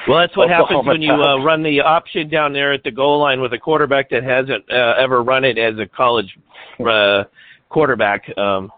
Well, 0.08 0.18
that's 0.18 0.36
what 0.36 0.48
happens 0.48 0.84
when 0.86 1.00
you 1.02 1.12
uh, 1.12 1.38
run 1.38 1.62
the 1.62 1.80
option 1.80 2.28
down 2.28 2.52
there 2.52 2.72
at 2.72 2.82
the 2.82 2.90
goal 2.90 3.20
line 3.20 3.40
with 3.40 3.52
a 3.52 3.58
quarterback 3.58 4.10
that 4.10 4.24
hasn't 4.24 4.64
uh, 4.70 4.94
ever 4.98 5.22
run 5.22 5.44
it 5.44 5.58
as 5.58 5.78
a 5.78 5.86
college 5.86 6.36
uh, 6.84 7.24
quarterback. 7.68 8.24
Um, 8.36 8.72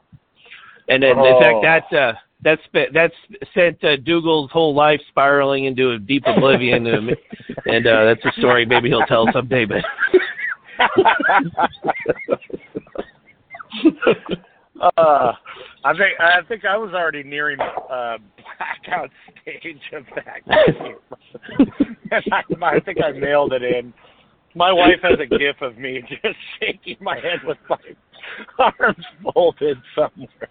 and 0.88 1.02
in, 1.02 1.10
in 1.12 1.18
Oh. 1.18 1.40
fact, 1.40 1.90
that 1.90 1.98
uh, 1.98 2.12
that's 2.42 2.60
that's 2.92 3.14
sent 3.54 3.82
uh, 3.82 3.96
Dougal's 3.96 4.50
whole 4.50 4.74
life 4.74 5.00
spiraling 5.08 5.64
into 5.64 5.92
a 5.92 5.98
deep 5.98 6.24
oblivion, 6.26 6.86
and 7.66 7.86
uh, 7.86 8.04
that's 8.04 8.24
a 8.24 8.32
story 8.38 8.66
maybe 8.66 8.88
he'll 8.90 9.06
tell 9.06 9.26
someday. 9.32 9.64
But 9.64 9.82
uh, 14.96 15.32
I 15.84 15.92
think 15.92 16.20
I 16.20 16.40
think 16.48 16.64
I 16.64 16.76
was 16.76 16.92
already 16.92 17.22
nearing 17.22 17.58
uh, 17.60 18.18
blackout 18.36 19.10
stage 19.42 19.80
of 19.92 20.04
that 20.16 20.44
game. 20.78 20.96
I, 22.12 22.42
I 22.62 22.80
think 22.80 22.98
I 23.02 23.12
mailed 23.12 23.52
it 23.52 23.62
in. 23.62 23.92
My 24.54 24.72
wife 24.72 25.00
has 25.02 25.18
a 25.20 25.26
gif 25.26 25.60
of 25.62 25.78
me 25.78 26.02
just 26.08 26.36
shaking 26.60 26.96
my 27.00 27.16
head 27.16 27.40
with 27.44 27.58
my 27.68 27.76
arms 28.58 29.04
folded 29.34 29.78
somewhere. 29.94 30.48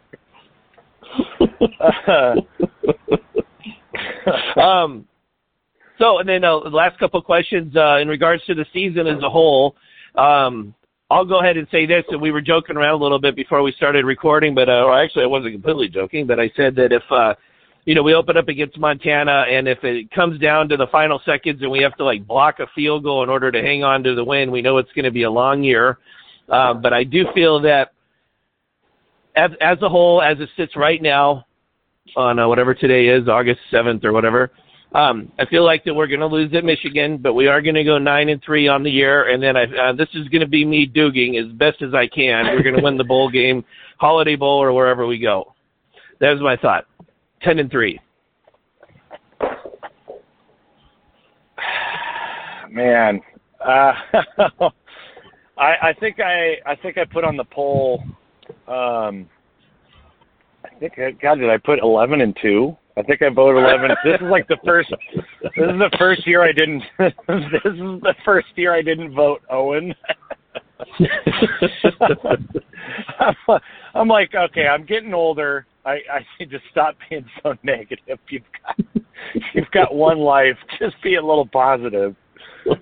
um, 4.58 5.08
so, 6.00 6.20
and 6.20 6.28
then 6.28 6.44
uh, 6.44 6.60
the 6.60 6.70
last 6.70 7.00
couple 7.00 7.20
of 7.20 7.26
questions 7.26 7.76
uh, 7.76 7.98
in 8.00 8.08
regards 8.08 8.44
to 8.46 8.54
the 8.54 8.66
season 8.74 9.08
as 9.08 9.22
a 9.24 9.30
whole. 9.30 9.76
Um, 10.16 10.76
I'll 11.14 11.26
go 11.26 11.42
ahead 11.42 11.58
and 11.58 11.68
say 11.72 11.86
this, 11.86 12.04
and 12.10 12.20
we 12.20 12.32
were 12.32 12.42
joking 12.42 12.76
around 12.76 12.96
a 12.96 13.04
little 13.04 13.20
bit 13.20 13.36
before 13.36 13.62
we 13.62 13.72
started 13.74 14.04
recording, 14.04 14.56
but 14.56 14.68
uh, 14.68 14.92
actually 14.94 15.24
I 15.24 15.28
wasn't 15.28 15.54
completely 15.54 15.88
joking, 15.88 16.26
but 16.26 16.40
I 16.40 16.52
said 16.56 16.76
that 16.78 16.92
if 16.92 17.04
uh, 17.12 17.36
you 17.86 17.94
know 17.94 18.02
we 18.02 18.16
open 18.16 18.36
up 18.36 18.48
against 18.48 18.80
Montana, 18.80 19.46
and 19.48 19.68
if 19.68 19.84
it 19.84 20.10
comes 20.10 20.40
down 20.40 20.70
to 20.70 20.78
the 20.78 20.88
final 20.92 21.22
seconds 21.24 21.62
and 21.62 21.70
we 21.70 21.84
have 21.84 21.96
to 21.98 22.04
like 22.04 22.26
block 22.26 22.60
a 22.60 22.66
field 22.74 23.04
goal 23.04 23.22
in 23.22 23.30
order 23.30 23.52
to 23.52 23.62
hang 23.62 23.84
on 23.84 24.02
to 24.04 24.16
the 24.16 24.24
win, 24.24 24.50
we 24.50 24.64
know 24.64 24.80
it's 24.80 24.92
going 24.94 25.06
to 25.06 25.12
be 25.12 25.22
a 25.22 25.30
long 25.30 25.62
year. 25.62 26.00
Uh, 26.50 26.74
but 26.74 26.94
I 26.94 27.04
do 27.04 27.26
feel 27.36 27.62
that 27.62 27.94
as, 29.36 29.52
as 29.62 29.78
a 29.84 29.90
whole, 29.90 30.20
as 30.20 30.40
it 30.40 30.50
sits 30.58 30.76
right 30.76 31.02
now, 31.02 31.46
on 32.16 32.40
uh, 32.40 32.48
whatever 32.48 32.74
today 32.74 33.08
is, 33.08 33.28
August 33.28 33.60
seventh 33.70 34.04
or 34.04 34.14
whatever. 34.14 34.50
Um, 34.94 35.32
I 35.40 35.46
feel 35.46 35.66
like 35.66 35.84
that 35.86 35.94
we're 35.94 36.08
going 36.08 36.20
to 36.20 36.28
lose 36.28 36.54
at 36.54 36.64
Michigan, 36.64 37.18
but 37.18 37.34
we 37.34 37.48
are 37.48 37.64
going 37.64 37.76
to 37.76 37.84
go 37.84 37.98
nine 37.98 38.30
and 38.30 38.44
three 38.44 38.68
on 38.68 38.84
the 38.84 38.92
year, 38.92 39.30
and 39.30 39.42
then 39.42 39.58
I, 39.58 39.64
uh, 39.64 39.94
this 39.94 40.10
is 40.14 40.28
going 40.28 40.42
to 40.42 40.48
be 40.48 40.64
me 40.64 40.88
dooging 40.88 41.44
as 41.44 41.52
best 41.54 41.82
as 41.82 41.96
I 41.96 42.06
can. 42.08 42.46
We're 42.46 42.62
going 42.62 42.76
to 42.76 42.84
win 42.84 42.98
the 42.98 43.04
bowl 43.04 43.28
game, 43.32 43.66
Holiday 43.98 44.36
Bowl, 44.36 44.62
or 44.62 44.72
wherever 44.72 45.08
we 45.08 45.18
go. 45.18 45.56
That 46.20 46.32
was 46.32 46.42
my 46.42 46.56
thought. 46.58 46.86
Ten 47.42 47.58
and 47.58 47.72
three. 47.72 48.00
Man, 52.70 53.20
uh, 53.66 53.94
I, 55.58 55.76
I 55.82 55.94
think 56.00 56.20
I 56.20 56.58
I 56.66 56.76
think 56.76 57.00
I 57.00 57.06
put 57.06 57.24
on 57.24 57.36
the 57.36 57.46
poll. 57.46 58.04
Um, 58.68 59.28
I 60.64 60.70
think 60.80 60.94
God 61.20 61.40
did 61.40 61.50
I 61.50 61.58
put 61.58 61.80
eleven 61.80 62.22
and 62.22 62.38
two? 62.42 62.78
I 62.96 63.02
think 63.02 63.22
I 63.22 63.30
voted 63.30 63.64
eleven. 63.64 63.92
this 64.04 64.22
is 64.22 64.28
like 64.30 64.48
the 64.48 64.58
first. 64.64 64.94
This 65.16 65.24
is 65.58 65.80
the 65.80 65.96
first 65.98 66.28
year 66.28 66.44
I 66.44 66.52
didn't. 66.52 66.84
this 67.00 67.14
is 67.66 67.78
the 68.02 68.16
first 68.24 68.48
year 68.56 68.74
I 68.74 68.82
didn't 68.82 69.14
vote 69.16 69.42
Owen. 69.50 69.96
I'm, 73.96 74.08
like, 74.08 74.36
okay, 74.36 74.68
I'm 74.68 74.86
getting 74.86 75.14
older. 75.14 75.66
I 75.86 75.92
I 76.12 76.26
need 76.40 76.52
to 76.52 76.60
stop 76.72 76.96
being 77.10 77.26
so 77.42 77.56
negative. 77.64 78.20
You've 78.30 78.44
got 78.64 78.80
you've 79.54 79.72
got 79.72 79.96
one 79.96 80.20
life. 80.20 80.58
Just 80.80 81.02
be 81.02 81.16
a 81.16 81.22
little 81.22 81.48
positive. 81.48 82.16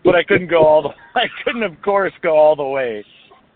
But 0.04 0.16
I 0.16 0.24
couldn't 0.24 0.50
go 0.50 0.64
all 0.64 0.84
the. 0.84 0.90
I 1.20 1.28
couldn't, 1.44 1.64
of 1.64 1.82
course, 1.82 2.14
go 2.22 2.38
all 2.38 2.56
the 2.56 2.64
way. 2.64 3.06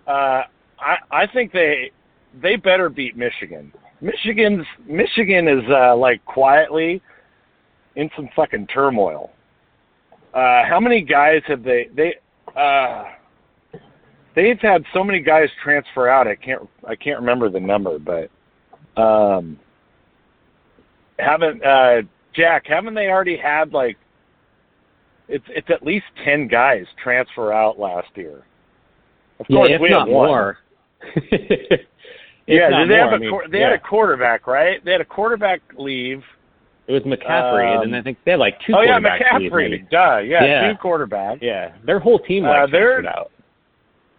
Uh, 0.07 0.43
I 0.79 0.95
I 1.11 1.27
think 1.33 1.51
they 1.51 1.91
they 2.41 2.55
better 2.55 2.89
beat 2.89 3.17
Michigan. 3.17 3.71
Michigan's 4.01 4.65
Michigan 4.87 5.47
is 5.47 5.63
uh, 5.69 5.95
like 5.95 6.23
quietly 6.25 7.01
in 7.95 8.09
some 8.15 8.29
fucking 8.35 8.67
turmoil. 8.67 9.31
Uh, 10.33 10.63
how 10.67 10.79
many 10.79 11.01
guys 11.01 11.41
have 11.47 11.63
they 11.63 11.87
they 11.95 12.15
uh, 12.55 13.05
they've 14.35 14.59
had 14.59 14.83
so 14.93 15.03
many 15.03 15.21
guys 15.21 15.49
transfer 15.63 16.09
out. 16.09 16.27
I 16.27 16.35
can't 16.35 16.67
I 16.87 16.95
can't 16.95 17.19
remember 17.19 17.49
the 17.49 17.59
number, 17.59 17.97
but 17.99 18.29
um, 19.01 19.57
haven't 21.17 21.63
uh, 21.63 22.01
Jack 22.35 22.65
haven't 22.67 22.95
they 22.95 23.07
already 23.07 23.37
had 23.37 23.71
like 23.73 23.97
it's 25.27 25.45
it's 25.49 25.69
at 25.69 25.83
least 25.83 26.05
ten 26.23 26.47
guys 26.47 26.85
transfer 27.01 27.53
out 27.53 27.79
last 27.79 28.09
year. 28.15 28.43
Of 29.39 29.47
course, 29.47 29.69
yeah, 29.69 29.75
if 29.75 29.81
we 29.81 29.89
not 29.89 30.07
more. 30.07 30.57
yeah, 32.47 32.85
they 32.87 32.95
have 32.95 33.11
a 33.11 33.15
I 33.15 33.17
mean, 33.17 33.39
they 33.51 33.59
yeah. 33.59 33.69
had 33.71 33.79
a 33.79 33.79
quarterback, 33.79 34.47
right? 34.47 34.83
They 34.83 34.91
had 34.91 35.01
a 35.01 35.05
quarterback 35.05 35.61
leave. 35.77 36.23
It 36.87 36.91
was 36.93 37.01
McCaffrey, 37.03 37.77
Um, 37.77 37.83
and 37.83 37.95
I 37.95 38.01
think 38.03 38.19
they 38.25 38.31
had 38.31 38.39
like 38.39 38.59
two. 38.65 38.73
oh 38.75 38.81
yeah, 38.81 38.97
leave, 38.97 39.05
McCaffrey. 39.51 39.69
maybe. 39.71 39.85
Duh, 39.89 40.17
yeah, 40.17 40.43
Yeah. 40.45 40.71
two 40.71 40.77
quarterbacks. 40.77 41.39
Yeah, 41.41 41.71
their 41.83 41.99
whole 41.99 42.19
team 42.19 42.45
Uh, 42.45 42.49
like 42.49 42.71
they're- 42.71 43.05
out. 43.07 43.31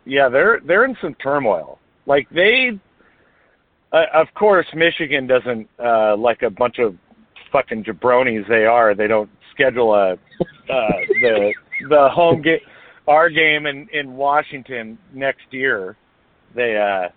Yeah, 0.04 0.28
they're 0.28 0.60
they're 0.60 0.84
in 0.84 0.96
some 1.00 1.14
turmoil. 1.14 1.78
Like 2.06 2.28
they, 2.30 2.78
uh, 3.92 4.04
of 4.14 4.32
course, 4.34 4.66
Michigan 4.74 5.26
doesn't 5.26 5.68
uh, 5.82 6.16
like 6.16 6.42
a 6.42 6.50
bunch 6.50 6.78
of 6.78 6.96
fucking 7.52 7.84
jabronis. 7.84 8.46
They 8.48 8.66
are. 8.66 8.94
They 8.94 9.06
don't 9.08 9.30
schedule 9.52 9.94
a 9.94 10.12
uh, 10.12 10.16
the 10.68 11.52
the 11.88 12.08
home 12.10 12.42
game, 12.42 12.58
our 13.08 13.28
game 13.30 13.66
in 13.66 13.88
in 13.92 14.16
Washington 14.16 14.98
next 15.12 15.44
year. 15.52 15.96
They 16.54 16.76
uh 16.76 17.08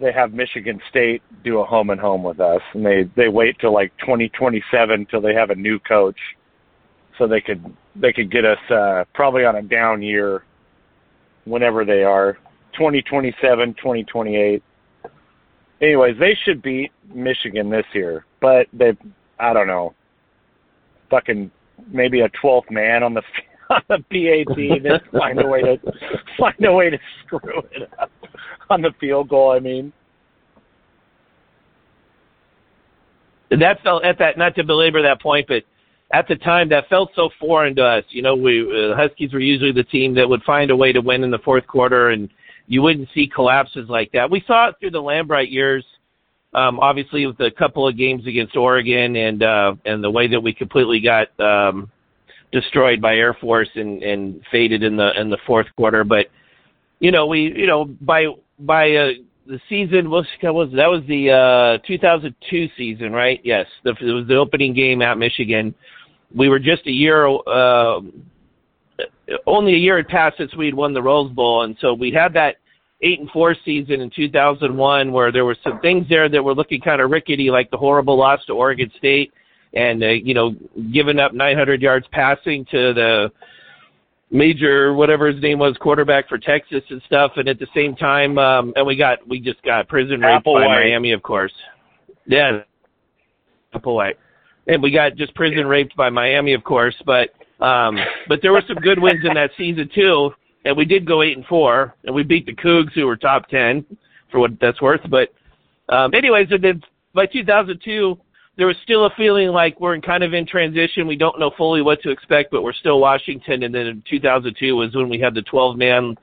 they 0.00 0.12
have 0.12 0.32
Michigan 0.32 0.80
State 0.88 1.22
do 1.44 1.60
a 1.60 1.64
home 1.64 1.90
and 1.90 2.00
home 2.00 2.22
with 2.22 2.40
us, 2.40 2.62
and 2.74 2.84
they 2.84 3.08
they 3.16 3.28
wait 3.28 3.58
till 3.58 3.72
like 3.72 3.92
2027 3.98 5.06
till 5.10 5.20
they 5.20 5.34
have 5.34 5.50
a 5.50 5.54
new 5.54 5.78
coach, 5.78 6.18
so 7.18 7.26
they 7.26 7.40
could 7.40 7.64
they 7.96 8.12
could 8.12 8.30
get 8.30 8.44
us 8.44 8.58
uh, 8.70 9.04
probably 9.14 9.44
on 9.44 9.56
a 9.56 9.62
down 9.62 10.02
year 10.02 10.44
whenever 11.44 11.84
they 11.84 12.02
are 12.02 12.34
2027 12.74 13.74
2028 13.74 14.62
anyways 15.80 16.16
they 16.18 16.36
should 16.44 16.62
beat 16.62 16.92
michigan 17.12 17.70
this 17.70 17.86
year 17.94 18.24
but 18.40 18.66
they 18.72 18.96
i 19.38 19.52
don't 19.52 19.66
know 19.66 19.94
fucking 21.08 21.50
maybe 21.88 22.20
a 22.20 22.28
12th 22.44 22.70
man 22.70 23.02
on 23.02 23.14
the 23.14 23.22
on 23.70 23.82
the 23.88 23.98
PAT 24.10 24.82
just 24.82 25.10
find 25.12 25.40
a 25.40 25.46
way 25.46 25.62
to 25.62 25.78
find 26.38 26.64
a 26.64 26.72
way 26.72 26.90
to 26.90 26.98
screw 27.24 27.62
it 27.72 27.90
up 27.98 28.10
on 28.68 28.82
the 28.82 28.92
field 29.00 29.28
goal 29.28 29.52
i 29.52 29.58
mean 29.58 29.92
that 33.58 33.82
felt 33.82 34.04
at 34.04 34.18
that 34.18 34.38
not 34.38 34.54
to 34.54 34.64
belabor 34.64 35.02
that 35.02 35.20
point, 35.20 35.46
but 35.48 35.64
at 36.12 36.26
the 36.28 36.36
time 36.36 36.68
that 36.68 36.88
felt 36.88 37.10
so 37.14 37.30
foreign 37.38 37.74
to 37.76 37.84
us. 37.84 38.04
You 38.10 38.22
know, 38.22 38.34
we 38.34 38.62
uh, 38.62 38.94
Huskies 38.94 39.32
were 39.32 39.40
usually 39.40 39.72
the 39.72 39.84
team 39.84 40.14
that 40.14 40.28
would 40.28 40.42
find 40.42 40.70
a 40.70 40.76
way 40.76 40.92
to 40.92 41.00
win 41.00 41.24
in 41.24 41.30
the 41.30 41.38
fourth 41.38 41.66
quarter, 41.66 42.10
and 42.10 42.28
you 42.68 42.82
wouldn't 42.82 43.08
see 43.14 43.26
collapses 43.26 43.88
like 43.88 44.12
that. 44.12 44.30
We 44.30 44.42
saw 44.46 44.68
it 44.68 44.76
through 44.80 44.92
the 44.92 45.02
Lambright 45.02 45.50
years, 45.50 45.84
um, 46.54 46.78
obviously 46.78 47.26
with 47.26 47.40
a 47.40 47.50
couple 47.50 47.86
of 47.86 47.96
games 47.96 48.26
against 48.26 48.56
Oregon, 48.56 49.16
and 49.16 49.42
uh, 49.42 49.74
and 49.84 50.02
the 50.02 50.10
way 50.10 50.28
that 50.28 50.40
we 50.40 50.54
completely 50.54 51.00
got 51.00 51.28
um, 51.40 51.90
destroyed 52.52 53.00
by 53.00 53.14
Air 53.14 53.34
Force 53.34 53.68
and 53.74 54.02
and 54.02 54.42
faded 54.50 54.82
in 54.82 54.96
the 54.96 55.18
in 55.20 55.30
the 55.30 55.38
fourth 55.46 55.66
quarter. 55.76 56.04
But 56.04 56.26
you 56.98 57.10
know, 57.10 57.26
we 57.26 57.52
you 57.56 57.66
know 57.66 57.84
by 58.00 58.26
by 58.58 58.92
uh, 58.92 59.10
the 59.46 59.60
season 59.68 60.10
was 60.10 60.26
was 60.42 60.70
that 60.72 60.86
was 60.86 61.02
the 61.08 61.30
uh 61.30 61.86
2002 61.86 62.68
season, 62.76 63.12
right? 63.12 63.40
Yes, 63.44 63.66
the, 63.84 63.90
it 64.00 64.12
was 64.12 64.26
the 64.28 64.36
opening 64.36 64.74
game 64.74 65.02
at 65.02 65.18
Michigan. 65.18 65.74
We 66.34 66.48
were 66.48 66.60
just 66.60 66.86
a 66.86 66.92
year, 66.92 67.26
uh, 67.26 68.00
only 69.46 69.74
a 69.74 69.78
year 69.78 69.96
had 69.96 70.06
passed 70.06 70.38
since 70.38 70.54
we 70.54 70.66
had 70.66 70.74
won 70.74 70.94
the 70.94 71.02
Rose 71.02 71.32
Bowl, 71.32 71.64
and 71.64 71.76
so 71.80 71.92
we 71.92 72.12
had 72.12 72.32
that 72.34 72.56
eight 73.02 73.18
and 73.18 73.30
four 73.30 73.56
season 73.64 74.00
in 74.00 74.10
2001 74.10 75.10
where 75.10 75.32
there 75.32 75.44
were 75.44 75.56
some 75.64 75.80
things 75.80 76.06
there 76.08 76.28
that 76.28 76.42
were 76.42 76.54
looking 76.54 76.80
kind 76.80 77.00
of 77.00 77.10
rickety, 77.10 77.50
like 77.50 77.70
the 77.70 77.76
horrible 77.76 78.16
loss 78.16 78.44
to 78.44 78.52
Oregon 78.52 78.90
State, 78.98 79.32
and 79.74 80.02
uh, 80.02 80.08
you 80.08 80.34
know, 80.34 80.54
giving 80.92 81.18
up 81.18 81.32
900 81.32 81.80
yards 81.80 82.06
passing 82.12 82.64
to 82.66 82.92
the 82.92 83.32
major 84.30 84.94
whatever 84.94 85.26
his 85.26 85.42
name 85.42 85.58
was 85.58 85.76
quarterback 85.80 86.28
for 86.28 86.38
Texas 86.38 86.82
and 86.90 87.02
stuff 87.06 87.32
and 87.36 87.48
at 87.48 87.58
the 87.58 87.66
same 87.74 87.96
time 87.96 88.38
um 88.38 88.72
and 88.76 88.86
we 88.86 88.96
got 88.96 89.26
we 89.28 89.40
just 89.40 89.60
got 89.62 89.88
prison 89.88 90.20
raped 90.20 90.44
by 90.44 90.66
Miami 90.66 91.12
of 91.12 91.22
course. 91.22 91.52
Yeah. 92.26 92.60
Applewhite. 93.74 94.14
And 94.68 94.82
we 94.82 94.92
got 94.92 95.16
just 95.16 95.34
prison 95.34 95.66
raped 95.66 95.96
by 95.96 96.10
Miami 96.10 96.54
of 96.54 96.62
course, 96.62 96.94
but 97.04 97.30
um 97.64 97.98
but 98.28 98.40
there 98.40 98.52
were 98.52 98.62
some 98.68 98.76
good 98.76 99.00
wins 99.00 99.24
in 99.24 99.34
that 99.34 99.50
season 99.58 99.90
too 99.92 100.30
and 100.64 100.76
we 100.76 100.84
did 100.84 101.06
go 101.06 101.22
8 101.22 101.36
and 101.36 101.46
4 101.46 101.94
and 102.04 102.14
we 102.14 102.22
beat 102.22 102.46
the 102.46 102.54
Cougs 102.54 102.92
who 102.92 103.06
were 103.06 103.16
top 103.16 103.48
10 103.48 103.84
for 104.30 104.38
what 104.38 104.52
that's 104.60 104.80
worth 104.80 105.00
but 105.10 105.30
um 105.88 106.14
anyways 106.14 106.46
and 106.50 106.62
then 106.62 106.82
by 107.14 107.26
2002 107.26 108.16
there 108.60 108.66
was 108.66 108.76
still 108.82 109.06
a 109.06 109.10
feeling 109.16 109.48
like 109.48 109.80
we're 109.80 109.94
in 109.94 110.02
kind 110.02 110.22
of 110.22 110.34
in 110.34 110.46
transition. 110.46 111.06
We 111.06 111.16
don't 111.16 111.40
know 111.40 111.50
fully 111.56 111.80
what 111.80 112.02
to 112.02 112.10
expect, 112.10 112.50
but 112.50 112.62
we're 112.62 112.74
still 112.74 113.00
Washington. 113.00 113.62
And 113.62 113.74
then 113.74 113.86
in 113.86 114.02
2002 114.10 114.76
was 114.76 114.94
when 114.94 115.08
we 115.08 115.18
had 115.18 115.34
the 115.34 115.40
12 115.40 115.78
man 115.78 116.14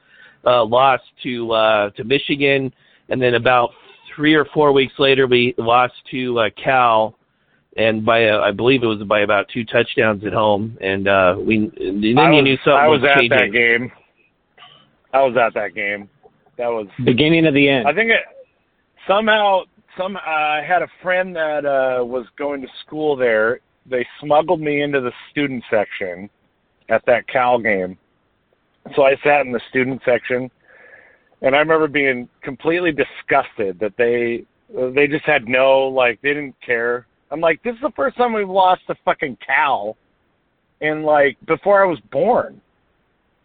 uh, 0.46 0.64
loss 0.64 1.02
to 1.24 1.52
uh, 1.52 1.90
to 1.92 2.04
Michigan, 2.04 2.72
and 3.10 3.20
then 3.20 3.34
about 3.34 3.72
three 4.16 4.36
or 4.36 4.46
four 4.54 4.72
weeks 4.72 4.94
later 5.00 5.26
we 5.26 5.56
lost 5.58 5.96
to 6.12 6.38
uh, 6.38 6.50
Cal, 6.64 7.16
and 7.76 8.06
by 8.06 8.28
uh, 8.28 8.42
I 8.42 8.52
believe 8.52 8.84
it 8.84 8.86
was 8.86 9.02
by 9.02 9.22
about 9.22 9.48
two 9.52 9.66
touchdowns 9.66 10.24
at 10.24 10.32
home. 10.32 10.78
And 10.80 11.08
uh, 11.08 11.38
we 11.40 11.72
and 11.80 12.04
then 12.04 12.20
I 12.20 12.30
you 12.30 12.36
was, 12.36 12.44
knew 12.44 12.58
something 12.58 12.72
I 12.72 12.88
was 12.88 13.02
at 13.04 13.18
changing. 13.18 13.38
that 13.38 13.52
game 13.52 13.92
i 15.12 15.24
was 15.24 15.36
at 15.38 15.56
that 15.56 15.74
game 15.74 16.08
that 16.58 16.68
was 16.68 16.88
Beginning 17.04 17.48
of 17.48 17.56
the 17.56 17.68
end. 17.68 17.88
I 17.88 17.94
think 17.94 18.12
it 18.12 18.22
somehow 19.08 19.62
some 19.98 20.18
I 20.18 20.62
had 20.68 20.82
a 20.82 20.88
friend 21.02 21.36
that 21.36 21.66
uh 21.66 22.04
was 22.04 22.26
going 22.38 22.62
to 22.62 22.68
school 22.86 23.16
there. 23.16 23.60
They 23.89 24.06
smuggled 24.22 24.62
me 24.62 24.82
into 24.82 25.02
the 25.02 25.12
student 25.32 25.64
section 25.70 26.30
at 26.89 27.06
that 27.06 27.28
Cal 27.28 27.58
game. 27.60 27.98
So 28.95 29.04
I 29.04 29.16
sat 29.24 29.45
in 29.45 29.52
the 29.52 29.62
student 29.70 30.02
section 30.06 30.50
and 31.41 31.56
I 31.56 31.60
remember 31.60 31.88
being 31.88 32.28
completely 32.41 32.91
disgusted 32.91 33.80
that 33.80 33.93
they 33.98 34.45
They 34.95 35.08
just 35.08 35.26
had 35.26 35.48
no 35.48 35.88
like 35.88 36.22
they 36.22 36.34
didn't 36.34 36.56
care. 36.66 37.08
I'm 37.32 37.39
like, 37.41 37.62
this 37.64 37.74
is 37.76 37.82
the 37.82 37.91
first 37.95 38.18
time 38.18 38.34
we've 38.34 38.50
lost 38.50 38.82
to 38.88 38.95
fucking 39.04 39.38
Cal, 39.45 39.98
and 40.82 41.04
like 41.06 41.38
before 41.45 41.82
I 41.84 41.86
was 41.86 42.00
born. 42.12 42.62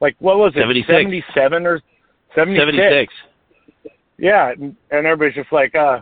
Like 0.00 0.16
what 0.18 0.38
was 0.38 0.52
it? 0.56 0.60
76. 0.60 0.86
77 0.86 1.66
or 1.66 1.80
76? 2.34 2.66
76. 2.66 3.12
Yeah, 4.18 4.50
and, 4.50 4.76
and 4.90 5.06
everybody's 5.06 5.34
just 5.34 5.52
like, 5.52 5.74
uh, 5.74 6.00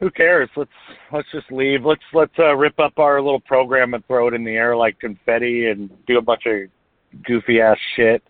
who 0.00 0.10
cares? 0.10 0.48
Let's 0.56 0.70
let's 1.12 1.28
just 1.32 1.50
leave. 1.50 1.84
Let's 1.84 2.02
let's 2.12 2.32
uh, 2.38 2.54
rip 2.54 2.78
up 2.78 2.98
our 2.98 3.20
little 3.20 3.40
program 3.40 3.94
and 3.94 4.06
throw 4.06 4.28
it 4.28 4.34
in 4.34 4.44
the 4.44 4.52
air 4.52 4.76
like 4.76 4.98
confetti 5.00 5.66
and 5.66 5.90
do 6.06 6.18
a 6.18 6.22
bunch 6.22 6.42
of 6.46 7.24
goofy 7.24 7.60
ass 7.60 7.78
shit 7.96 8.22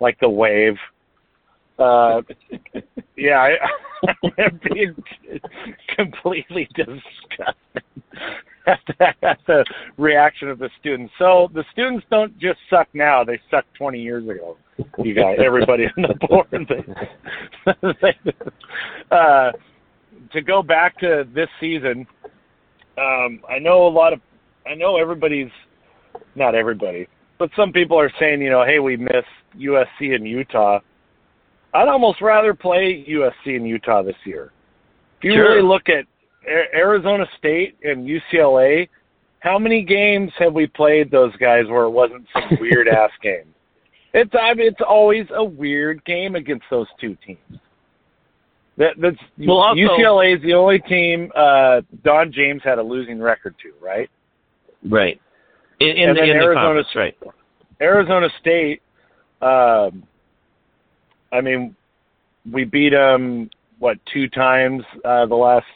like 0.00 0.18
the 0.20 0.28
wave. 0.28 0.76
Uh, 1.78 2.22
yeah, 3.16 3.38
I, 3.38 3.50
I'm 4.38 4.60
being 4.72 4.94
completely 5.96 6.68
disgusted 6.74 7.84
at 8.66 8.80
the, 8.86 9.26
at 9.26 9.38
the 9.46 9.64
reaction 9.96 10.48
of 10.48 10.58
the 10.58 10.70
students. 10.78 11.12
So 11.18 11.50
the 11.54 11.64
students 11.72 12.06
don't 12.10 12.36
just 12.38 12.58
suck 12.68 12.88
now; 12.94 13.24
they 13.24 13.40
sucked 13.50 13.74
20 13.74 14.00
years 14.00 14.24
ago. 14.24 14.56
You 15.02 15.14
guys, 15.14 15.38
everybody 15.44 15.84
on 15.84 16.02
the 16.02 16.26
board. 16.26 16.48
They, 18.00 18.16
uh, 19.10 19.52
to 20.32 20.40
go 20.42 20.62
back 20.62 20.98
to 21.00 21.26
this 21.34 21.48
season, 21.60 22.06
um, 22.98 23.40
I 23.48 23.58
know 23.58 23.86
a 23.86 23.88
lot 23.88 24.12
of, 24.12 24.20
I 24.66 24.74
know 24.74 24.96
everybody's, 24.96 25.50
not 26.34 26.54
everybody, 26.54 27.08
but 27.38 27.50
some 27.56 27.72
people 27.72 27.98
are 27.98 28.12
saying, 28.18 28.42
you 28.42 28.50
know, 28.50 28.64
hey, 28.64 28.78
we 28.78 28.96
miss 28.96 29.24
USC 29.58 30.14
and 30.14 30.26
Utah. 30.26 30.80
I'd 31.72 31.88
almost 31.88 32.20
rather 32.20 32.52
play 32.54 33.04
USC 33.08 33.56
and 33.56 33.66
Utah 33.66 34.02
this 34.02 34.16
year. 34.24 34.52
If 35.18 35.24
you 35.24 35.32
Sure. 35.34 35.50
really 35.50 35.62
look 35.62 35.88
at 35.88 36.04
Arizona 36.74 37.26
State 37.38 37.76
and 37.84 38.06
UCLA, 38.06 38.88
how 39.40 39.58
many 39.58 39.82
games 39.82 40.32
have 40.38 40.52
we 40.52 40.66
played 40.66 41.10
those 41.10 41.34
guys 41.36 41.66
where 41.68 41.84
it 41.84 41.90
wasn't 41.90 42.26
some 42.32 42.58
weird 42.60 42.88
ass 42.88 43.10
game? 43.22 43.54
It's 44.12 44.32
I 44.34 44.54
mean, 44.54 44.66
it's 44.66 44.80
always 44.86 45.26
a 45.34 45.44
weird 45.44 46.04
game 46.04 46.34
against 46.34 46.64
those 46.70 46.88
two 47.00 47.16
teams. 47.24 47.60
That 48.80 48.94
that's 48.96 49.16
Well, 49.38 49.58
also- 49.58 49.78
UCLA 49.78 50.36
is 50.36 50.42
the 50.42 50.54
only 50.54 50.78
team 50.80 51.30
uh 51.36 51.82
Don 52.02 52.32
James 52.32 52.62
had 52.64 52.78
a 52.78 52.82
losing 52.82 53.20
record 53.20 53.54
to, 53.62 53.72
right? 53.84 54.08
Right. 54.88 55.20
In, 55.80 55.88
in 55.88 56.08
And 56.08 56.16
the, 56.16 56.20
then 56.22 56.30
in 56.30 56.38
the 56.38 56.44
Arizona 56.44 56.82
conference, 56.82 56.88
right. 56.96 57.16
Arizona 57.82 58.28
State, 58.40 58.82
um, 59.42 60.02
I 61.32 61.40
mean, 61.42 61.76
we 62.50 62.64
beat 62.64 62.90
them 62.90 63.50
what 63.80 63.98
two 64.12 64.28
times 64.28 64.82
uh, 65.04 65.26
the 65.26 65.34
last 65.34 65.66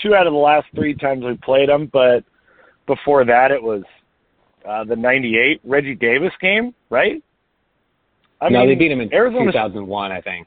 two 0.00 0.14
out 0.14 0.28
of 0.28 0.32
the 0.32 0.38
last 0.38 0.66
three 0.74 0.94
times 0.94 1.24
we 1.24 1.36
played 1.38 1.68
them, 1.68 1.90
but 1.92 2.24
before 2.86 3.24
that 3.24 3.50
it 3.50 3.62
was 3.62 3.82
uh, 4.68 4.84
the 4.84 4.94
'98 4.96 5.60
Reggie 5.64 5.96
Davis 5.96 6.32
game, 6.40 6.74
right? 6.90 7.22
I 8.40 8.48
no, 8.48 8.60
mean, 8.60 8.68
they 8.68 8.74
beat 8.76 8.92
him 8.92 9.00
in 9.00 9.12
Arizona 9.12 9.50
2001, 9.50 10.12
I 10.12 10.20
think. 10.20 10.46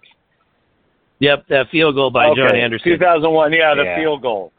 Yep, 1.20 1.45
that 1.49 1.70
field 1.70 1.95
goal 1.95 2.11
by 2.11 2.28
okay, 2.28 2.41
John 2.41 2.55
Anderson. 2.55 2.91
2001, 2.91 3.53
yeah, 3.53 3.74
the 3.76 3.84
Yeah. 3.84 3.97
field 3.97 4.22
goal. 4.22 4.51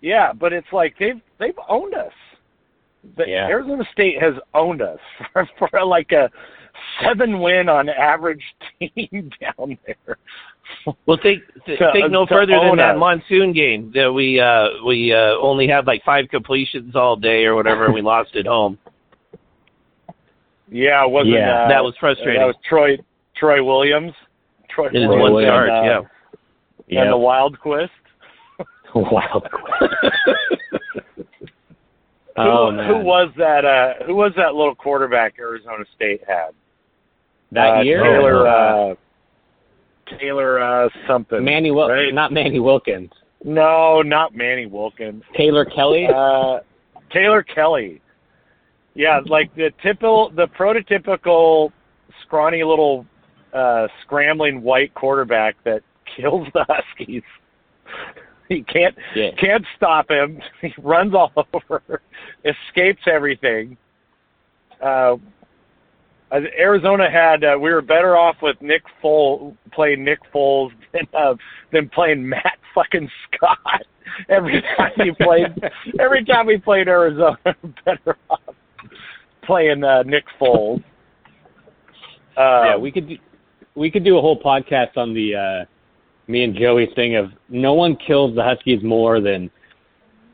Yeah, 0.00 0.32
but 0.32 0.52
it's 0.52 0.66
like 0.72 0.94
they've 0.98 1.20
they've 1.38 1.58
owned 1.68 1.94
us. 1.94 2.12
The, 3.16 3.24
Yeah. 3.28 3.46
Arizona 3.46 3.84
State 3.92 4.20
has 4.20 4.34
owned 4.54 4.82
us 4.82 4.98
for, 5.32 5.48
for 5.58 5.84
like 5.84 6.10
a 6.12 6.28
seven 7.02 7.40
win 7.40 7.68
on 7.68 7.88
average 7.88 8.42
team 8.78 9.30
down 9.40 9.78
there. 9.86 10.18
Well, 11.06 11.18
think 11.22 11.42
th- 11.64 11.78
To- 11.78 11.92
think 11.92 12.10
no 12.10 12.26
further 12.26 12.52
than 12.54 12.70
own 12.70 12.76
that 12.78 12.96
us. 12.96 12.98
monsoon 13.00 13.52
game 13.52 13.92
that 13.94 14.12
we 14.12 14.40
uh 14.40 14.84
we 14.84 15.12
uh 15.12 15.36
only 15.40 15.68
had 15.68 15.86
like 15.86 16.02
five 16.04 16.28
completions 16.28 16.96
all 16.96 17.14
day 17.16 17.44
or 17.44 17.54
whatever, 17.54 17.84
and 17.86 17.94
we 17.94 18.02
lost 18.14 18.34
at 18.34 18.46
home. 18.46 18.76
Yeah, 20.68 21.04
it 21.04 21.10
wasn't 21.10 21.34
Yeah, 21.36 21.64
uh, 21.64 21.68
that 21.68 21.84
was 21.84 21.94
frustrating. 22.00 22.40
That 22.40 22.46
was 22.46 22.56
Troy 22.68 22.98
Troy 23.36 23.62
Williams. 23.62 24.12
Troy 24.76 24.88
It 24.88 24.96
is 24.96 25.08
one 25.08 25.34
and, 25.42 25.46
charge, 25.46 25.70
uh, 25.70 26.02
yeah. 26.86 27.02
And 27.02 27.12
the 27.12 27.16
Wild 27.16 27.58
Quest. 27.58 27.90
Wild. 28.94 29.46
Who, 32.36 32.42
oh 32.42 32.70
man. 32.70 32.86
who 32.86 32.98
was 32.98 33.32
that? 33.38 33.64
Uh, 33.64 34.04
who 34.04 34.14
was 34.14 34.32
that 34.36 34.54
little 34.54 34.74
quarterback 34.74 35.36
Arizona 35.38 35.84
State 35.94 36.20
had? 36.28 36.50
that 37.52 37.78
uh, 37.78 37.80
year? 37.80 38.02
Taylor. 38.02 38.46
Uh, 38.46 38.90
Uh, 38.90 38.94
Taylor 40.20 40.60
uh, 40.62 40.88
something. 41.08 41.42
Manny 41.42 41.70
Wil- 41.70 41.88
right? 41.88 42.12
not 42.12 42.32
Manny 42.32 42.60
Wilkins. 42.60 43.10
No, 43.42 44.02
not 44.02 44.34
Manny 44.34 44.66
Wilkins. 44.66 45.22
Taylor 45.36 45.64
Kelly. 45.64 46.06
Uh, 46.14 46.58
Taylor 47.10 47.42
Kelly. 47.42 48.02
Yeah, 48.94 49.20
like 49.26 49.54
the 49.56 49.70
typical, 49.82 50.30
the 50.30 50.46
prototypical 50.48 51.72
scrawny 52.22 52.62
little 52.64 53.06
uh, 53.56 53.88
scrambling 54.02 54.62
white 54.62 54.92
quarterback 54.94 55.56
that 55.64 55.82
kills 56.16 56.46
the 56.54 56.64
Huskies. 56.68 57.22
He 58.48 58.62
can't 58.62 58.94
Yeah. 59.14 59.30
can't 59.40 59.64
stop 59.76 60.10
him. 60.10 60.40
He 60.60 60.72
runs 60.78 61.14
all 61.14 61.32
over, 61.52 62.02
escapes 62.44 63.02
everything. 63.10 63.76
Uh, 64.82 65.16
Arizona 66.58 67.08
had 67.10 67.44
uh, 67.44 67.56
we 67.58 67.72
were 67.72 67.82
better 67.82 68.16
off 68.16 68.36
with 68.42 68.60
Nick 68.60 68.82
Foles 69.02 69.56
playing 69.72 70.04
Nick 70.04 70.18
Foles 70.34 70.70
than 70.92 71.06
uh, 71.14 71.34
than 71.72 71.88
playing 71.88 72.28
Matt 72.28 72.58
fucking 72.74 73.08
Scott. 73.34 73.82
Every 74.28 74.62
time 74.76 74.92
we 74.98 75.14
played, 75.20 75.46
every 76.00 76.24
time 76.24 76.46
we 76.46 76.58
played 76.58 76.88
Arizona, 76.88 77.36
better 77.84 78.16
off 78.28 78.40
playing 79.44 79.84
uh, 79.84 80.02
Nick 80.02 80.24
Foles. 80.40 80.82
Uh, 82.36 82.62
yeah, 82.64 82.76
we 82.76 82.90
could 82.92 83.08
do, 83.08 83.16
we 83.76 83.90
could 83.90 84.04
do 84.04 84.18
a 84.18 84.20
whole 84.20 84.40
podcast 84.40 84.96
on 84.96 85.14
the 85.14 85.34
uh 85.34 85.64
me 86.28 86.42
and 86.42 86.56
Joey 86.56 86.88
thing 86.96 87.14
of 87.14 87.30
no 87.48 87.74
one 87.74 87.96
kills 88.04 88.34
the 88.34 88.42
Huskies 88.42 88.82
more 88.82 89.20
than 89.20 89.48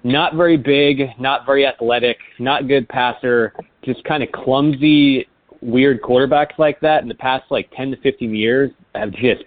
not 0.04 0.34
very 0.34 0.56
big, 0.56 1.10
not 1.20 1.44
very 1.44 1.66
athletic, 1.66 2.16
not 2.38 2.66
good 2.66 2.88
passer, 2.88 3.52
just 3.84 4.02
kind 4.04 4.22
of 4.22 4.32
clumsy, 4.32 5.28
weird 5.60 6.00
quarterbacks 6.00 6.58
like 6.58 6.80
that 6.80 7.02
in 7.02 7.08
the 7.08 7.14
past 7.14 7.44
like 7.50 7.70
10 7.76 7.90
to 7.90 7.96
15 7.98 8.34
years 8.34 8.70
have 8.94 9.12
just 9.12 9.44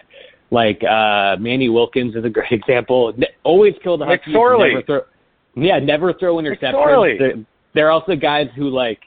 like 0.52 0.82
uh 0.84 1.36
Manny 1.40 1.70
Wilkins 1.70 2.16
is 2.16 2.24
a 2.26 2.30
great 2.30 2.52
example. 2.52 3.14
Ne- 3.18 3.28
Always 3.44 3.74
kill 3.82 3.98
the 3.98 4.06
Huskies. 4.06 4.34
Never 4.76 4.84
throw, 4.84 5.02
yeah, 5.56 5.80
never 5.80 6.14
throw 6.14 6.36
interceptions. 6.36 6.74
They're, 7.18 7.34
they're 7.74 7.92
also 7.92 8.16
guys 8.16 8.48
who 8.56 8.70
like 8.70 9.00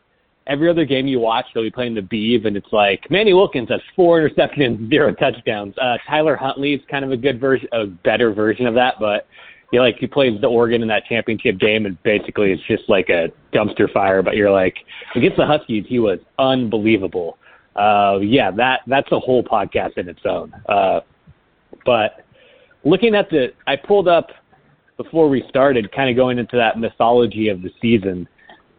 every 0.49 0.68
other 0.68 0.84
game 0.84 1.07
you 1.07 1.20
watch, 1.20 1.46
they'll 1.55 1.62
be 1.62 1.70
playing 1.70 1.94
the 1.94 2.03
Beeve, 2.03 2.46
and 2.46 2.57
it's 2.57 2.72
like 2.72 3.09
Manny 3.11 3.34
Wilkins 3.34 3.68
has 3.68 3.80
four 3.94 4.20
interceptions, 4.20 4.88
zero 4.90 5.14
touchdowns. 5.14 5.74
Uh, 5.78 5.99
Tyler 6.09 6.36
Huntley 6.36 6.74
is 6.74 6.80
kind 6.90 7.05
of 7.05 7.12
a 7.12 7.16
good 7.16 7.40
version, 7.40 7.68
a 7.72 7.86
better 7.86 8.32
version 8.32 8.66
of 8.66 8.74
that, 8.74 8.94
but 8.99 9.26
you 9.72 9.80
like 9.80 9.96
he 9.99 10.07
plays 10.07 10.40
the 10.40 10.46
Oregon 10.46 10.80
in 10.80 10.88
that 10.88 11.05
championship 11.05 11.59
game, 11.59 11.84
and 11.86 12.03
basically 12.03 12.53
it's 12.53 12.62
just 12.66 12.88
like 12.88 13.11
a 13.11 13.30
dumpster 13.53 13.92
fire. 13.92 14.22
But 14.22 14.36
you're 14.36 14.51
like 14.51 14.76
against 15.14 15.36
the 15.36 15.46
Huskies, 15.46 15.84
he 15.86 15.99
was 15.99 16.18
unbelievable. 16.38 17.36
Uh, 17.76 18.18
yeah, 18.22 18.51
that 18.53 18.80
that's 18.86 19.12
a 19.12 19.20
whole 19.20 19.44
podcast 19.44 19.99
in 19.99 20.09
its 20.09 20.20
own. 20.24 20.53
Uh, 20.68 21.01
but 21.84 22.24
looking 22.82 23.14
at 23.14 23.28
the, 23.30 23.53
I 23.66 23.76
pulled 23.76 24.09
up 24.09 24.30
before 24.96 25.28
we 25.28 25.44
started, 25.49 25.92
kind 25.92 26.11
of 26.11 26.16
going 26.16 26.38
into 26.38 26.57
that 26.57 26.78
mythology 26.78 27.49
of 27.49 27.62
the 27.62 27.70
season 27.80 28.26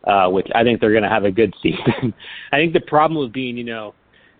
uh, 0.09 0.27
which 0.27 0.47
I 0.55 0.63
think 0.63 0.81
they're 0.81 0.91
going 0.91 1.03
to 1.03 1.09
have 1.09 1.25
a 1.25 1.31
good 1.31 1.53
season. 1.61 2.13
I 2.51 2.57
think 2.57 2.73
the 2.73 2.81
problem 2.81 3.19
with 3.19 3.31
being, 3.31 3.57
you 3.57 3.63
know, 3.63 3.93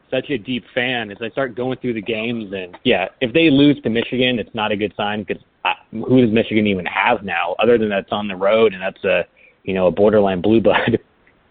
such 0.10 0.30
a 0.32 0.38
deep 0.40 0.66
fan 0.74 1.12
is 1.12 1.18
I 1.22 1.30
start 1.30 1.56
going 1.56 1.78
through 1.78 1.94
the 1.94 2.02
games, 2.02 2.52
and 2.54 2.76
yeah, 2.84 3.08
if 3.22 3.32
they 3.32 3.52
lose 3.52 3.80
to 3.84 3.90
Michigan, 3.90 4.40
it's 4.40 4.54
not 4.56 4.72
a 4.72 4.76
good 4.76 4.94
sign 4.98 5.24
because 5.24 5.44
who 5.92 6.22
does 6.22 6.34
Michigan 6.34 6.66
even 6.66 6.86
have 6.88 7.24
now, 7.24 7.56
other 7.60 7.78
than 7.78 7.90
that's 7.90 8.12
on 8.12 8.28
the 8.28 8.36
road 8.36 8.74
and 8.74 8.82
that's 8.82 9.04
a, 9.04 9.26
you 9.64 9.76
know, 9.76 9.88
a 9.88 9.92
borderline 9.92 10.42
blue 10.42 10.60
blood. 10.60 10.98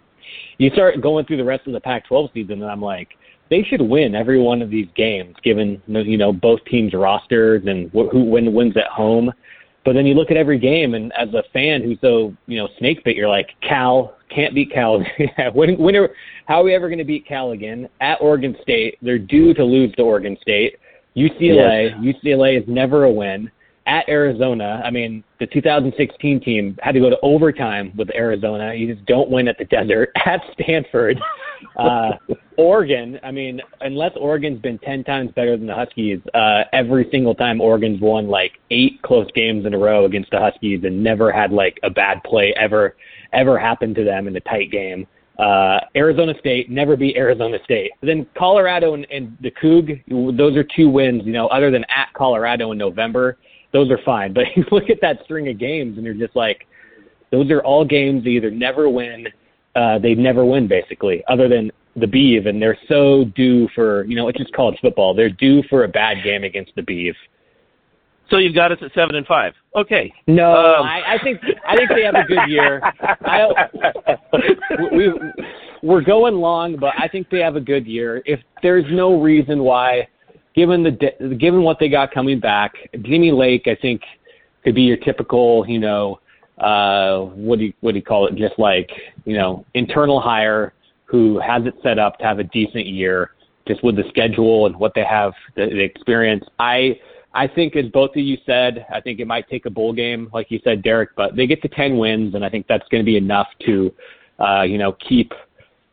you 0.59 0.71
start 0.71 1.01
going 1.01 1.25
through 1.25 1.37
the 1.37 1.45
rest 1.45 1.69
of 1.69 1.73
the 1.73 1.81
Pac-12 1.81 2.33
season, 2.35 2.62
and 2.62 2.71
I'm 2.71 2.83
like, 2.83 3.11
they 3.51 3.62
should 3.62 3.81
win 3.81 4.14
every 4.14 4.41
one 4.41 4.61
of 4.61 4.71
these 4.71 4.89
games, 4.97 5.37
given 5.45 5.81
you 5.87 6.19
know 6.19 6.33
both 6.33 6.62
teams' 6.64 6.93
rosters 6.93 7.62
and 7.66 7.89
wh- 7.91 8.11
who 8.11 8.25
win 8.25 8.53
wins 8.53 8.77
at 8.77 8.89
home. 8.89 9.33
But 9.85 9.95
then 9.95 10.07
you 10.07 10.14
look 10.14 10.31
at 10.31 10.37
every 10.37 10.59
game, 10.59 10.95
and 10.95 11.12
as 11.12 11.29
a 11.35 11.43
fan 11.53 11.83
who's 11.83 11.99
so 12.01 12.35
you 12.47 12.59
know 12.59 12.68
snake 12.79 13.05
bit, 13.05 13.16
you're 13.16 13.29
like, 13.29 13.51
Cal 13.66 14.16
can't 14.29 14.55
beat 14.55 14.72
Cal. 14.72 15.03
when 15.55 15.79
when 15.79 15.97
are 15.97 16.11
how 16.47 16.61
are 16.61 16.64
we 16.64 16.74
ever 16.74 16.89
going 16.89 16.99
to 16.99 17.05
beat 17.05 17.26
Cal 17.26 17.53
again? 17.53 17.89
At 18.01 18.20
Oregon 18.20 18.57
State, 18.62 18.99
they're 19.03 19.18
due 19.18 19.55
to 19.55 19.64
lose 19.64 19.95
to 19.97 20.03
Oregon 20.03 20.37
State. 20.41 20.76
UCLA, 21.16 21.95
UCLA 22.01 22.61
is 22.61 22.68
never 22.68 23.05
a 23.05 23.11
win. 23.11 23.51
At 23.87 24.07
Arizona, 24.09 24.83
I 24.85 24.91
mean, 24.91 25.24
the 25.41 25.47
2016 25.47 26.41
team 26.41 26.79
had 26.83 26.93
to 26.93 27.01
go 27.01 27.09
to 27.09 27.18
overtime 27.22 27.93
with 27.97 28.11
Arizona. 28.14 28.74
You 28.74 28.95
just 28.95 29.07
don't 29.07 29.31
win 29.31 29.49
at 29.49 29.57
the 29.57 29.64
desert. 29.64 30.11
At 30.26 30.43
Stanford, 30.53 31.18
uh, 31.76 32.12
Oregon, 32.56 33.18
I 33.22 33.30
mean, 33.30 33.61
unless 33.80 34.12
Oregon's 34.16 34.61
been 34.61 34.78
10 34.78 35.04
times 35.04 35.30
better 35.34 35.56
than 35.56 35.66
the 35.66 35.74
Huskies, 35.74 36.20
uh, 36.34 36.64
every 36.72 37.09
single 37.11 37.34
time 37.34 37.61
Oregon's 37.61 38.00
won 38.00 38.28
like 38.28 38.52
eight 38.70 39.00
close 39.02 39.28
games 39.34 39.66
in 39.66 39.74
a 39.74 39.78
row 39.78 40.04
against 40.04 40.30
the 40.30 40.38
Huskies 40.38 40.82
and 40.84 41.02
never 41.02 41.30
had 41.30 41.52
like 41.52 41.78
a 41.82 41.90
bad 41.90 42.22
play 42.24 42.54
ever, 42.59 42.96
ever 43.32 43.59
happen 43.59 43.94
to 43.94 44.04
them 44.04 44.26
in 44.26 44.36
a 44.36 44.40
tight 44.40 44.70
game. 44.70 45.06
Uh, 45.38 45.78
Arizona 45.94 46.34
State 46.40 46.68
never 46.68 46.96
beat 46.96 47.16
Arizona 47.16 47.59
State. 47.62 47.92
Then 48.02 48.26
Colorado 48.36 48.94
and, 48.94 49.06
and 49.11 49.38
the 49.40 49.52
Coug, 49.52 50.36
those 50.36 50.56
are 50.56 50.64
two 50.64 50.88
wins, 50.88 51.22
you 51.24 51.32
know, 51.32 51.46
other 51.48 51.70
than 51.70 51.84
at 51.84 52.12
Colorado 52.12 52.72
in 52.72 52.78
November, 52.78 53.38
those 53.72 53.90
are 53.90 54.00
fine. 54.04 54.32
But 54.38 54.46
you 54.56 54.64
look 54.72 54.90
at 54.90 55.00
that 55.00 55.18
string 55.24 55.48
of 55.48 55.59
games 55.59 55.96
and 55.96 56.04
you're 56.04 56.14
just 56.14 56.34
like, 56.34 56.66
those 57.30 57.50
are 57.50 57.61
all 57.61 57.84
games 57.84 58.24
they 58.24 58.30
either 58.30 58.50
never 58.50 58.88
win, 58.88 59.28
uh, 59.75 59.99
they 59.99 60.14
never 60.14 60.45
win 60.45 60.69
basically, 60.69 61.23
other 61.29 61.49
than 61.49 61.71
the 61.97 62.07
Beeve, 62.07 62.47
and 62.47 62.61
they're 62.61 62.79
so 62.89 63.25
due 63.37 63.69
for 63.75 64.05
you 64.05 64.16
know 64.16 64.29
it's 64.29 64.39
just 64.39 64.53
college 64.53 64.79
football. 64.81 65.14
They're 65.14 65.31
due 65.31 65.62
for 65.69 65.85
a 65.85 65.89
bad 65.89 66.23
game 66.25 66.45
against 66.45 66.75
the 66.77 66.83
Beeve. 66.83 67.14
So 68.31 68.37
you've 68.37 68.55
got 68.55 68.73
us 68.73 68.79
at 68.83 68.93
seven 68.93 69.16
and 69.16 69.27
five. 69.27 69.55
Okay. 69.75 70.12
No, 70.27 70.53
um, 70.53 70.87
I, 70.87 71.14
I 71.14 71.19
think 71.23 71.41
I 71.66 71.77
think 71.77 71.91
they 71.91 72.03
have 72.03 72.14
a 72.14 72.25
good 72.25 72.49
year. 72.49 72.83
I, 73.25 73.69
we 74.93 75.12
we're 75.83 76.03
going 76.03 76.35
long, 76.35 76.77
but 76.77 76.93
I 76.99 77.09
think 77.09 77.31
they 77.31 77.41
have 77.41 77.57
a 77.57 77.61
good 77.61 77.87
year. 77.87 78.23
If 78.27 78.41
there's 78.62 78.85
no 78.91 79.21
reason 79.21 79.62
why, 79.62 80.09
given 80.55 80.83
the 80.83 81.37
given 81.37 81.62
what 81.62 81.79
they 81.79 81.89
got 81.89 82.12
coming 82.12 82.39
back, 82.39 82.75
Jimmy 83.03 83.33
Lake, 83.33 83.66
I 83.66 83.77
think 83.81 84.03
could 84.64 84.75
be 84.75 84.83
your 84.83 84.99
typical, 84.99 85.64
you 85.66 85.79
know, 85.79 86.21
uh, 86.61 87.20
what 87.20 87.59
do 87.59 87.66
you 87.66 87.72
what 87.80 87.92
do 87.92 87.98
you 87.98 88.04
call 88.04 88.26
it? 88.26 88.34
Just 88.34 88.59
like 88.59 88.90
you 89.24 89.36
know, 89.36 89.64
internal 89.74 90.20
hire 90.20 90.72
who 91.04 91.38
has 91.38 91.64
it 91.64 91.74
set 91.82 91.98
up 91.98 92.18
to 92.18 92.24
have 92.24 92.38
a 92.38 92.44
decent 92.44 92.86
year, 92.86 93.30
just 93.66 93.82
with 93.82 93.96
the 93.96 94.04
schedule 94.11 94.66
and 94.66 94.76
what 94.76 94.92
they 94.94 95.04
have, 95.04 95.32
the, 95.56 95.66
the 95.66 95.82
experience. 95.82 96.44
I 96.59 96.98
I 97.34 97.46
think, 97.46 97.76
as 97.76 97.86
both 97.86 98.11
of 98.11 98.16
you 98.16 98.38
said, 98.46 98.86
I 98.92 99.00
think 99.00 99.20
it 99.20 99.26
might 99.26 99.48
take 99.48 99.66
a 99.66 99.70
bowl 99.70 99.92
game, 99.92 100.30
like 100.32 100.50
you 100.50 100.61
said, 100.64 100.82
Derek, 100.82 101.11
but 101.16 101.36
they 101.36 101.46
get 101.46 101.62
to 101.62 101.68
ten 101.68 101.98
wins, 101.98 102.34
and 102.34 102.44
I 102.44 102.48
think 102.48 102.66
that's 102.66 102.88
going 102.88 103.02
to 103.02 103.06
be 103.06 103.16
enough 103.16 103.48
to, 103.66 103.94
uh, 104.38 104.62
you 104.62 104.78
know, 104.78 104.92
keep 104.92 105.32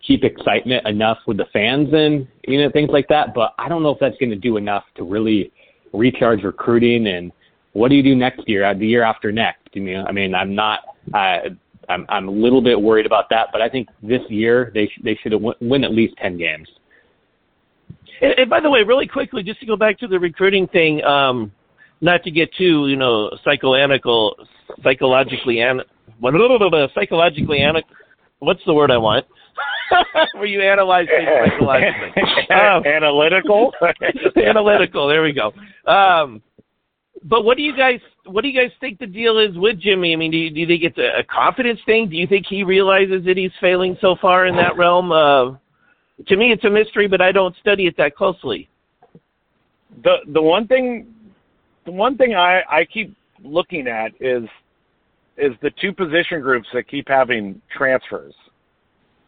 keep 0.05 0.23
excitement 0.23 0.85
enough 0.87 1.17
with 1.25 1.37
the 1.37 1.45
fans 1.51 1.89
and 1.93 2.27
you 2.47 2.61
know 2.61 2.69
things 2.71 2.89
like 2.91 3.07
that. 3.09 3.33
But 3.33 3.53
I 3.57 3.67
don't 3.69 3.83
know 3.83 3.89
if 3.89 3.99
that's 3.99 4.17
going 4.17 4.29
to 4.29 4.35
do 4.35 4.57
enough 4.57 4.83
to 4.95 5.03
really 5.03 5.51
recharge 5.93 6.43
recruiting 6.43 7.07
and 7.07 7.31
what 7.75 7.89
do 7.89 7.95
you 7.95 8.03
do 8.03 8.15
next 8.15 8.47
year, 8.47 8.63
uh, 8.63 8.73
the 8.73 8.87
year 8.87 9.03
after 9.03 9.33
next? 9.33 9.67
I 9.75 9.79
mean, 9.79 9.97
I 10.07 10.11
mean, 10.13 10.33
I'm 10.33 10.55
not, 10.55 10.79
uh, 11.13 11.49
I'm, 11.89 12.05
I'm 12.07 12.29
a 12.29 12.31
little 12.31 12.61
bit 12.61 12.81
worried 12.81 13.05
about 13.05 13.29
that, 13.31 13.49
but 13.51 13.61
I 13.61 13.67
think 13.67 13.89
this 14.01 14.21
year 14.29 14.71
they 14.73 14.87
sh- 14.87 15.01
they 15.03 15.19
should 15.21 15.33
have 15.33 15.41
win, 15.41 15.55
win 15.59 15.83
at 15.83 15.91
least 15.91 16.15
ten 16.17 16.37
games. 16.37 16.69
And, 18.21 18.31
and 18.37 18.49
by 18.49 18.61
the 18.61 18.69
way, 18.69 18.83
really 18.83 19.07
quickly, 19.07 19.43
just 19.43 19.59
to 19.59 19.65
go 19.65 19.75
back 19.75 19.99
to 19.99 20.07
the 20.07 20.17
recruiting 20.17 20.67
thing, 20.67 21.03
um, 21.03 21.51
not 21.99 22.23
to 22.23 22.31
get 22.31 22.49
too, 22.57 22.87
you 22.87 22.95
know, 22.95 23.29
psychoanalytical, 23.45 24.35
psychologically, 24.81 25.59
an, 25.59 25.81
psychologically, 26.95 27.61
an, 27.61 27.75
what's 28.39 28.61
the 28.65 28.73
word 28.73 28.89
I 28.89 28.97
want? 28.97 29.25
Where 30.35 30.45
you 30.45 30.61
analyze 30.61 31.07
things 31.07 31.29
psychologically. 31.43 32.23
Um, 32.47 32.85
analytical. 32.85 33.73
analytical. 34.37 35.07
There 35.07 35.23
we 35.23 35.33
go. 35.33 35.51
Um, 35.91 36.41
but 37.27 37.43
what 37.43 37.57
do 37.57 37.63
you 37.63 37.75
guys 37.75 37.99
what 38.25 38.41
do 38.41 38.47
you 38.47 38.59
guys 38.59 38.71
think 38.79 38.99
the 38.99 39.07
deal 39.07 39.39
is 39.39 39.57
with 39.57 39.79
Jimmy? 39.79 40.13
I 40.13 40.15
mean, 40.15 40.31
do 40.31 40.37
you, 40.37 40.49
do 40.51 40.59
you 40.59 40.67
think 40.67 40.83
it's 40.83 40.97
a, 40.97 41.23
confidence 41.23 41.79
thing? 41.85 42.09
Do 42.09 42.15
you 42.15 42.27
think 42.27 42.45
he 42.47 42.63
realizes 42.63 43.25
that 43.25 43.37
he's 43.37 43.51
failing 43.59 43.97
so 43.99 44.15
far 44.21 44.45
in 44.45 44.55
that 44.55 44.77
realm? 44.77 45.11
Uh, 45.11 45.55
to 46.27 46.37
me, 46.37 46.51
it's 46.51 46.63
a 46.63 46.69
mystery, 46.69 47.07
but 47.07 47.21
I 47.21 47.31
don't 47.31 47.55
study 47.57 47.87
it 47.87 47.97
that 47.97 48.15
closely. 48.15 48.69
The 50.03 50.17
the 50.27 50.41
one 50.41 50.67
thing, 50.67 51.07
the 51.85 51.91
one 51.91 52.17
thing 52.17 52.35
I 52.35 52.61
I 52.69 52.85
keep 52.85 53.15
looking 53.43 53.87
at 53.87 54.11
is 54.19 54.43
is 55.37 55.53
the 55.61 55.71
two 55.81 55.93
position 55.93 56.41
groups 56.41 56.67
that 56.73 56.87
keep 56.87 57.07
having 57.07 57.61
transfers, 57.75 58.33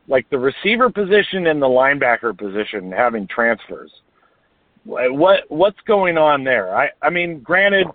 like 0.08 0.30
the 0.30 0.38
receiver 0.38 0.90
position 0.90 1.48
and 1.48 1.62
the 1.62 1.68
linebacker 1.68 2.38
position 2.38 2.92
having 2.92 3.28
transfers. 3.28 3.92
What 4.88 5.42
what's 5.50 5.80
going 5.86 6.18
on 6.18 6.44
there? 6.44 6.76
I 6.76 6.90
I 7.02 7.10
mean, 7.10 7.42
granted, 7.42 7.88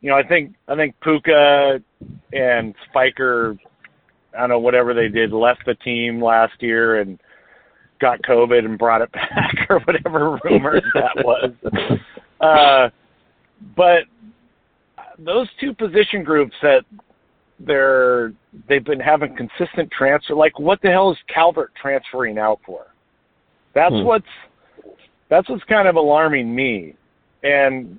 you 0.00 0.10
know, 0.10 0.16
I 0.16 0.26
think 0.26 0.54
I 0.66 0.74
think 0.74 0.96
Puka 1.00 1.80
and 2.32 2.74
Spiker, 2.88 3.56
I 4.36 4.40
don't 4.40 4.48
know 4.48 4.58
whatever 4.58 4.94
they 4.94 5.08
did, 5.08 5.32
left 5.32 5.62
the 5.64 5.76
team 5.76 6.22
last 6.22 6.54
year 6.60 7.00
and 7.00 7.20
got 8.00 8.20
COVID 8.22 8.64
and 8.64 8.76
brought 8.76 9.00
it 9.00 9.12
back 9.12 9.66
or 9.70 9.78
whatever 9.80 10.38
rumors 10.44 10.82
that 10.94 11.16
was. 11.24 11.52
Uh, 12.40 12.90
but 13.76 14.04
those 15.18 15.48
two 15.60 15.72
position 15.72 16.24
groups 16.24 16.54
that 16.62 16.84
they're 17.60 18.32
they've 18.68 18.84
been 18.84 19.00
having 19.00 19.36
consistent 19.36 19.90
transfer. 19.90 20.34
Like, 20.34 20.58
what 20.58 20.82
the 20.82 20.90
hell 20.90 21.12
is 21.12 21.18
Calvert 21.32 21.72
transferring 21.80 22.38
out 22.38 22.60
for? 22.66 22.86
That's 23.74 23.94
hmm. 23.94 24.04
what's 24.04 24.26
that's 25.28 25.48
what's 25.48 25.64
kind 25.64 25.88
of 25.88 25.96
alarming 25.96 26.54
me. 26.54 26.94
And 27.42 27.98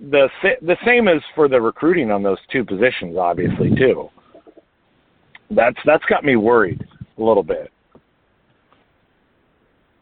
the 0.00 0.28
the 0.62 0.76
same 0.84 1.08
is 1.08 1.22
for 1.34 1.48
the 1.48 1.60
recruiting 1.60 2.10
on 2.10 2.22
those 2.22 2.38
two 2.52 2.64
positions, 2.64 3.16
obviously 3.16 3.70
too. 3.76 4.10
That's 5.50 5.76
that's 5.84 6.04
got 6.06 6.24
me 6.24 6.36
worried 6.36 6.86
a 7.18 7.22
little 7.22 7.42
bit. 7.42 7.70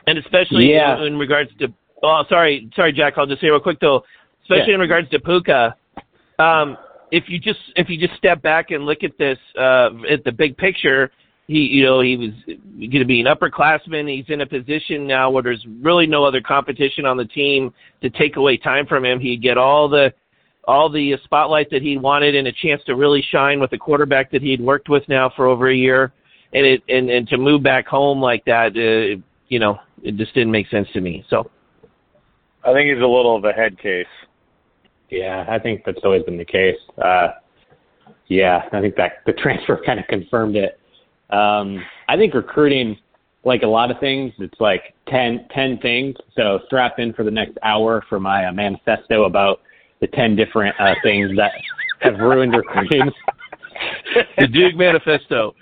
And 0.07 0.19
especially 0.19 0.73
yeah. 0.73 0.99
in, 0.99 1.15
in 1.15 1.19
regards 1.19 1.51
to 1.61 1.69
oh 2.03 2.25
sorry 2.29 2.71
sorry 2.75 2.93
Jack 2.93 3.15
I'll 3.17 3.27
just 3.27 3.41
say 3.41 3.49
real 3.49 3.61
quick 3.61 3.79
though 3.81 4.03
especially 4.43 4.71
yeah. 4.71 4.75
in 4.75 4.81
regards 4.81 5.09
to 5.11 5.21
Puka 5.21 5.77
um, 6.39 6.77
if 7.11 7.25
you 7.29 7.39
just 7.39 7.61
if 7.77 7.89
you 7.89 7.99
just 7.99 8.19
step 8.19 8.43
back 8.43 8.71
and 8.71 8.85
look 8.85 9.05
at 9.05 9.17
this 9.19 9.39
uh, 9.59 9.91
at 10.11 10.25
the 10.25 10.33
big 10.33 10.57
picture 10.57 11.11
he 11.47 11.59
you 11.59 11.85
know 11.85 12.01
he 12.01 12.17
was 12.17 12.31
going 12.47 12.91
to 12.91 13.05
be 13.05 13.21
an 13.21 13.27
upperclassman. 13.27 14.09
He's 14.15 14.29
in 14.29 14.41
a 14.41 14.47
position 14.47 15.07
now 15.07 15.31
where 15.31 15.43
there's 15.43 15.65
really 15.81 16.07
no 16.07 16.25
other 16.25 16.41
competition 16.41 17.05
on 17.05 17.17
the 17.17 17.27
team 17.27 17.73
to 18.03 18.11
take 18.11 18.37
away 18.37 18.57
time 18.57 18.87
from 18.87 19.05
him. 19.05 19.21
He'd 19.21 19.43
get 19.43 19.59
all 19.59 19.89
the 19.89 20.13
all 20.67 20.89
the 20.89 21.15
spotlight 21.25 21.69
that 21.71 21.83
he 21.83 21.99
wanted 21.99 22.35
and 22.35 22.49
a 22.49 22.53
chance 22.53 22.83
to 22.87 22.95
really 22.95 23.23
shine 23.31 23.61
with 23.61 23.73
a 23.73 23.79
quarterback 23.79 24.31
that 24.31 24.43
he'd 24.43 24.61
worked 24.61 24.89
with 24.89 25.07
now 25.09 25.31
for 25.37 25.47
over 25.47 25.69
a 25.69 25.77
year. 25.77 26.13
And 26.53 26.65
it 26.65 26.83
and 26.89 27.11
and 27.11 27.29
to 27.29 27.37
move 27.37 27.63
back 27.63 27.87
home 27.87 28.21
like 28.21 28.45
that, 28.47 28.77
uh, 28.77 29.21
you 29.49 29.59
know, 29.59 29.79
it 30.03 30.17
just 30.17 30.35
didn't 30.35 30.53
make 30.53 30.69
sense 30.69 30.89
to 30.95 31.01
me. 31.01 31.25
So, 31.29 31.51
I 32.65 32.73
think 32.73 32.89
he's 32.91 33.03
a 33.03 33.07
little 33.07 33.37
of 33.37 33.45
a 33.45 33.53
head 33.53 33.79
case. 33.79 34.07
Yeah, 35.11 35.45
I 35.49 35.59
think 35.59 35.83
that's 35.85 36.01
always 36.05 36.23
been 36.23 36.39
the 36.39 36.45
case. 36.45 36.79
Uh, 37.03 37.29
yeah, 38.29 38.63
I 38.73 38.81
think 38.81 38.97
that 38.97 39.23
the 39.27 39.33
transfer 39.43 39.81
kind 39.85 40.01
of 40.01 40.07
confirmed 40.07 40.57
it. 40.57 40.79
Um, 41.35 41.85
I 42.09 42.17
think 42.17 42.35
recruiting, 42.35 42.97
like 43.45 43.63
a 43.63 43.67
lot 43.67 43.91
of 43.91 43.99
things, 43.99 44.33
it's 44.39 44.61
like 44.61 44.95
10, 45.09 45.49
10 45.55 45.79
things. 45.79 46.17
So 46.37 46.61
strap 46.67 46.99
in 46.99 47.13
for 47.13 47.25
the 47.25 47.31
next 47.31 47.59
hour 47.63 48.05
for 48.09 48.21
my 48.21 48.47
uh, 48.47 48.53
manifesto 48.53 49.25
about 49.25 49.61
the 50.01 50.07
10 50.09 50.37
different 50.37 50.79
uh, 50.81 50.95
things 51.03 51.37
that 51.37 51.53
have 52.01 52.19
ruined 52.19 52.55
recruiting. 52.55 53.11
the 54.39 54.47
Duke 54.47 54.77
Manifesto. 54.77 55.55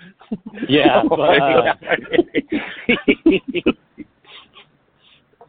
Yeah. 0.67 1.03
But, 1.09 1.41
uh, 1.41 1.73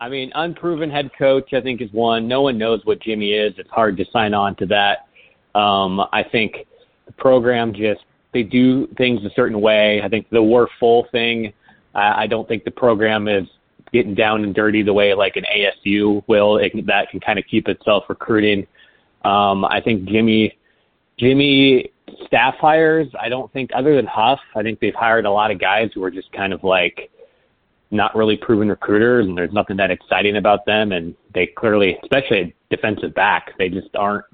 I 0.01 0.09
mean, 0.09 0.33
unproven 0.35 0.91
head 0.91 1.11
coach, 1.17 1.55
I 1.55 1.61
think, 1.61 1.81
is 1.81 1.91
one. 1.93 2.29
No 2.29 2.43
one 2.43 2.59
knows 2.59 2.81
what 2.85 3.01
Jimmy 3.01 3.33
is. 3.33 3.55
It's 3.57 3.71
hard 3.71 3.97
to 3.97 4.05
sign 4.13 4.35
on 4.35 4.55
to 4.57 4.67
that. 4.67 5.07
Um, 5.59 6.01
I 6.13 6.23
think 6.31 6.57
the 7.07 7.13
program 7.13 7.73
just 7.73 8.01
they 8.35 8.43
do 8.43 8.87
things 8.99 9.25
a 9.25 9.31
certain 9.31 9.61
way. 9.61 10.03
I 10.03 10.09
think 10.09 10.29
the 10.29 10.43
we're 10.43 10.67
full 10.79 11.07
thing. 11.11 11.55
Uh, 11.95 12.13
I 12.17 12.27
don't 12.27 12.47
think 12.47 12.65
the 12.65 12.71
program 12.71 13.29
is 13.29 13.49
getting 13.93 14.15
down 14.15 14.43
and 14.45 14.55
dirty 14.55 14.83
the 14.83 14.93
way 14.93 15.15
like 15.15 15.37
an 15.37 15.45
ASU 15.57 16.23
will. 16.27 16.59
It, 16.59 16.73
that 16.87 17.09
can 17.11 17.21
kind 17.21 17.39
of 17.39 17.47
keep 17.51 17.69
itself 17.69 18.05
recruiting. 18.09 18.67
Um, 19.25 19.65
I 19.65 19.81
think 19.81 20.05
Jimmy, 20.07 20.59
Jimmy 21.19 21.93
staff 22.27 22.57
hires. 22.61 23.09
I 23.19 23.29
don't 23.29 23.51
think 23.53 23.71
other 23.75 23.97
than 23.97 24.07
Huff, 24.07 24.41
I 24.55 24.63
think 24.63 24.81
they've 24.81 24.95
hired 24.95 25.25
a 25.25 25.31
lot 25.31 25.51
of 25.51 25.59
guys 25.59 25.91
who 25.95 26.03
are 26.03 26.11
just 26.11 26.31
kind 26.33 26.53
of 26.53 26.65
like 26.65 27.11
not 27.91 28.17
really 28.17 28.37
proven 28.37 28.69
recruiters, 28.69 29.27
and 29.27 29.39
there's 29.39 29.53
nothing 29.53 29.77
that 29.77 29.91
exciting 29.91 30.37
about 30.37 30.67
them. 30.67 30.91
And 30.91 31.15
they 31.33 31.47
clearly, 31.47 31.97
especially 32.03 32.55
defensive 32.71 33.15
back, 33.15 33.53
they 33.59 33.69
just 33.69 33.95
aren't. 33.95 34.25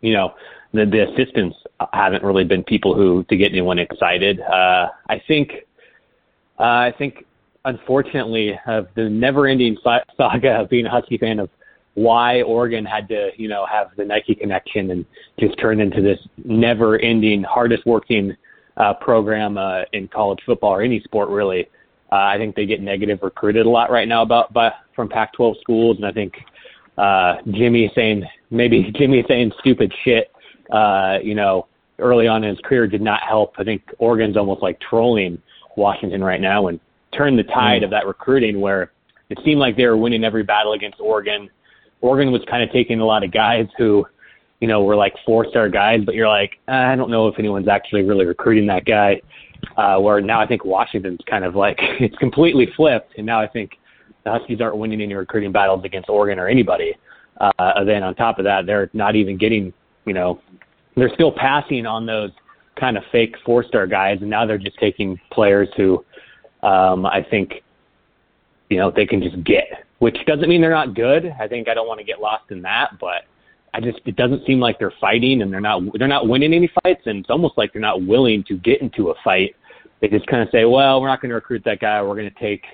You 0.00 0.12
know, 0.12 0.34
the, 0.72 0.84
the 0.84 1.10
assistants 1.10 1.56
haven't 1.92 2.22
really 2.22 2.44
been 2.44 2.62
people 2.64 2.94
who 2.94 3.24
to 3.24 3.36
get 3.36 3.52
anyone 3.52 3.78
excited. 3.78 4.40
Uh, 4.40 4.88
I 5.08 5.22
think, 5.26 5.52
uh, 6.58 6.62
I 6.62 6.94
think, 6.98 7.24
unfortunately, 7.64 8.58
of 8.66 8.88
the 8.94 9.08
never-ending 9.08 9.78
saga 10.16 10.60
of 10.60 10.68
being 10.68 10.86
a 10.86 10.90
Husky 10.90 11.18
fan 11.18 11.38
of 11.38 11.50
why 11.94 12.42
Oregon 12.42 12.84
had 12.84 13.08
to, 13.08 13.30
you 13.36 13.48
know, 13.48 13.66
have 13.66 13.88
the 13.96 14.04
Nike 14.04 14.34
connection 14.34 14.90
and 14.90 15.04
just 15.38 15.58
turn 15.58 15.80
into 15.80 16.00
this 16.00 16.18
never-ending, 16.44 17.42
hardest-working 17.42 18.36
uh, 18.76 18.94
program 18.94 19.58
uh, 19.58 19.82
in 19.92 20.08
college 20.08 20.38
football 20.46 20.70
or 20.70 20.82
any 20.82 21.00
sport 21.00 21.28
really. 21.28 21.68
Uh, 22.10 22.16
I 22.16 22.38
think 22.38 22.56
they 22.56 22.64
get 22.64 22.80
negative 22.80 23.18
recruited 23.22 23.66
a 23.66 23.68
lot 23.68 23.90
right 23.90 24.08
now 24.08 24.22
about 24.22 24.52
by 24.52 24.72
from 24.94 25.08
Pac-12 25.08 25.60
schools, 25.60 25.96
and 25.98 26.06
I 26.06 26.12
think 26.12 26.34
uh, 26.96 27.36
Jimmy 27.50 27.90
saying 27.94 28.24
maybe 28.50 28.90
Jimmy 28.96 29.24
saying 29.28 29.52
stupid 29.60 29.92
shit, 30.04 30.32
uh, 30.70 31.18
you 31.22 31.34
know, 31.34 31.66
early 31.98 32.28
on 32.28 32.44
in 32.44 32.50
his 32.50 32.58
career 32.64 32.86
did 32.86 33.02
not 33.02 33.20
help. 33.22 33.54
I 33.58 33.64
think 33.64 33.82
Oregon's 33.98 34.36
almost 34.36 34.62
like 34.62 34.80
trolling 34.80 35.40
Washington 35.76 36.22
right 36.22 36.40
now 36.40 36.68
and 36.68 36.78
turned 37.16 37.38
the 37.38 37.44
tide 37.44 37.82
mm. 37.82 37.84
of 37.84 37.90
that 37.90 38.06
recruiting 38.06 38.60
where 38.60 38.92
it 39.30 39.38
seemed 39.44 39.60
like 39.60 39.76
they 39.76 39.86
were 39.86 39.96
winning 39.96 40.24
every 40.24 40.42
battle 40.42 40.72
against 40.72 41.00
Oregon. 41.00 41.50
Oregon 42.00 42.32
was 42.32 42.42
kind 42.50 42.62
of 42.62 42.70
taking 42.70 43.00
a 43.00 43.04
lot 43.04 43.24
of 43.24 43.32
guys 43.32 43.66
who, 43.76 44.06
you 44.60 44.68
know, 44.68 44.84
were 44.84 44.96
like 44.96 45.14
four 45.26 45.46
star 45.50 45.68
guys, 45.68 46.00
but 46.04 46.14
you're 46.14 46.28
like, 46.28 46.52
I 46.68 46.94
don't 46.96 47.10
know 47.10 47.28
if 47.28 47.38
anyone's 47.38 47.68
actually 47.68 48.02
really 48.02 48.24
recruiting 48.24 48.66
that 48.68 48.84
guy. 48.84 49.20
Uh, 49.76 49.98
where 49.98 50.20
now 50.20 50.40
I 50.40 50.46
think 50.46 50.64
Washington's 50.64 51.18
kind 51.28 51.44
of 51.44 51.56
like 51.56 51.76
it's 52.00 52.16
completely 52.18 52.68
flipped, 52.76 53.18
and 53.18 53.26
now 53.26 53.40
I 53.40 53.48
think 53.48 53.72
the 54.24 54.30
Huskies 54.30 54.60
aren't 54.60 54.76
winning 54.76 55.00
any 55.00 55.14
recruiting 55.14 55.52
battles 55.52 55.84
against 55.84 56.08
Oregon 56.08 56.38
or 56.38 56.48
anybody. 56.48 56.94
Uh, 57.40 57.84
then 57.84 58.02
on 58.02 58.14
top 58.14 58.38
of 58.38 58.44
that, 58.44 58.66
they're 58.66 58.90
not 58.92 59.14
even 59.14 59.38
getting, 59.38 59.72
you 60.08 60.14
know, 60.14 60.40
they're 60.96 61.12
still 61.14 61.32
passing 61.32 61.86
on 61.86 62.06
those 62.06 62.30
kind 62.78 62.96
of 62.96 63.04
fake 63.12 63.36
four 63.44 63.62
star 63.62 63.86
guys, 63.86 64.18
and 64.20 64.30
now 64.30 64.46
they're 64.46 64.58
just 64.58 64.78
taking 64.78 65.20
players 65.30 65.68
who 65.76 66.04
um, 66.62 67.06
I 67.06 67.24
think 67.28 67.62
you 68.70 68.78
know 68.78 68.90
they 68.90 69.06
can 69.06 69.22
just 69.22 69.42
get. 69.44 69.84
Which 69.98 70.16
doesn't 70.26 70.48
mean 70.48 70.60
they're 70.60 70.70
not 70.70 70.94
good. 70.94 71.32
I 71.40 71.48
think 71.48 71.68
I 71.68 71.74
don't 71.74 71.88
want 71.88 71.98
to 71.98 72.04
get 72.04 72.20
lost 72.20 72.50
in 72.50 72.62
that, 72.62 72.98
but 73.00 73.24
I 73.74 73.80
just 73.80 74.00
it 74.06 74.16
doesn't 74.16 74.46
seem 74.46 74.60
like 74.60 74.78
they're 74.78 74.92
fighting 75.00 75.42
and 75.42 75.52
they're 75.52 75.60
not 75.60 75.82
they're 75.98 76.08
not 76.08 76.28
winning 76.28 76.54
any 76.54 76.70
fights, 76.82 77.02
and 77.06 77.18
it's 77.18 77.30
almost 77.30 77.58
like 77.58 77.72
they're 77.72 77.82
not 77.82 78.04
willing 78.04 78.44
to 78.44 78.56
get 78.58 78.80
into 78.80 79.10
a 79.10 79.14
fight. 79.22 79.54
They 80.00 80.08
just 80.08 80.26
kind 80.28 80.42
of 80.42 80.48
say, 80.50 80.64
well, 80.64 81.00
we're 81.00 81.08
not 81.08 81.20
going 81.20 81.30
to 81.30 81.34
recruit 81.34 81.62
that 81.64 81.80
guy. 81.80 82.00
We're 82.00 82.14
going 82.14 82.30
to 82.32 82.40
take 82.40 82.64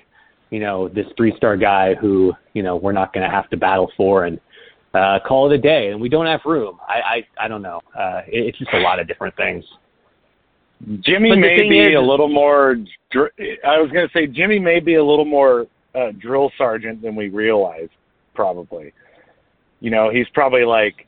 you 0.51 0.59
know 0.59 0.87
this 0.87 1.07
three 1.17 1.35
star 1.37 1.57
guy 1.57 1.95
who 1.95 2.33
you 2.53 2.63
know 2.63 2.75
we're 2.75 2.91
not 2.91 3.13
going 3.13 3.27
to 3.27 3.35
have 3.35 3.49
to 3.49 3.57
battle 3.57 3.91
for 3.97 4.25
and 4.25 4.39
uh, 4.95 5.19
call 5.27 5.51
it 5.51 5.55
a 5.55 5.61
day. 5.61 5.89
And 5.91 5.99
we 5.99 6.09
don't 6.09 6.25
have 6.25 6.41
room. 6.45 6.79
I 6.87 7.23
I, 7.39 7.45
I 7.45 7.47
don't 7.47 7.61
know. 7.61 7.81
Uh, 7.97 8.21
it, 8.27 8.47
it's 8.47 8.57
just 8.57 8.73
a 8.73 8.79
lot 8.79 8.99
of 8.99 9.07
different 9.07 9.35
things. 9.35 9.63
Jimmy 11.01 11.35
may 11.35 11.67
be 11.67 11.79
is, 11.79 11.97
a 11.97 12.01
little 12.01 12.27
more. 12.27 12.75
I 13.13 13.79
was 13.79 13.89
going 13.91 14.07
to 14.07 14.13
say 14.13 14.27
Jimmy 14.27 14.59
may 14.59 14.79
be 14.79 14.95
a 14.95 15.03
little 15.03 15.25
more 15.25 15.67
uh, 15.95 16.11
drill 16.19 16.51
sergeant 16.57 17.01
than 17.01 17.15
we 17.15 17.29
realize. 17.29 17.89
Probably, 18.33 18.93
you 19.79 19.89
know, 19.89 20.09
he's 20.11 20.27
probably 20.33 20.65
like, 20.65 21.07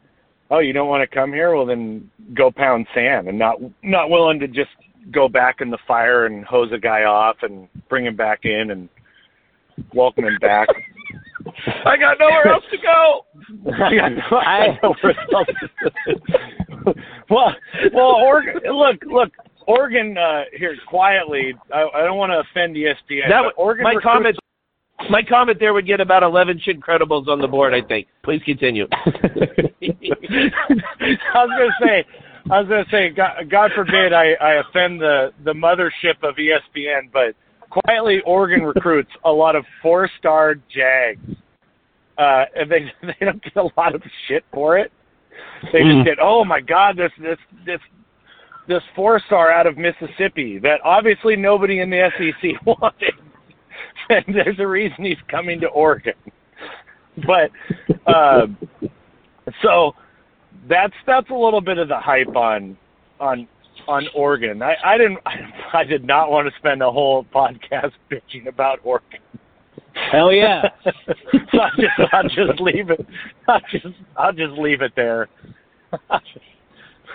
"Oh, 0.50 0.60
you 0.60 0.72
don't 0.72 0.88
want 0.88 1.08
to 1.08 1.14
come 1.14 1.34
here? 1.34 1.56
Well, 1.56 1.66
then 1.66 2.10
go 2.34 2.50
pound 2.50 2.88
sand," 2.96 3.28
and 3.28 3.38
not 3.38 3.58
not 3.84 4.10
willing 4.10 4.40
to 4.40 4.48
just 4.48 4.72
go 5.12 5.28
back 5.28 5.58
in 5.60 5.70
the 5.70 5.78
fire 5.88 6.26
and 6.26 6.46
hose 6.46 6.72
a 6.74 6.78
guy 6.78 7.04
off 7.04 7.38
and 7.42 7.68
bring 7.90 8.06
him 8.06 8.16
back 8.16 8.46
in 8.46 8.72
and 8.72 8.90
welcome 9.94 10.26
him 10.26 10.38
back. 10.40 10.68
I 11.86 11.98
got 11.98 12.18
nowhere 12.20 12.48
else 12.48 12.64
to 12.72 12.78
go. 12.78 13.26
I 13.74 13.96
got 13.96 14.12
no, 14.12 14.38
I, 14.38 14.80
nowhere 14.84 15.16
else. 15.34 15.48
To 15.84 16.94
well, 17.30 17.56
well, 17.94 18.16
Oregon. 18.16 18.62
Look, 18.74 19.04
look. 19.06 19.32
Oregon 19.68 20.18
uh, 20.18 20.44
here 20.58 20.76
quietly. 20.88 21.54
I, 21.74 21.88
I 21.94 22.02
don't 22.04 22.18
want 22.18 22.32
to 22.32 22.40
offend 22.40 22.76
the 22.76 22.84
ESPN. 22.84 23.30
That, 23.30 23.52
Oregon 23.58 23.84
my 23.84 23.96
comment. 24.02 24.38
My 25.10 25.22
comment 25.22 25.60
there 25.60 25.74
would 25.74 25.86
get 25.86 26.02
about 26.02 26.24
11 26.24 26.60
Schincredibles 26.66 27.28
on 27.28 27.40
the 27.40 27.48
board, 27.48 27.72
I 27.72 27.82
think. 27.82 28.08
Please 28.24 28.42
continue. 28.44 28.88
I 28.92 29.06
was 31.44 31.52
going 31.56 31.70
to 31.70 31.86
say, 31.86 32.06
I 32.50 32.60
was 32.60 32.68
going 32.68 32.84
to 32.84 32.90
say, 32.90 33.10
God, 33.10 33.50
God 33.50 33.72
forbid 33.76 34.12
I, 34.12 34.34
I 34.42 34.54
offend 34.54 35.00
the 35.00 35.34
the 35.44 35.54
mothership 35.54 36.24
of 36.24 36.36
ESPN, 36.36 37.12
but 37.14 37.36
quietly 37.70 38.22
Oregon 38.26 38.64
recruits 38.64 39.12
a 39.26 39.32
lot 39.32 39.56
of 39.56 39.66
four 39.82 40.10
star 40.20 40.56
Jags. 40.56 41.38
Uh, 42.18 42.46
and 42.56 42.72
they 42.72 42.80
they 43.20 43.26
don't 43.26 43.44
get 43.44 43.56
a 43.56 43.70
lot 43.78 43.96
of 43.96 44.02
shit 44.28 44.44
for 44.54 44.78
it. 44.78 44.92
They 45.72 45.80
just 45.80 45.90
mm. 45.90 46.06
get, 46.06 46.18
oh 46.22 46.44
my 46.44 46.62
god, 46.62 46.98
this 46.98 47.12
this 47.20 47.38
this 47.66 47.80
this 48.68 48.82
four 48.96 49.22
star 49.28 49.52
out 49.52 49.68
of 49.68 49.78
Mississippi 49.78 50.60
that 50.60 50.80
obviously 50.84 51.36
nobody 51.36 51.80
in 51.80 51.90
the 51.90 52.10
SEC 52.18 52.66
wanted. 52.66 53.14
and 54.10 54.26
there's 54.28 54.60
a 54.60 54.68
reason 54.68 55.06
he's 55.06 55.18
coming 55.30 55.60
to 55.62 55.68
Oregon. 55.68 56.14
But 57.26 57.52
uh, 58.06 58.48
so 59.64 59.94
that's 60.70 60.94
that's 61.06 61.30
a 61.30 61.36
little 61.36 61.62
bit 61.62 61.78
of 61.78 61.88
the 61.88 62.00
hype 62.00 62.36
on 62.36 62.78
on 63.20 63.48
on 63.88 64.08
Oregon. 64.16 64.62
I, 64.62 64.76
I 64.84 64.98
didn't. 64.98 65.20
I, 65.26 65.36
I 65.80 65.84
did 65.84 66.06
not 66.06 66.30
want 66.32 66.48
to 66.48 66.58
spend 66.60 66.82
a 66.82 66.92
whole 66.92 67.26
podcast 67.26 67.92
bitching 68.12 68.48
about 68.48 68.80
Oregon. 68.84 69.20
Hell 70.12 70.32
yeah! 70.32 70.64
so 70.84 71.60
I'll 71.60 71.72
just, 71.76 72.14
I'll 72.14 72.24
just 72.24 72.62
leave 72.62 72.90
it. 72.92 73.06
I'll 73.48 73.62
just, 73.72 73.86
I'll 74.16 74.34
just 74.34 74.54
leave 74.54 74.82
it 74.82 74.92
there. 74.96 75.28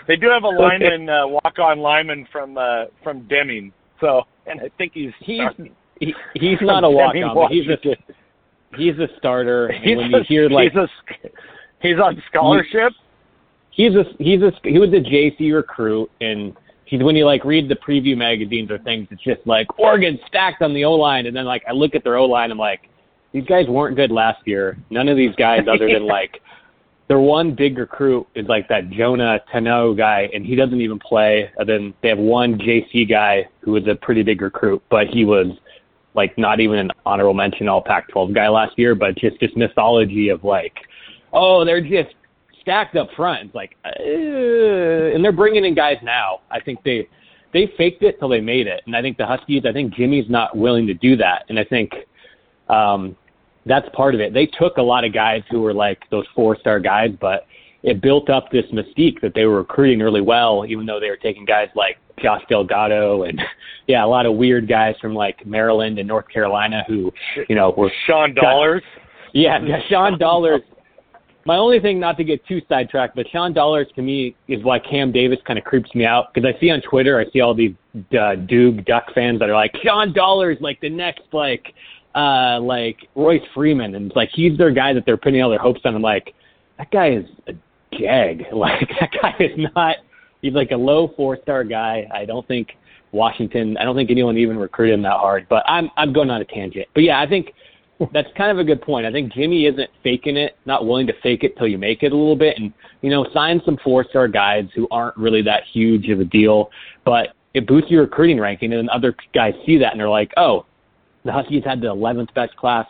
they 0.08 0.16
do 0.16 0.28
have 0.28 0.42
a 0.42 0.48
lineman, 0.48 1.08
uh, 1.08 1.26
walk-on 1.26 1.78
lineman 1.78 2.26
from 2.32 2.58
uh, 2.58 2.86
from 3.04 3.26
Deming. 3.28 3.72
So, 4.00 4.22
and 4.46 4.60
I 4.60 4.70
think 4.78 4.92
he's 4.94 5.12
he's 5.20 5.40
he, 6.00 6.12
he's 6.34 6.58
not 6.60 6.82
a 6.82 6.90
walk-on. 6.90 7.52
He's 7.52 7.68
a 7.68 8.76
he's 8.76 8.98
a 8.98 9.06
starter. 9.18 9.72
He's 9.82 9.96
when 9.96 10.10
you 10.10 10.20
hear 10.28 10.48
like 10.48 10.72
he's, 10.72 10.82
a, 10.82 10.88
he's 11.80 11.98
on 12.02 12.20
scholarship. 12.28 12.92
He's 13.72 13.94
a 13.94 14.04
he's 14.18 14.40
a 14.42 14.52
he 14.62 14.78
was 14.78 14.90
a 14.90 15.00
JC 15.00 15.52
recruit, 15.52 16.10
and 16.20 16.56
he's 16.84 17.02
when 17.02 17.16
you 17.16 17.26
like 17.26 17.44
read 17.44 17.68
the 17.68 17.76
preview 17.76 18.16
magazines 18.16 18.70
or 18.70 18.78
things, 18.78 19.08
it's 19.10 19.22
just 19.22 19.40
like 19.44 19.66
Oregon 19.78 20.18
stacked 20.28 20.62
on 20.62 20.72
the 20.72 20.84
O 20.84 20.92
line, 20.92 21.26
and 21.26 21.34
then 21.34 21.44
like 21.44 21.64
I 21.68 21.72
look 21.72 21.94
at 21.94 22.04
their 22.04 22.16
O 22.16 22.26
line, 22.26 22.50
I'm 22.50 22.58
like, 22.58 22.88
these 23.32 23.44
guys 23.46 23.66
weren't 23.66 23.96
good 23.96 24.12
last 24.12 24.46
year. 24.46 24.78
None 24.90 25.08
of 25.08 25.16
these 25.16 25.34
guys, 25.36 25.62
other 25.68 25.90
than 25.92 26.06
like 26.06 26.40
their 27.08 27.18
one 27.18 27.54
big 27.54 27.78
recruit 27.78 28.26
is 28.34 28.46
like 28.46 28.68
that 28.68 28.90
Jonah 28.90 29.40
Tanoh 29.52 29.96
guy, 29.96 30.30
and 30.32 30.46
he 30.46 30.54
doesn't 30.54 30.80
even 30.80 30.98
play. 30.98 31.50
And 31.56 31.68
then 31.68 31.94
they 32.02 32.08
have 32.08 32.18
one 32.18 32.58
JC 32.58 33.08
guy 33.08 33.48
who 33.60 33.72
was 33.72 33.86
a 33.88 33.94
pretty 33.94 34.22
big 34.22 34.40
recruit, 34.40 34.82
but 34.90 35.08
he 35.08 35.24
was 35.24 35.48
like 36.14 36.36
not 36.36 36.60
even 36.60 36.78
an 36.78 36.90
honorable 37.06 37.34
mention 37.34 37.68
All 37.68 37.82
Pac-12 37.82 38.34
guy 38.34 38.48
last 38.48 38.78
year. 38.78 38.94
But 38.94 39.16
just 39.16 39.36
this 39.40 39.50
mythology 39.56 40.28
of 40.28 40.44
like, 40.44 40.74
oh, 41.32 41.64
they're 41.64 41.80
just 41.80 42.14
stacked 42.62 42.96
up 42.96 43.08
front. 43.14 43.46
It's 43.46 43.54
like, 43.54 43.76
uh, 43.84 43.90
and 45.14 45.22
they're 45.22 45.32
bringing 45.32 45.64
in 45.64 45.74
guys 45.74 45.98
now. 46.02 46.40
I 46.50 46.60
think 46.60 46.82
they 46.84 47.08
they 47.52 47.70
faked 47.76 48.02
it 48.02 48.18
till 48.18 48.28
they 48.28 48.40
made 48.40 48.66
it, 48.66 48.82
and 48.86 48.96
I 48.96 49.02
think 49.02 49.18
the 49.18 49.26
Huskies. 49.26 49.64
I 49.68 49.72
think 49.72 49.94
Jimmy's 49.94 50.30
not 50.30 50.56
willing 50.56 50.86
to 50.86 50.94
do 50.94 51.16
that, 51.16 51.44
and 51.48 51.58
I 51.58 51.64
think 51.64 51.92
um, 52.68 53.16
that's 53.66 53.88
part 53.94 54.14
of 54.14 54.20
it. 54.20 54.32
They 54.32 54.46
took 54.46 54.78
a 54.78 54.82
lot 54.82 55.04
of 55.04 55.12
guys 55.12 55.42
who 55.50 55.60
were 55.60 55.74
like 55.74 55.98
those 56.10 56.24
four 56.34 56.56
star 56.58 56.80
guys, 56.80 57.10
but 57.20 57.46
it 57.82 58.00
built 58.00 58.30
up 58.30 58.50
this 58.50 58.64
mystique 58.72 59.20
that 59.20 59.32
they 59.34 59.44
were 59.44 59.56
recruiting 59.56 59.98
really 59.98 60.20
well, 60.20 60.64
even 60.66 60.86
though 60.86 61.00
they 61.00 61.10
were 61.10 61.16
taking 61.16 61.44
guys 61.44 61.68
like 61.74 61.98
Josh 62.20 62.42
Delgado 62.48 63.24
and 63.24 63.40
yeah, 63.86 64.04
a 64.04 64.06
lot 64.06 64.26
of 64.26 64.34
weird 64.34 64.68
guys 64.68 64.94
from 65.00 65.14
like 65.14 65.44
Maryland 65.46 65.98
and 65.98 66.08
North 66.08 66.28
Carolina 66.28 66.84
who, 66.86 67.12
you 67.48 67.56
know, 67.56 67.74
were 67.76 67.90
Sean 68.06 68.34
Dollars. 68.34 68.82
yeah, 69.32 69.58
yeah, 69.64 69.80
Sean 69.88 70.18
Dollars 70.18 70.62
my 71.44 71.56
only 71.56 71.80
thing, 71.80 71.98
not 71.98 72.16
to 72.18 72.24
get 72.24 72.44
too 72.46 72.60
sidetracked, 72.68 73.16
but 73.16 73.26
Sean 73.30 73.52
Dollars 73.52 73.88
to 73.96 74.02
me 74.02 74.36
is 74.48 74.62
why 74.62 74.78
Cam 74.78 75.12
Davis 75.12 75.38
kind 75.46 75.58
of 75.58 75.64
creeps 75.64 75.94
me 75.94 76.04
out 76.04 76.32
because 76.32 76.48
I 76.48 76.58
see 76.60 76.70
on 76.70 76.80
Twitter, 76.82 77.18
I 77.18 77.30
see 77.32 77.40
all 77.40 77.54
these 77.54 77.74
uh, 78.18 78.36
Duke 78.36 78.84
Duck 78.84 79.06
fans 79.14 79.40
that 79.40 79.50
are 79.50 79.54
like 79.54 79.74
Sean 79.82 80.12
Dollars, 80.12 80.58
like 80.60 80.80
the 80.80 80.90
next 80.90 81.22
like 81.32 81.74
uh 82.14 82.60
like 82.60 83.08
Royce 83.14 83.42
Freeman, 83.54 83.94
and 83.94 84.06
it's 84.06 84.16
like 84.16 84.30
he's 84.32 84.56
their 84.58 84.70
guy 84.70 84.92
that 84.92 85.04
they're 85.06 85.16
putting 85.16 85.42
all 85.42 85.50
their 85.50 85.58
hopes 85.58 85.80
on. 85.84 85.94
I'm 85.94 86.02
like, 86.02 86.34
that 86.78 86.90
guy 86.90 87.12
is 87.12 87.26
a 87.48 87.52
jag. 87.98 88.44
Like 88.52 88.88
that 89.00 89.10
guy 89.20 89.34
is 89.40 89.58
not. 89.74 89.96
He's 90.40 90.54
like 90.54 90.70
a 90.70 90.76
low 90.76 91.12
four 91.16 91.38
star 91.42 91.64
guy. 91.64 92.08
I 92.12 92.24
don't 92.24 92.46
think 92.46 92.76
Washington. 93.12 93.76
I 93.76 93.84
don't 93.84 93.96
think 93.96 94.10
anyone 94.10 94.36
even 94.38 94.58
recruited 94.58 94.94
him 94.94 95.02
that 95.02 95.18
hard. 95.18 95.46
But 95.48 95.64
I'm 95.66 95.90
I'm 95.96 96.12
going 96.12 96.30
on 96.30 96.40
a 96.40 96.44
tangent. 96.44 96.86
But 96.94 97.02
yeah, 97.02 97.20
I 97.20 97.26
think 97.26 97.52
that's 98.12 98.28
kind 98.36 98.50
of 98.50 98.58
a 98.58 98.64
good 98.64 98.80
point. 98.80 99.06
I 99.06 99.12
think 99.12 99.32
Jimmy 99.32 99.66
isn't 99.66 99.90
faking 100.02 100.36
it, 100.36 100.56
not 100.66 100.86
willing 100.86 101.06
to 101.06 101.12
fake 101.22 101.44
it 101.44 101.56
till 101.56 101.66
you 101.66 101.78
make 101.78 102.02
it 102.02 102.12
a 102.12 102.16
little 102.16 102.36
bit, 102.36 102.58
and 102.58 102.72
you 103.00 103.10
know, 103.10 103.26
sign 103.32 103.60
some 103.64 103.78
four 103.82 104.04
star 104.08 104.28
guys 104.28 104.64
who 104.74 104.88
aren't 104.90 105.16
really 105.16 105.42
that 105.42 105.62
huge 105.72 106.08
of 106.08 106.20
a 106.20 106.24
deal, 106.24 106.70
but 107.04 107.28
it 107.54 107.66
boosts 107.66 107.90
your 107.90 108.02
recruiting 108.02 108.40
ranking, 108.40 108.72
and 108.72 108.80
then 108.80 108.90
other 108.90 109.14
guys 109.34 109.54
see 109.66 109.78
that 109.78 109.92
and 109.92 110.00
they're 110.00 110.08
like, 110.08 110.32
oh, 110.36 110.64
the 111.24 111.32
Huskies 111.32 111.64
had 111.64 111.80
the 111.80 111.86
11th 111.86 112.32
best 112.34 112.56
class 112.56 112.86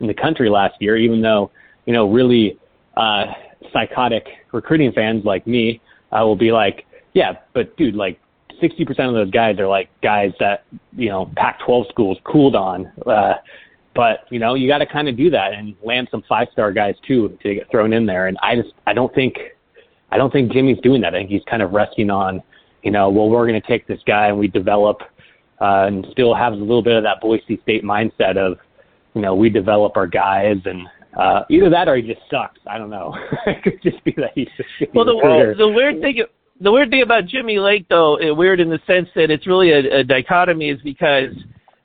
in 0.00 0.06
the 0.06 0.14
country 0.14 0.48
last 0.48 0.74
year, 0.80 0.96
even 0.96 1.20
though 1.20 1.50
you 1.86 1.92
know 1.92 2.10
really 2.10 2.58
uh, 2.96 3.26
psychotic 3.72 4.26
recruiting 4.52 4.92
fans 4.92 5.24
like 5.24 5.46
me 5.46 5.80
uh, 6.12 6.24
will 6.24 6.36
be 6.36 6.52
like, 6.52 6.86
yeah, 7.12 7.32
but 7.52 7.76
dude, 7.76 7.94
like 7.94 8.20
60% 8.62 8.88
of 9.08 9.14
those 9.14 9.30
guys 9.30 9.58
are 9.58 9.66
like 9.66 9.88
guys 10.02 10.32
that 10.40 10.64
you 10.96 11.08
know 11.08 11.30
Pac-12 11.36 11.88
schools 11.88 12.18
cooled 12.24 12.56
on. 12.56 12.90
Uh, 13.06 13.34
but 13.94 14.20
you 14.30 14.38
know, 14.38 14.54
you 14.54 14.68
got 14.68 14.78
to 14.78 14.86
kind 14.86 15.08
of 15.08 15.16
do 15.16 15.30
that 15.30 15.52
and 15.52 15.74
land 15.82 16.08
some 16.10 16.22
five 16.28 16.48
star 16.52 16.72
guys 16.72 16.94
too 17.06 17.36
to 17.42 17.54
get 17.54 17.70
thrown 17.70 17.92
in 17.92 18.06
there. 18.06 18.26
And 18.28 18.36
I 18.42 18.56
just 18.56 18.74
I 18.86 18.92
don't 18.92 19.14
think 19.14 19.36
I 20.10 20.16
don't 20.16 20.32
think 20.32 20.52
Jimmy's 20.52 20.78
doing 20.82 21.00
that. 21.02 21.14
I 21.14 21.18
think 21.18 21.30
he's 21.30 21.42
kind 21.48 21.62
of 21.62 21.72
resting 21.72 22.10
on, 22.10 22.42
you 22.82 22.90
know, 22.90 23.10
well 23.10 23.28
we're 23.28 23.46
going 23.46 23.60
to 23.60 23.66
take 23.66 23.86
this 23.86 24.00
guy 24.06 24.28
and 24.28 24.38
we 24.38 24.48
develop, 24.48 25.00
uh, 25.60 25.86
and 25.86 26.06
still 26.12 26.34
has 26.34 26.52
a 26.52 26.56
little 26.56 26.82
bit 26.82 26.96
of 26.96 27.02
that 27.04 27.20
Boise 27.20 27.60
State 27.62 27.84
mindset 27.84 28.36
of, 28.36 28.58
you 29.14 29.22
know, 29.22 29.34
we 29.34 29.48
develop 29.48 29.96
our 29.96 30.06
guys 30.06 30.56
and 30.64 30.86
uh, 31.16 31.44
either 31.48 31.70
that 31.70 31.88
or 31.88 31.96
he 31.96 32.02
just 32.02 32.20
sucks. 32.30 32.60
I 32.66 32.78
don't 32.78 32.90
know. 32.90 33.14
it 33.46 33.62
could 33.62 33.80
just 33.82 34.02
be 34.04 34.12
that 34.16 34.32
he's 34.34 34.48
just 34.56 34.94
well. 34.94 35.04
The, 35.04 35.54
the 35.56 35.68
weird 35.68 36.00
thing, 36.00 36.22
the 36.60 36.72
weird 36.72 36.90
thing 36.90 37.02
about 37.02 37.26
Jimmy 37.26 37.58
Lake, 37.58 37.86
though, 37.88 38.16
it, 38.16 38.36
weird 38.36 38.60
in 38.60 38.68
the 38.68 38.80
sense 38.86 39.08
that 39.14 39.30
it's 39.30 39.46
really 39.46 39.70
a, 39.70 40.00
a 40.00 40.04
dichotomy, 40.04 40.70
is 40.70 40.80
because 40.82 41.30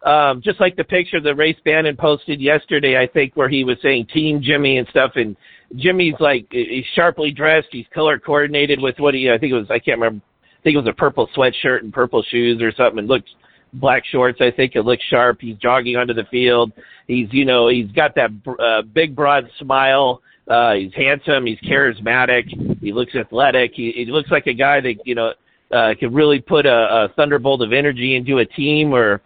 um, 0.04 0.42
just 0.42 0.60
like 0.60 0.76
the 0.76 0.84
picture 0.84 1.20
that 1.20 1.36
Race 1.36 1.58
Bannon 1.66 1.98
posted 1.98 2.40
yesterday, 2.40 2.98
I 2.98 3.08
think, 3.08 3.34
where 3.36 3.50
he 3.50 3.64
was 3.64 3.78
saying 3.82 4.08
Team 4.14 4.42
Jimmy 4.42 4.78
and 4.78 4.88
stuff, 4.90 5.12
and 5.16 5.36
Jimmy's 5.76 6.16
like 6.20 6.48
he's 6.52 6.86
sharply 6.96 7.32
dressed, 7.32 7.68
he's 7.72 7.86
color 7.94 8.18
coordinated 8.18 8.80
with 8.80 8.98
what 9.00 9.14
he, 9.14 9.30
I 9.30 9.38
think 9.38 9.52
it 9.52 9.56
was, 9.56 9.68
I 9.70 9.80
can't 9.80 10.00
remember, 10.00 10.24
I 10.60 10.62
think 10.64 10.76
it 10.76 10.80
was 10.80 10.88
a 10.88 10.94
purple 10.94 11.30
sweatshirt 11.36 11.82
and 11.82 11.94
purple 11.94 12.24
shoes 12.24 12.62
or 12.62 12.72
something, 12.72 13.00
and 13.00 13.08
looked 13.08 13.30
black 13.74 14.04
shorts. 14.06 14.40
I 14.42 14.52
think 14.52 14.76
it 14.76 14.82
looks 14.82 15.04
sharp. 15.10 15.40
He's 15.42 15.58
jogging 15.58 15.96
onto 15.96 16.14
the 16.14 16.26
field. 16.32 16.72
He's, 17.08 17.28
you 17.32 17.46
know, 17.46 17.68
he's 17.68 17.92
got 17.92 18.16
that 18.16 18.32
uh, 18.60 18.82
big 18.82 19.16
broad 19.16 19.50
smile. 19.60 20.22
Uh, 20.48 20.74
he's 20.74 20.94
handsome. 20.96 21.46
He's 21.46 21.60
charismatic. 21.60 22.80
He 22.82 22.92
looks 22.92 23.14
athletic. 23.16 23.74
He, 23.76 23.92
he 23.92 24.06
looks 24.06 24.32
like 24.32 24.48
a 24.48 24.54
guy 24.54 24.82
that 24.82 24.96
you 25.06 25.14
know 25.14 25.34
uh, 25.72 25.94
can 26.00 26.14
really 26.14 26.40
put 26.40 26.66
a, 26.66 26.72
a 27.06 27.10
thunderbolt 27.16 27.62
of 27.62 27.72
energy 27.72 28.16
into 28.16 28.40
a 28.40 28.46
team. 28.46 28.92
Or 28.94 29.22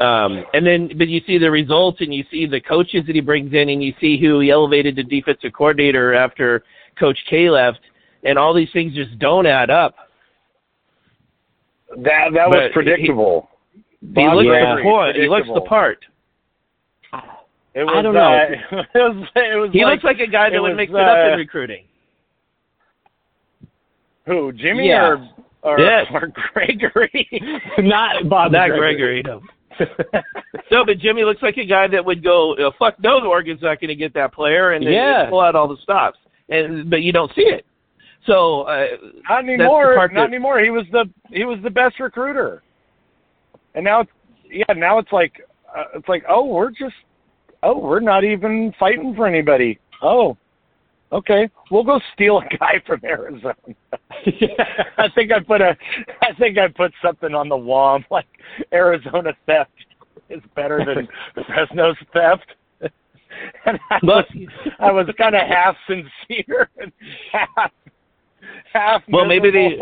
um, 0.00 0.44
and 0.54 0.66
then, 0.66 0.90
but 0.96 1.08
you 1.08 1.20
see 1.26 1.38
the 1.38 1.50
results, 1.50 2.00
and 2.00 2.14
you 2.14 2.24
see 2.30 2.46
the 2.46 2.60
coaches 2.60 3.04
that 3.06 3.14
he 3.14 3.20
brings 3.20 3.52
in, 3.52 3.68
and 3.68 3.82
you 3.82 3.92
see 4.00 4.18
who 4.18 4.40
he 4.40 4.50
elevated 4.50 4.96
to 4.96 5.02
defensive 5.02 5.52
coordinator 5.52 6.14
after 6.14 6.64
Coach 6.98 7.18
K 7.28 7.50
left, 7.50 7.80
and 8.24 8.38
all 8.38 8.54
these 8.54 8.70
things 8.72 8.94
just 8.94 9.18
don't 9.18 9.46
add 9.46 9.70
up. 9.70 9.94
That 11.96 12.30
that 12.32 12.48
was 12.48 12.70
predictable. 12.72 13.50
He, 14.00 14.22
he 14.22 14.28
looks 14.28 14.46
yeah. 14.46 14.76
the 14.76 14.82
part. 14.82 15.16
He 15.16 15.28
looks 15.28 15.48
the 15.52 15.60
part. 15.60 16.04
It 17.74 17.84
was, 17.84 17.94
I 17.96 18.02
don't 18.02 18.14
know. 18.14 18.20
Uh, 18.20 18.82
it 18.94 18.98
was, 18.98 19.28
it 19.34 19.60
was 19.60 19.70
he 19.72 19.84
like, 19.84 19.94
looks 19.94 20.04
like 20.04 20.18
a 20.20 20.30
guy 20.30 20.50
that 20.50 20.60
would 20.60 20.70
was, 20.70 20.76
mix 20.76 20.92
uh, 20.92 20.98
it 20.98 21.08
up 21.08 21.32
in 21.32 21.38
recruiting. 21.38 21.84
Who, 24.26 24.52
Jimmy 24.52 24.88
Yeah. 24.88 25.06
or 25.06 25.28
or, 25.62 25.80
Yes. 25.80 26.06
or 26.12 26.32
Gregory? 26.52 27.28
not 27.78 28.28
Bob. 28.28 28.52
Not 28.52 28.68
Gregory. 28.68 29.22
Gregory, 29.22 29.22
no. 29.22 29.40
No, 30.70 30.84
but 30.84 30.98
Jimmy 30.98 31.24
looks 31.24 31.42
like 31.42 31.56
a 31.56 31.64
guy 31.66 31.86
that 31.88 32.04
would 32.04 32.22
go, 32.22 32.54
uh, 32.54 32.70
"Fuck 32.78 32.94
no, 33.00 33.20
the 33.20 33.26
Oregon's 33.26 33.62
not 33.62 33.80
going 33.80 33.88
to 33.88 33.94
get 33.94 34.14
that 34.14 34.32
player," 34.32 34.72
and 34.72 34.84
then 34.86 34.92
Yeah. 34.92 35.26
pull 35.30 35.40
out 35.40 35.54
all 35.54 35.68
the 35.68 35.76
stops. 35.82 36.18
And 36.48 36.88
but 36.90 37.02
you 37.02 37.12
don't 37.12 37.32
see 37.34 37.42
it. 37.42 37.64
So 38.26 38.62
uh, 38.62 38.86
not 39.28 39.44
that's 39.44 39.46
the 39.46 39.52
anymore. 39.54 39.94
part 39.96 40.12
Not 40.12 40.22
that- 40.22 40.28
anymore. 40.28 40.60
He 40.60 40.70
was 40.70 40.84
the 40.92 41.08
he 41.30 41.44
was 41.44 41.58
the 41.62 41.70
best 41.70 41.98
recruiter. 42.00 42.62
And 43.74 43.84
now, 43.84 44.00
it's, 44.00 44.10
yeah, 44.50 44.74
now 44.76 44.98
it's 44.98 45.12
like 45.12 45.40
uh, 45.74 45.84
it's 45.94 46.08
like 46.08 46.24
oh 46.28 46.44
we're 46.46 46.70
just 46.70 46.94
oh 47.62 47.78
we're 47.78 48.00
not 48.00 48.22
even 48.24 48.72
fighting 48.78 49.14
for 49.16 49.26
anybody. 49.26 49.78
Oh, 50.02 50.36
okay, 51.12 51.48
we'll 51.70 51.84
go 51.84 52.00
steal 52.14 52.38
a 52.38 52.56
guy 52.56 52.82
from 52.86 53.00
Arizona. 53.04 53.54
I 54.98 55.08
think 55.14 55.32
I 55.32 55.40
put 55.40 55.60
a 55.60 55.76
I 56.22 56.32
think 56.38 56.58
I 56.58 56.68
put 56.68 56.92
something 57.02 57.34
on 57.34 57.48
the 57.48 57.56
wall. 57.56 57.96
I'm 57.96 58.04
like 58.10 58.26
Arizona 58.72 59.32
theft 59.46 59.70
is 60.30 60.40
better 60.56 60.84
than 60.84 61.08
Fresno's 61.46 61.96
theft. 62.12 62.46
And 63.64 63.78
I 63.90 63.98
was, 64.02 64.24
I 64.78 64.92
was 64.92 65.06
kind 65.16 65.34
of 65.34 65.40
half 65.48 65.74
sincere 65.86 66.68
and 66.78 66.92
half 67.32 67.72
half. 68.72 69.02
Well, 69.08 69.24
maybe 69.24 69.50
they- 69.50 69.78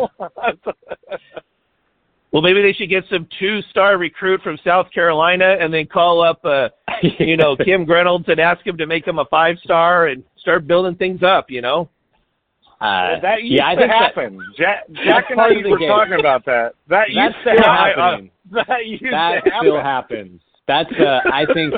Well, 2.32 2.42
maybe 2.42 2.62
they 2.62 2.72
should 2.72 2.88
get 2.88 3.04
some 3.10 3.26
two-star 3.40 3.98
recruit 3.98 4.40
from 4.42 4.56
South 4.64 4.90
Carolina 4.92 5.56
and 5.60 5.74
then 5.74 5.86
call 5.86 6.22
up, 6.22 6.44
uh, 6.44 6.68
you 7.18 7.36
know, 7.36 7.56
Kim 7.56 7.84
Reynolds 7.84 8.26
and 8.28 8.38
ask 8.38 8.64
him 8.64 8.76
to 8.78 8.86
make 8.86 9.04
him 9.06 9.18
a 9.18 9.24
five-star 9.24 10.06
and 10.08 10.22
start 10.40 10.66
building 10.66 10.96
things 10.96 11.22
up. 11.22 11.50
You 11.50 11.60
know. 11.62 11.88
Uh, 12.80 13.20
that 13.20 13.42
used 13.42 13.56
yeah, 13.58 13.68
I 13.68 13.74
to 13.74 13.80
think 13.82 13.90
that- 13.90 14.02
happen. 14.14 14.38
Jack, 14.56 14.84
Jack 15.04 15.24
and 15.30 15.38
I 15.38 15.48
part 15.48 15.56
of 15.58 15.62
the 15.64 15.68
were 15.70 15.78
game. 15.78 15.88
talking 15.88 16.18
about 16.18 16.46
that. 16.46 16.72
That 16.88 17.08
That's 17.14 17.34
used 17.34 17.36
to 17.44 17.52
still 17.52 17.72
happen. 17.72 18.00
happening. 18.00 18.30
that 18.52 18.86
used 18.86 19.04
that 19.04 19.10
to 19.44 19.50
happen. 19.50 19.52
still 19.60 19.80
happens. 19.82 20.40
That's 20.66 20.90
uh, 20.98 21.20
I 21.30 21.44
think 21.52 21.74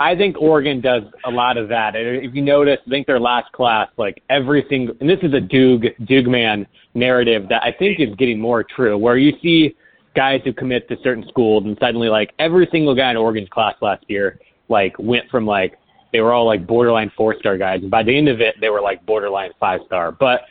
I 0.00 0.16
think 0.16 0.40
Oregon 0.40 0.80
does 0.80 1.02
a 1.26 1.30
lot 1.30 1.56
of 1.58 1.68
that. 1.68 1.92
If 1.94 2.34
you 2.34 2.42
notice, 2.42 2.78
I 2.86 2.90
think 2.90 3.06
their 3.06 3.20
last 3.20 3.52
class, 3.52 3.88
like 3.98 4.22
every 4.30 4.64
single, 4.68 4.96
and 5.00 5.08
this 5.08 5.18
is 5.22 5.32
a 5.34 5.40
Dug 5.40 5.84
Dawgman 6.08 6.66
narrative 6.94 7.46
that 7.50 7.62
I 7.62 7.72
think 7.78 8.00
is 8.00 8.14
getting 8.16 8.40
more 8.40 8.64
true, 8.64 8.96
where 8.98 9.18
you 9.18 9.32
see 9.42 9.76
guys 10.16 10.40
who 10.44 10.52
commit 10.52 10.88
to 10.88 10.96
certain 11.04 11.24
schools, 11.28 11.64
and 11.66 11.76
suddenly 11.78 12.08
like 12.08 12.32
every 12.38 12.66
single 12.72 12.94
guy 12.96 13.10
in 13.10 13.16
Oregon's 13.16 13.50
class 13.50 13.74
last 13.82 14.02
year, 14.08 14.40
like 14.70 14.94
went 14.98 15.28
from 15.30 15.46
like 15.46 15.78
they 16.12 16.20
were 16.20 16.32
all 16.32 16.46
like 16.46 16.66
borderline 16.66 17.10
four 17.16 17.36
star 17.38 17.58
guys, 17.58 17.80
and 17.82 17.90
by 17.90 18.02
the 18.02 18.16
end 18.16 18.28
of 18.28 18.40
it, 18.40 18.56
they 18.60 18.68
were 18.68 18.80
like 18.80 19.04
borderline 19.06 19.50
five 19.60 19.80
star. 19.86 20.12
But 20.12 20.42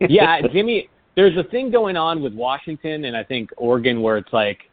yeah, 0.00 0.40
Jimmy, 0.52 0.88
there's 1.16 1.36
a 1.36 1.44
thing 1.44 1.70
going 1.70 1.96
on 1.96 2.22
with 2.22 2.32
Washington 2.32 3.04
and 3.04 3.16
I 3.16 3.24
think 3.24 3.50
Oregon 3.56 4.00
where 4.02 4.16
it's 4.16 4.32
like 4.32 4.70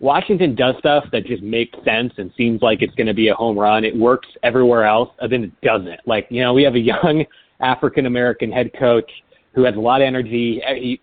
Washington 0.00 0.54
does 0.54 0.74
stuff 0.78 1.04
that 1.12 1.26
just 1.26 1.42
makes 1.42 1.76
sense 1.84 2.12
and 2.16 2.32
seems 2.36 2.62
like 2.62 2.80
it's 2.80 2.94
going 2.94 3.06
to 3.06 3.14
be 3.14 3.28
a 3.28 3.34
home 3.34 3.58
run. 3.58 3.84
It 3.84 3.94
works 3.94 4.28
everywhere 4.42 4.84
else, 4.84 5.10
and 5.20 5.30
then 5.30 5.44
it 5.44 5.60
doesn't. 5.60 6.00
Like, 6.06 6.26
you 6.30 6.42
know, 6.42 6.54
we 6.54 6.62
have 6.62 6.74
a 6.74 6.80
young 6.80 7.24
African 7.60 8.06
American 8.06 8.50
head 8.50 8.70
coach 8.78 9.10
who 9.54 9.64
has 9.64 9.76
a 9.76 9.80
lot 9.80 10.00
of 10.00 10.06
energy. 10.06 10.62
He 10.74 11.00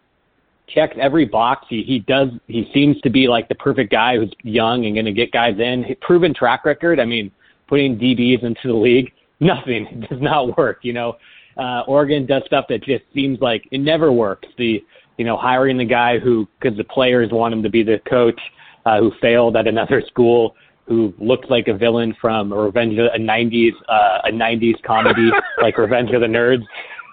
checks 0.67 0.95
every 0.99 1.25
box. 1.25 1.67
He 1.69 1.83
he 1.83 1.99
does. 1.99 2.29
He 2.47 2.69
seems 2.73 2.99
to 3.01 3.11
be 3.11 3.27
like 3.27 3.47
the 3.49 3.55
perfect 3.55 3.91
guy 3.91 4.17
who's 4.17 4.31
young 4.41 4.85
and 4.85 4.95
going 4.95 5.05
to 5.05 5.13
get 5.13 5.31
guys 5.31 5.59
in. 5.59 5.85
Proven 6.01 6.33
track 6.33 6.65
record. 6.65 6.99
I 6.99 7.05
mean, 7.05 7.31
putting 7.67 7.97
DBs 7.97 8.43
into 8.43 8.67
the 8.67 8.73
league, 8.73 9.11
nothing 9.39 9.85
it 9.87 10.09
does 10.09 10.21
not 10.21 10.57
work. 10.57 10.79
You 10.81 10.93
know, 10.93 11.17
uh, 11.57 11.81
Oregon 11.87 12.25
does 12.25 12.43
stuff 12.45 12.65
that 12.69 12.83
just 12.83 13.03
seems 13.13 13.39
like 13.39 13.67
it 13.71 13.79
never 13.79 14.11
works. 14.11 14.47
The 14.57 14.83
you 15.17 15.25
know 15.25 15.37
hiring 15.37 15.77
the 15.77 15.85
guy 15.85 16.19
who 16.19 16.47
because 16.59 16.77
the 16.77 16.83
players 16.83 17.31
want 17.31 17.53
him 17.53 17.63
to 17.63 17.69
be 17.69 17.83
the 17.83 17.99
coach 18.09 18.39
uh, 18.85 18.99
who 18.99 19.11
failed 19.21 19.55
at 19.55 19.67
another 19.67 20.01
school, 20.07 20.55
who 20.87 21.13
looked 21.19 21.49
like 21.49 21.67
a 21.67 21.73
villain 21.73 22.15
from 22.19 22.51
a 22.51 22.55
Revenge 22.55 22.97
of 22.97 23.07
a 23.13 23.19
'90s 23.19 23.73
uh, 23.89 24.19
a 24.25 24.31
'90s 24.31 24.81
comedy 24.83 25.29
like 25.61 25.77
Revenge 25.77 26.11
of 26.11 26.21
the 26.21 26.27
Nerds, 26.27 26.63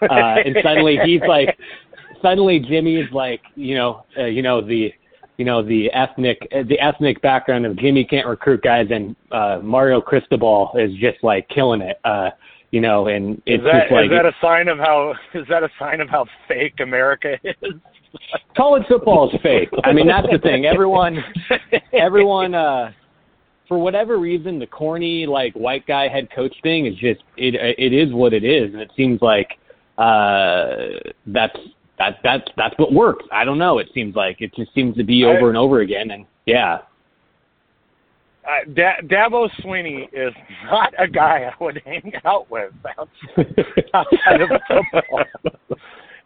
uh, 0.03 0.41
and 0.45 0.57
suddenly 0.63 0.99
he's 1.05 1.23
like, 1.27 1.59
suddenly 2.23 2.59
Jimmy's 2.59 3.11
like, 3.13 3.41
you 3.55 3.75
know, 3.75 4.05
uh, 4.19 4.27
you 4.27 4.43
know 4.43 4.61
the. 4.61 4.93
You 5.37 5.45
know 5.45 5.62
the 5.62 5.91
ethnic 5.93 6.47
uh, 6.55 6.62
the 6.68 6.78
ethnic 6.78 7.20
background 7.20 7.66
of 7.66 7.76
Jimmy 7.76 8.05
can't 8.05 8.26
recruit 8.26 8.62
guys 8.62 8.87
and 8.91 9.16
uh, 9.32 9.59
Mario 9.62 10.01
Cristobal 10.01 10.70
is 10.78 10.95
just 10.95 11.22
like 11.22 11.49
killing 11.49 11.80
it. 11.80 11.99
Uh, 12.05 12.30
you 12.70 12.80
know, 12.80 13.07
and 13.07 13.41
it's 13.47 13.61
Is 13.61 13.66
that, 13.66 13.82
just 13.82 13.93
like 13.93 14.05
is 14.07 14.11
that 14.11 14.26
a 14.26 14.32
sign 14.41 14.66
of 14.68 14.78
how 14.78 15.14
is 15.35 15.47
that 15.49 15.62
a 15.62 15.70
sign 15.78 16.01
of 16.01 16.09
how 16.09 16.26
fake 16.49 16.80
America 16.80 17.39
is? 17.45 17.55
college 18.57 18.85
football 18.89 19.30
is 19.30 19.41
fake. 19.43 19.68
I 19.85 19.93
mean, 19.93 20.07
that's 20.07 20.26
the 20.30 20.39
thing. 20.39 20.66
Everyone, 20.66 21.18
everyone, 21.93 22.55
uh, 22.55 22.93
for 23.68 23.78
whatever 23.78 24.18
reason, 24.18 24.59
the 24.59 24.66
corny 24.66 25.26
like 25.26 25.55
white 25.55 25.87
guy 25.87 26.09
head 26.09 26.28
coach 26.35 26.55
thing 26.62 26.87
is 26.87 26.95
just 26.97 27.22
it. 27.37 27.55
It 27.78 27.93
is 27.93 28.12
what 28.12 28.32
it 28.32 28.45
is, 28.45 28.72
and 28.72 28.82
it 28.82 28.91
seems 28.97 29.22
like 29.22 29.59
uh, 29.99 30.74
that's 31.26 31.57
that 31.99 32.18
that's 32.22 32.49
that's 32.57 32.74
what 32.78 32.92
works. 32.92 33.24
I 33.32 33.45
don't 33.45 33.59
know. 33.59 33.78
It 33.78 33.88
seems 33.95 34.14
like 34.16 34.40
it 34.40 34.55
just 34.55 34.72
seems 34.74 34.97
to 34.97 35.05
be 35.05 35.24
over 35.24 35.47
I- 35.47 35.49
and 35.49 35.57
over 35.57 35.80
again, 35.80 36.11
and 36.11 36.26
yeah. 36.47 36.78
Uh, 38.45 38.70
da- 38.74 39.01
Dabo 39.05 39.49
Swinney 39.62 40.07
is 40.12 40.34
not 40.66 40.92
a 40.99 41.09
guy 41.09 41.51
I 41.51 41.64
would 41.64 41.80
hang 41.86 42.12
out 42.26 42.51
with 42.51 42.72
outside, 42.99 43.64
outside 43.95 44.40
of 44.42 44.51
football. 44.68 45.24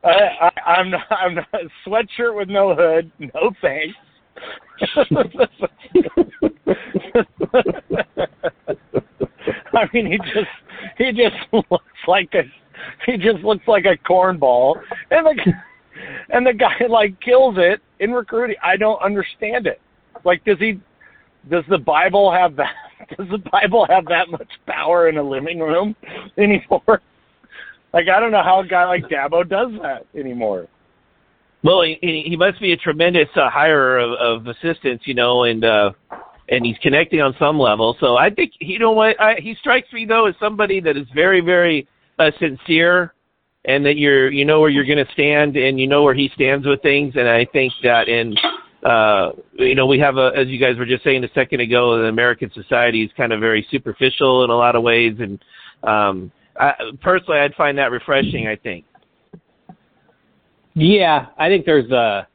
I, 0.02 0.10
I, 0.10 0.50
I'm 0.66 0.90
not. 0.90 1.06
I'm 1.10 1.34
not 1.36 1.46
a 1.54 1.68
sweatshirt 1.88 2.36
with 2.36 2.48
no 2.48 2.74
hood. 2.74 3.12
No 3.20 3.52
thanks. 3.60 3.94
I 9.74 9.84
mean, 9.92 10.06
he 10.06 10.18
just 10.18 10.50
he 10.96 11.12
just 11.12 11.36
looks 11.70 11.84
like 12.06 12.32
a 12.34 12.42
he 13.06 13.16
just 13.16 13.42
looks 13.44 13.66
like 13.66 13.84
a 13.84 13.96
cornball, 14.08 14.76
and 15.10 15.26
the 15.26 15.52
and 16.30 16.46
the 16.46 16.52
guy 16.52 16.86
like 16.88 17.20
kills 17.20 17.56
it 17.58 17.80
in 18.00 18.12
recruiting. 18.12 18.56
I 18.62 18.76
don't 18.76 19.00
understand 19.02 19.66
it. 19.66 19.80
Like, 20.24 20.44
does 20.44 20.58
he? 20.58 20.80
Does 21.50 21.64
the 21.68 21.78
Bible 21.78 22.32
have 22.32 22.56
that? 22.56 22.74
Does 23.16 23.28
the 23.30 23.38
Bible 23.50 23.86
have 23.88 24.04
that 24.06 24.28
much 24.28 24.50
power 24.66 25.08
in 25.08 25.16
a 25.16 25.22
living 25.22 25.60
room 25.60 25.94
anymore? 26.36 27.00
Like, 27.94 28.06
I 28.08 28.20
don't 28.20 28.32
know 28.32 28.42
how 28.42 28.60
a 28.60 28.66
guy 28.66 28.84
like 28.84 29.04
Dabo 29.04 29.48
does 29.48 29.70
that 29.80 30.04
anymore. 30.18 30.66
Well, 31.64 31.82
he, 31.82 32.24
he 32.26 32.36
must 32.36 32.60
be 32.60 32.72
a 32.72 32.76
tremendous 32.76 33.28
uh, 33.34 33.50
hirer 33.50 33.98
of, 33.98 34.46
of 34.46 34.46
assistants, 34.46 35.06
you 35.06 35.14
know, 35.14 35.44
and 35.44 35.64
uh, 35.64 35.92
and 36.48 36.64
he's 36.64 36.76
connecting 36.82 37.20
on 37.20 37.34
some 37.38 37.58
level. 37.58 37.96
So 38.00 38.16
I 38.16 38.30
think 38.30 38.52
you 38.60 38.78
know 38.78 38.92
what 38.92 39.20
I, 39.20 39.36
he 39.36 39.54
strikes 39.58 39.92
me 39.92 40.06
though 40.06 40.26
as 40.26 40.34
somebody 40.40 40.80
that 40.80 40.96
is 40.96 41.06
very 41.14 41.40
very 41.40 41.88
uh, 42.18 42.30
sincere, 42.38 43.14
and 43.64 43.84
that 43.86 43.96
you're 43.96 44.30
you 44.30 44.44
know 44.44 44.60
where 44.60 44.70
you're 44.70 44.84
going 44.84 45.04
to 45.04 45.12
stand, 45.12 45.56
and 45.56 45.78
you 45.78 45.86
know 45.86 46.02
where 46.02 46.14
he 46.14 46.30
stands 46.34 46.66
with 46.66 46.82
things. 46.82 47.14
And 47.16 47.28
I 47.28 47.44
think 47.46 47.72
that 47.82 48.08
in 48.08 48.36
uh, 48.82 49.30
you 49.54 49.74
know, 49.74 49.86
we 49.86 49.98
have 49.98 50.16
a, 50.16 50.30
as 50.36 50.48
you 50.48 50.58
guys 50.58 50.76
were 50.78 50.86
just 50.86 51.02
saying 51.02 51.24
a 51.24 51.32
second 51.34 51.60
ago, 51.60 51.98
the 52.00 52.04
American 52.04 52.50
society 52.52 53.02
is 53.02 53.10
kind 53.16 53.32
of 53.32 53.40
very 53.40 53.66
superficial 53.70 54.44
in 54.44 54.50
a 54.50 54.56
lot 54.56 54.76
of 54.76 54.82
ways, 54.82 55.16
and 55.18 55.42
um, 55.82 56.30
I, 56.58 56.72
personally, 57.02 57.40
I'd 57.40 57.54
find 57.54 57.76
that 57.78 57.90
refreshing. 57.90 58.46
I 58.46 58.56
think. 58.56 58.84
Yeah, 60.74 61.26
I 61.38 61.48
think 61.48 61.66
there's 61.66 61.90
a, 61.90 62.28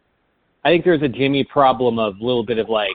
I 0.66 0.70
think 0.70 0.84
there's 0.84 1.02
a 1.02 1.08
Jimmy 1.08 1.46
problem 1.46 1.98
of 1.98 2.18
a 2.18 2.24
little 2.24 2.46
bit 2.46 2.58
of 2.58 2.68
like, 2.68 2.90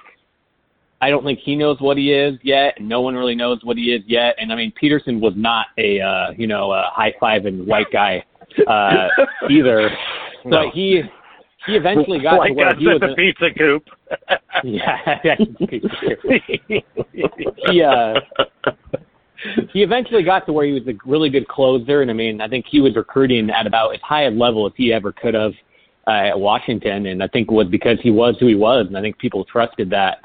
I 1.01 1.11
don't 1.11 1.25
think 1.25 1.39
he 1.39 1.55
knows 1.55 1.81
what 1.81 1.97
he 1.97 2.13
is 2.13 2.39
yet, 2.43 2.75
and 2.79 2.89
no 2.89 3.01
one 3.01 3.15
really 3.15 3.37
knows 3.37 3.61
what 3.63 3.77
he 3.77 3.93
is 3.93 4.03
yet. 4.07 4.35
And 4.39 4.53
I 4.53 4.57
mean, 4.57 4.73
Petersen 4.73 5.21
was 5.21 5.33
not 5.37 5.67
a, 5.79 6.01
uh, 6.01 6.31
you 6.37 6.47
know, 6.47 6.73
a 6.73 6.91
high 6.93 7.15
five 7.21 7.47
and 7.47 7.67
white 7.67 7.87
guy 7.93 8.25
uh, 8.67 9.09
either, 9.51 9.91
but 10.45 10.51
No. 10.51 10.71
he 10.73 11.03
he 11.67 11.77
eventually 11.77 12.19
got 12.19 12.39
like 12.39 12.51
to 12.51 12.55
where 12.55 12.75
he 12.75 12.87
was. 12.87 13.01
the 13.01 13.13
a- 13.13 13.15
pizza 13.15 13.51
coop. 13.57 13.85
yeah, 14.65 15.19
he 17.69 17.83
uh, 17.83 18.15
he 19.73 19.83
eventually 19.83 20.23
got 20.25 20.47
to 20.47 20.53
where 20.53 20.67
he 20.67 20.73
was 20.73 20.83
a 20.89 20.95
really 21.05 21.31
good 21.31 21.47
closer, 21.47 22.03
and 22.03 22.11
I 22.11 22.15
mean, 22.15 22.41
I 22.41 22.49
think 22.49 22.67
he 22.69 22.81
was 22.81 22.97
recruiting 22.97 23.51
at 23.51 23.67
about 23.67 23.95
as 23.95 24.01
high 24.03 24.25
a 24.25 24.31
level 24.31 24.67
as 24.67 24.73
he 24.77 24.93
ever 24.93 25.13
could 25.13 25.35
have 25.35 25.53
uh, 26.07 26.29
at 26.29 26.41
Washington, 26.41 27.07
and 27.07 27.23
I 27.23 27.29
think 27.29 27.49
it 27.51 27.55
was 27.55 27.69
because 27.69 27.99
he 28.03 28.11
was 28.11 28.37
who 28.41 28.47
he 28.47 28.55
was, 28.55 28.87
and 28.89 28.97
I 28.97 29.01
think 29.01 29.19
people 29.19 29.45
trusted 29.45 29.91
that. 29.91 30.19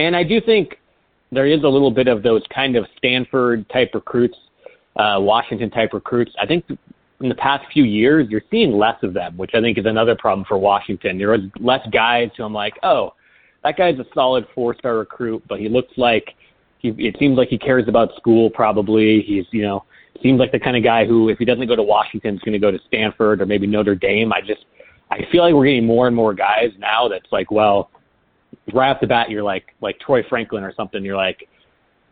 And 0.00 0.16
I 0.16 0.22
do 0.22 0.40
think 0.40 0.78
there 1.30 1.46
is 1.46 1.62
a 1.62 1.68
little 1.68 1.90
bit 1.90 2.08
of 2.08 2.22
those 2.22 2.42
kind 2.54 2.74
of 2.74 2.86
Stanford 2.96 3.68
type 3.68 3.90
recruits, 3.92 4.38
uh, 4.96 5.18
Washington 5.18 5.68
type 5.68 5.92
recruits. 5.92 6.32
I 6.40 6.46
think 6.46 6.64
in 7.20 7.28
the 7.28 7.34
past 7.34 7.66
few 7.70 7.84
years, 7.84 8.26
you're 8.30 8.40
seeing 8.50 8.72
less 8.78 8.96
of 9.02 9.12
them, 9.12 9.36
which 9.36 9.50
I 9.52 9.60
think 9.60 9.76
is 9.76 9.84
another 9.84 10.16
problem 10.16 10.46
for 10.48 10.56
Washington. 10.56 11.18
There 11.18 11.28
was 11.28 11.42
less 11.60 11.86
guys 11.92 12.30
who 12.34 12.44
I'm 12.44 12.54
like, 12.54 12.78
oh, 12.82 13.12
that 13.62 13.76
guy's 13.76 13.98
a 13.98 14.06
solid 14.14 14.46
four-star 14.54 14.96
recruit, 14.96 15.42
but 15.46 15.60
he 15.60 15.68
looks 15.68 15.92
like 15.98 16.34
he. 16.78 16.88
It 16.96 17.16
seems 17.18 17.36
like 17.36 17.48
he 17.48 17.58
cares 17.58 17.86
about 17.86 18.16
school. 18.16 18.48
Probably 18.48 19.20
he's, 19.20 19.44
you 19.50 19.60
know, 19.60 19.84
seems 20.22 20.40
like 20.40 20.50
the 20.50 20.58
kind 20.58 20.78
of 20.78 20.82
guy 20.82 21.04
who, 21.04 21.28
if 21.28 21.36
he 21.36 21.44
doesn't 21.44 21.66
go 21.66 21.76
to 21.76 21.82
Washington, 21.82 22.36
is 22.36 22.40
going 22.40 22.54
to 22.54 22.58
go 22.58 22.70
to 22.70 22.78
Stanford 22.86 23.42
or 23.42 23.46
maybe 23.46 23.66
Notre 23.66 23.94
Dame. 23.94 24.32
I 24.32 24.40
just, 24.40 24.64
I 25.10 25.26
feel 25.30 25.42
like 25.42 25.52
we're 25.52 25.66
getting 25.66 25.84
more 25.84 26.06
and 26.06 26.16
more 26.16 26.32
guys 26.32 26.70
now 26.78 27.06
that's 27.06 27.30
like, 27.30 27.50
well, 27.50 27.90
right 28.72 28.90
off 28.90 29.00
the 29.00 29.06
bat, 29.06 29.30
you're 29.30 29.42
like, 29.42 29.74
like 29.80 29.98
Troy 30.00 30.22
Franklin 30.28 30.64
or 30.64 30.72
something. 30.74 31.04
You're 31.04 31.16
like, 31.16 31.48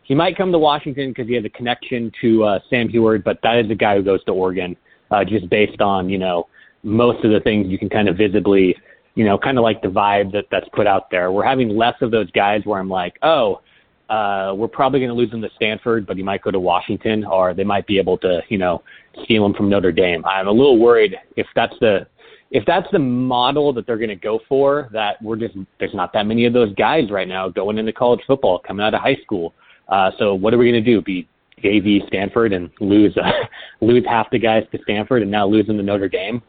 he 0.03 0.15
might 0.15 0.35
come 0.35 0.51
to 0.51 0.59
Washington 0.59 1.09
because 1.09 1.27
he 1.27 1.35
has 1.35 1.45
a 1.45 1.49
connection 1.49 2.11
to 2.21 2.43
uh, 2.43 2.59
Sam 2.69 2.89
Huard, 2.89 3.23
but 3.23 3.39
that 3.43 3.57
is 3.63 3.69
a 3.69 3.75
guy 3.75 3.95
who 3.95 4.03
goes 4.03 4.23
to 4.25 4.31
Oregon, 4.31 4.75
uh, 5.11 5.23
just 5.23 5.47
based 5.49 5.81
on 5.81 6.09
you 6.09 6.17
know 6.17 6.47
most 6.83 7.23
of 7.23 7.31
the 7.31 7.39
things 7.39 7.67
you 7.67 7.77
can 7.77 7.89
kind 7.89 8.09
of 8.09 8.17
visibly, 8.17 8.75
you 9.15 9.23
know, 9.23 9.37
kind 9.37 9.57
of 9.57 9.63
like 9.63 9.81
the 9.81 9.87
vibe 9.87 10.31
that 10.31 10.45
that's 10.49 10.67
put 10.73 10.87
out 10.87 11.11
there. 11.11 11.31
We're 11.31 11.45
having 11.45 11.69
less 11.69 11.95
of 12.01 12.09
those 12.09 12.29
guys 12.31 12.61
where 12.65 12.79
I'm 12.79 12.89
like, 12.89 13.17
oh, 13.21 13.61
uh, 14.09 14.53
we're 14.55 14.67
probably 14.67 14.99
going 14.99 15.09
to 15.09 15.15
lose 15.15 15.31
him 15.31 15.41
to 15.41 15.49
Stanford, 15.55 16.07
but 16.07 16.17
he 16.17 16.23
might 16.23 16.41
go 16.41 16.49
to 16.49 16.59
Washington, 16.59 17.23
or 17.23 17.53
they 17.53 17.63
might 17.63 17.85
be 17.85 17.99
able 17.99 18.17
to, 18.19 18.41
you 18.49 18.57
know, 18.57 18.81
steal 19.23 19.45
him 19.45 19.53
from 19.53 19.69
Notre 19.69 19.91
Dame. 19.91 20.25
I'm 20.25 20.47
a 20.47 20.51
little 20.51 20.79
worried 20.79 21.15
if 21.35 21.45
that's 21.53 21.75
the 21.79 22.07
if 22.51 22.65
that's 22.65 22.87
the 22.91 22.99
model 22.99 23.71
that 23.73 23.85
they're 23.85 23.97
going 23.97 24.09
to 24.09 24.15
go 24.15 24.39
for, 24.49 24.89
that 24.91 25.21
we're 25.21 25.35
just 25.35 25.55
there's 25.79 25.93
not 25.93 26.11
that 26.13 26.25
many 26.25 26.45
of 26.45 26.53
those 26.53 26.73
guys 26.75 27.11
right 27.11 27.27
now 27.27 27.47
going 27.49 27.77
into 27.77 27.93
college 27.93 28.21
football 28.25 28.59
coming 28.59 28.85
out 28.85 28.93
of 28.93 29.01
high 29.01 29.17
school. 29.23 29.53
Uh, 29.87 30.11
so 30.17 30.33
what 30.33 30.53
are 30.53 30.57
we 30.57 30.71
going 30.71 30.83
to 30.83 30.91
do? 30.91 31.01
Be 31.01 31.27
JV 31.63 32.07
Stanford 32.07 32.53
and 32.53 32.69
lose 32.79 33.15
uh, 33.17 33.31
lose 33.81 34.03
half 34.07 34.29
the 34.31 34.39
guys 34.39 34.63
to 34.71 34.79
Stanford 34.83 35.21
and 35.21 35.29
now 35.29 35.45
lose 35.47 35.67
them 35.67 35.77
to 35.77 35.83
Notre 35.83 36.09
Dame? 36.09 36.41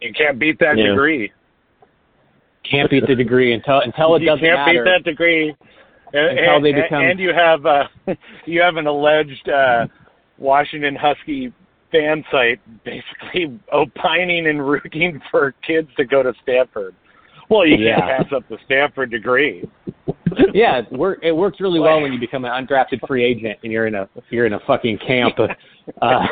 You 0.00 0.12
can't 0.12 0.38
beat 0.38 0.58
that 0.58 0.76
Yeah. 0.76 0.88
degree. 0.88 1.32
Can't 2.68 2.90
beat 2.90 3.06
the 3.06 3.14
degree 3.14 3.52
until 3.54 3.80
until 3.80 4.14
it 4.16 4.22
you 4.22 4.26
doesn't 4.28 4.42
matter. 4.42 4.72
You 4.72 4.84
can't 4.84 4.86
beat 4.86 4.90
that 5.04 5.10
degree. 5.10 5.54
And, 6.14 6.38
Until 6.38 6.56
and, 6.56 6.64
they 6.64 6.72
become- 6.72 7.02
and 7.02 7.18
you 7.18 7.32
have 7.32 7.64
uh, 7.64 7.84
you 8.46 8.60
have 8.60 8.76
an 8.76 8.86
alleged 8.86 9.48
uh, 9.48 9.86
Washington 10.38 10.94
Husky 10.94 11.52
fan 11.92 12.24
site 12.32 12.60
basically 12.84 13.60
opining 13.72 14.48
and 14.48 14.66
rooting 14.66 15.20
for 15.30 15.54
kids 15.66 15.88
to 15.96 16.04
go 16.04 16.22
to 16.22 16.32
Stanford. 16.42 16.94
Well, 17.48 17.66
you 17.66 17.76
Yeah. 17.76 18.00
can't 18.00 18.28
pass 18.28 18.32
up 18.34 18.48
the 18.48 18.58
Stanford 18.64 19.10
degree. 19.10 19.68
yeah, 20.54 20.78
it, 20.78 20.90
work, 20.92 21.18
it 21.22 21.32
works 21.32 21.60
really 21.60 21.78
well 21.80 22.00
when 22.00 22.12
you 22.12 22.18
become 22.18 22.44
an 22.46 22.50
undrafted 22.66 23.06
free 23.06 23.22
agent 23.22 23.58
and 23.62 23.70
you're 23.70 23.86
in 23.86 23.94
a 23.94 24.08
you're 24.30 24.46
in 24.46 24.54
a 24.54 24.60
fucking 24.66 24.98
camp, 25.06 25.34
uh, 26.02 26.26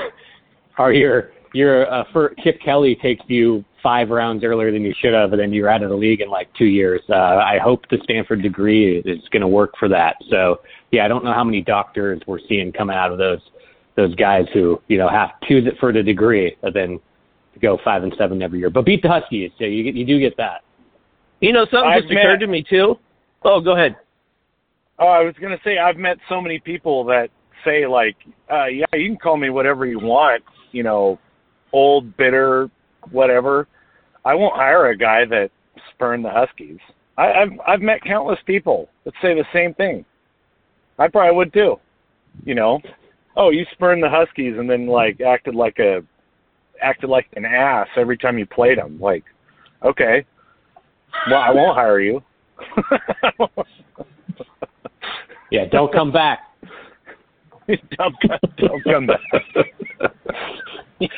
or 0.79 0.93
you're 0.93 1.33
you're 1.53 1.93
uh, 1.93 2.05
for 2.13 2.35
Chip 2.43 2.59
Kelly 2.65 2.97
takes 3.03 3.23
you 3.29 3.63
five 3.83 4.09
rounds 4.11 4.45
earlier 4.45 4.73
than 4.73 4.83
you 4.83 4.95
should 5.01 5.13
have, 5.13 5.33
and 5.33 5.41
then 5.41 5.53
you're 5.53 5.69
out 5.69 5.83
of 5.83 5.91
the 5.91 5.97
league 5.97 6.21
in 6.21 6.31
like 6.31 6.49
two 6.55 6.67
years. 6.67 7.01
Uh, 7.11 7.15
I 7.15 7.59
hope 7.59 7.85
the 7.91 7.99
Stanford 8.05 8.43
degree 8.43 8.99
is 9.01 9.21
going 9.31 9.43
to 9.43 9.49
work 9.49 9.73
for 9.79 9.89
that. 9.89 10.17
So 10.31 10.61
yeah, 10.91 11.05
I 11.05 11.09
don't 11.09 11.25
know 11.25 11.33
how 11.35 11.45
many 11.45 11.61
doctors 11.61 12.21
we're 12.27 12.41
seeing 12.49 12.73
coming 12.73 12.97
out 12.97 13.13
of 13.13 13.19
those 13.19 13.41
those 14.01 14.15
guys 14.15 14.47
who 14.53 14.81
you 14.89 14.99
know 14.99 15.09
have 15.09 15.31
choose 15.43 15.67
it 15.67 15.75
for 15.79 15.93
the 15.93 16.03
degree, 16.03 16.57
and 16.63 16.75
then 16.75 17.01
go 17.61 17.79
five 17.85 18.03
and 18.03 18.15
seven 18.17 18.43
every 18.43 18.59
year, 18.59 18.71
but 18.71 18.85
beat 18.85 19.03
the 19.03 19.09
Huskies. 19.09 19.51
So 19.59 19.65
you 19.65 19.85
get, 19.85 19.95
you 19.95 20.07
do 20.07 20.19
get 20.19 20.37
that. 20.39 20.63
You 21.41 21.53
know, 21.53 21.65
something 21.71 21.91
I've 21.91 22.03
just 22.03 22.13
occurred 22.13 22.41
to 22.41 22.47
me 22.47 22.65
too. 22.69 22.99
Oh, 23.43 23.61
go 23.61 23.75
ahead. 23.75 23.97
Oh, 24.99 25.09
I 25.09 25.23
was 25.23 25.35
gonna 25.41 25.59
say 25.65 25.79
I've 25.79 25.97
met 25.97 26.19
so 26.29 26.41
many 26.41 26.59
people 26.59 27.05
that 27.07 27.29
say 27.65 27.87
like, 27.87 28.17
uh, 28.51 28.67
yeah, 28.67 28.87
you 28.93 29.09
can 29.09 29.17
call 29.19 29.37
me 29.37 29.51
whatever 29.51 29.87
you 29.87 29.99
want, 29.99 30.43
you 30.73 30.83
know, 30.83 31.19
old, 31.73 32.17
bitter, 32.17 32.71
whatever. 33.11 33.69
I 34.25 34.35
won't 34.35 34.55
hire 34.55 34.89
a 34.89 34.97
guy 34.97 35.25
that 35.27 35.51
spurned 35.95 36.25
the 36.25 36.31
Huskies. 36.31 36.79
I, 37.17 37.33
I've 37.33 37.61
I've 37.67 37.81
met 37.81 38.03
countless 38.03 38.39
people 38.47 38.89
that 39.05 39.15
say 39.23 39.35
the 39.35 39.45
same 39.53 39.75
thing. 39.75 40.05
I 40.99 41.09
probably 41.09 41.37
would 41.37 41.53
too. 41.53 41.77
You 42.45 42.55
know, 42.55 42.81
oh, 43.37 43.51
you 43.51 43.65
spurned 43.73 44.03
the 44.03 44.11
Huskies 44.11 44.57
and 44.59 44.69
then 44.69 44.87
like 44.87 45.21
acted 45.21 45.55
like 45.55 45.79
a 45.79 46.01
acted 46.83 47.11
like 47.11 47.29
an 47.37 47.45
ass 47.45 47.89
every 47.97 48.17
time 48.17 48.39
you 48.39 48.47
played 48.47 48.79
them. 48.79 48.99
Like, 49.01 49.25
okay, 49.83 50.25
well, 51.31 51.41
I 51.41 51.51
won't 51.51 51.77
hire 51.77 52.01
you. 52.01 52.23
Yeah, 55.51 55.65
don't 55.71 55.93
come 55.93 56.13
back. 56.13 56.41
don't, 57.69 58.15
don't 58.57 58.85
come 58.85 59.07
back. 59.07 59.21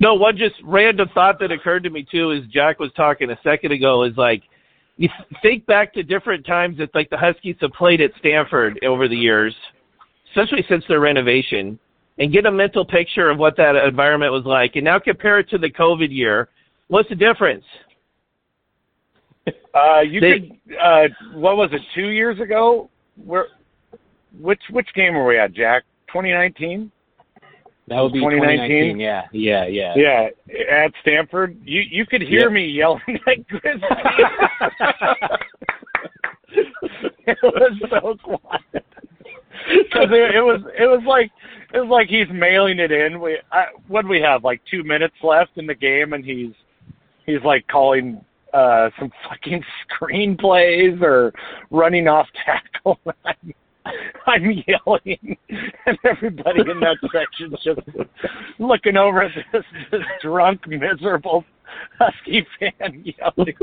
No, 0.00 0.14
one 0.14 0.36
just 0.36 0.54
random 0.62 1.08
thought 1.12 1.40
that 1.40 1.50
occurred 1.50 1.82
to 1.82 1.90
me 1.90 2.06
too 2.08 2.30
is 2.30 2.44
Jack 2.52 2.78
was 2.78 2.92
talking 2.94 3.30
a 3.30 3.38
second 3.42 3.72
ago 3.72 4.04
is 4.04 4.16
like 4.16 4.44
you 4.96 5.08
think 5.42 5.66
back 5.66 5.92
to 5.94 6.04
different 6.04 6.46
times 6.46 6.78
that 6.78 6.94
like 6.94 7.10
the 7.10 7.16
Huskies 7.16 7.56
have 7.60 7.72
played 7.72 8.00
at 8.00 8.12
Stanford 8.20 8.78
over 8.86 9.08
the 9.08 9.16
years, 9.16 9.56
especially 10.30 10.64
since 10.68 10.84
their 10.88 11.00
renovation, 11.00 11.78
and 12.18 12.32
get 12.32 12.46
a 12.46 12.50
mental 12.50 12.84
picture 12.84 13.30
of 13.30 13.38
what 13.38 13.56
that 13.56 13.76
environment 13.76 14.32
was 14.32 14.44
like, 14.44 14.74
and 14.76 14.84
now 14.84 14.98
compare 14.98 15.38
it 15.38 15.48
to 15.50 15.58
the 15.58 15.70
COVID 15.70 16.10
year. 16.14 16.48
What's 16.88 17.08
the 17.08 17.14
difference? 17.14 17.64
Uh, 19.74 20.00
you 20.00 20.20
They- 20.20 20.40
could. 20.40 20.58
Uh, 20.80 21.08
what 21.34 21.56
was 21.56 21.70
it? 21.72 21.80
Two 21.94 22.08
years 22.08 22.40
ago? 22.40 22.90
Where? 23.24 23.46
Which 24.40 24.60
which 24.70 24.92
game 24.94 25.14
were 25.14 25.24
we 25.26 25.38
at, 25.38 25.52
Jack? 25.52 25.84
2019. 26.08 26.90
That 27.88 28.00
would 28.02 28.12
be 28.12 28.18
2019? 28.20 28.98
2019. 28.98 29.00
Yeah, 29.00 29.22
yeah, 29.32 29.66
yeah. 29.66 29.94
Yeah, 29.96 30.28
at 30.70 30.92
Stanford. 31.00 31.56
You 31.64 31.80
you 31.80 32.04
could 32.04 32.20
hear 32.20 32.42
Yep. 32.50 32.52
me 32.52 32.66
yelling 32.66 33.00
at 33.26 33.48
Grizzly. 33.48 33.80
it 37.26 37.38
was 37.42 37.72
so 37.90 38.14
quiet 38.22 38.84
because 40.00 40.14
it, 40.14 40.34
it 40.36 40.42
was 40.42 40.60
it 40.78 40.86
was 40.86 41.02
like 41.06 41.30
it 41.74 41.80
was 41.80 41.88
like 41.90 42.08
he's 42.08 42.28
mailing 42.32 42.78
it 42.78 42.92
in. 42.92 43.20
We 43.20 43.38
I, 43.52 43.66
what 43.86 44.02
do 44.02 44.08
we 44.08 44.20
have? 44.20 44.44
Like 44.44 44.60
two 44.70 44.84
minutes 44.84 45.14
left 45.22 45.56
in 45.56 45.66
the 45.66 45.74
game, 45.74 46.12
and 46.12 46.24
he's 46.24 46.52
he's 47.26 47.42
like 47.44 47.66
calling 47.68 48.24
uh 48.54 48.90
some 48.98 49.10
fucking 49.28 49.62
screenplays 50.00 51.00
or 51.02 51.32
running 51.70 52.08
off 52.08 52.26
tackle. 52.44 52.98
I'm, 53.24 53.54
I'm 54.26 54.62
yelling, 54.66 55.36
and 55.86 55.98
everybody 56.04 56.60
in 56.60 56.80
that 56.80 56.96
section's 57.12 57.58
just 57.64 57.80
looking 58.58 58.98
over 58.98 59.22
at 59.22 59.30
this, 59.52 59.64
this 59.90 60.02
drunk, 60.20 60.66
miserable 60.66 61.44
Husky 61.98 62.46
fan 62.58 63.02
yelling. 63.04 63.54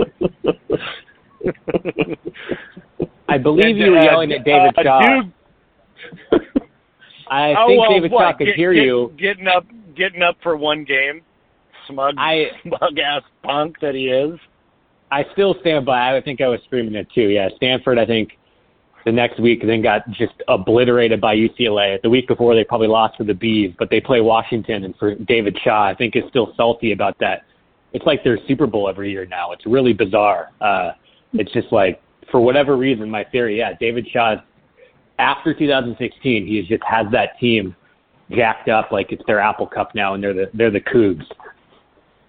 I 3.27 3.37
believe 3.37 3.65
And, 3.65 3.77
you 3.77 3.91
were 3.91 3.99
uh, 3.99 4.03
yelling 4.03 4.31
at 4.31 4.43
David 4.43 4.73
uh, 4.77 4.83
Shaw. 4.83 5.21
I 7.29 7.55
oh, 7.57 7.67
think 7.67 7.81
well, 7.81 7.91
David 7.91 8.11
what, 8.11 8.21
Shaw 8.21 8.37
could 8.37 8.45
get- 8.47 8.55
hear 8.55 8.73
get- 8.73 8.83
you. 8.83 9.13
Getting 9.17 9.47
up, 9.47 9.65
getting 9.95 10.21
up 10.21 10.37
for 10.43 10.55
one 10.55 10.83
game, 10.83 11.21
smug, 11.87 12.15
I 12.17 12.47
smug 12.63 12.97
ass 12.99 13.23
punk 13.43 13.77
that 13.81 13.95
he 13.95 14.07
is. 14.07 14.39
I 15.11 15.25
still 15.33 15.55
stand 15.61 15.85
by. 15.85 16.15
I 16.15 16.21
think 16.21 16.41
I 16.41 16.47
was 16.47 16.59
screaming 16.65 16.95
it 16.95 17.07
too. 17.13 17.27
Yeah, 17.29 17.49
Stanford. 17.55 17.97
I 17.99 18.05
think 18.05 18.31
the 19.05 19.11
next 19.11 19.39
week 19.39 19.61
then 19.65 19.81
got 19.81 20.07
just 20.09 20.33
obliterated 20.47 21.21
by 21.21 21.35
UCLA. 21.35 22.01
The 22.01 22.09
week 22.09 22.27
before 22.27 22.55
they 22.55 22.63
probably 22.63 22.87
lost 22.87 23.17
to 23.17 23.23
the 23.23 23.33
Bees, 23.33 23.73
but 23.77 23.89
they 23.89 24.01
play 24.01 24.21
Washington, 24.21 24.83
and 24.83 24.95
for 24.97 25.15
David 25.15 25.57
Shaw, 25.63 25.87
I 25.87 25.95
think 25.95 26.15
is 26.15 26.23
still 26.29 26.53
salty 26.57 26.91
about 26.91 27.17
that 27.19 27.43
it's 27.95 28.05
like 28.05 28.25
their 28.25 28.37
Super 28.45 28.67
Bowl 28.67 28.89
every 28.89 29.09
year 29.09 29.25
now. 29.25 29.53
It's 29.53 29.65
really 29.65 29.93
bizarre. 29.93 30.51
Uh, 30.59 30.91
it's 31.31 31.51
just 31.53 31.71
like 31.71 32.01
for 32.29 32.41
whatever 32.41 32.75
reason, 32.75 33.09
my 33.09 33.23
theory, 33.23 33.57
yeah, 33.59 33.71
David 33.79 34.05
Shaw 34.11 34.35
after 35.19 35.53
2016, 35.53 36.45
he 36.45 36.61
just 36.61 36.83
has 36.83 37.05
that 37.11 37.39
team 37.39 37.75
jacked 38.31 38.69
up 38.69 38.91
like 38.91 39.11
it's 39.11 39.23
their 39.27 39.39
Apple 39.39 39.67
Cup 39.67 39.93
now, 39.95 40.13
and 40.13 40.23
they're 40.23 40.33
the 40.33 40.49
they're 40.53 40.71
the 40.71 40.81
Cougs. 40.81 41.25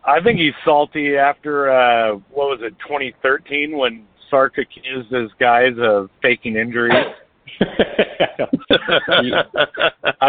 I 0.05 0.20
think 0.22 0.39
he's 0.39 0.55
salty 0.64 1.16
after 1.16 1.70
uh 1.70 2.16
what 2.30 2.49
was 2.49 2.61
it, 2.62 2.74
2013, 2.80 3.76
when 3.76 4.07
Sark 4.30 4.59
accused 4.59 5.12
his 5.12 5.30
guys 5.39 5.72
of 5.78 6.11
faking 6.22 6.57
injuries. 6.57 6.93
I 7.61 8.47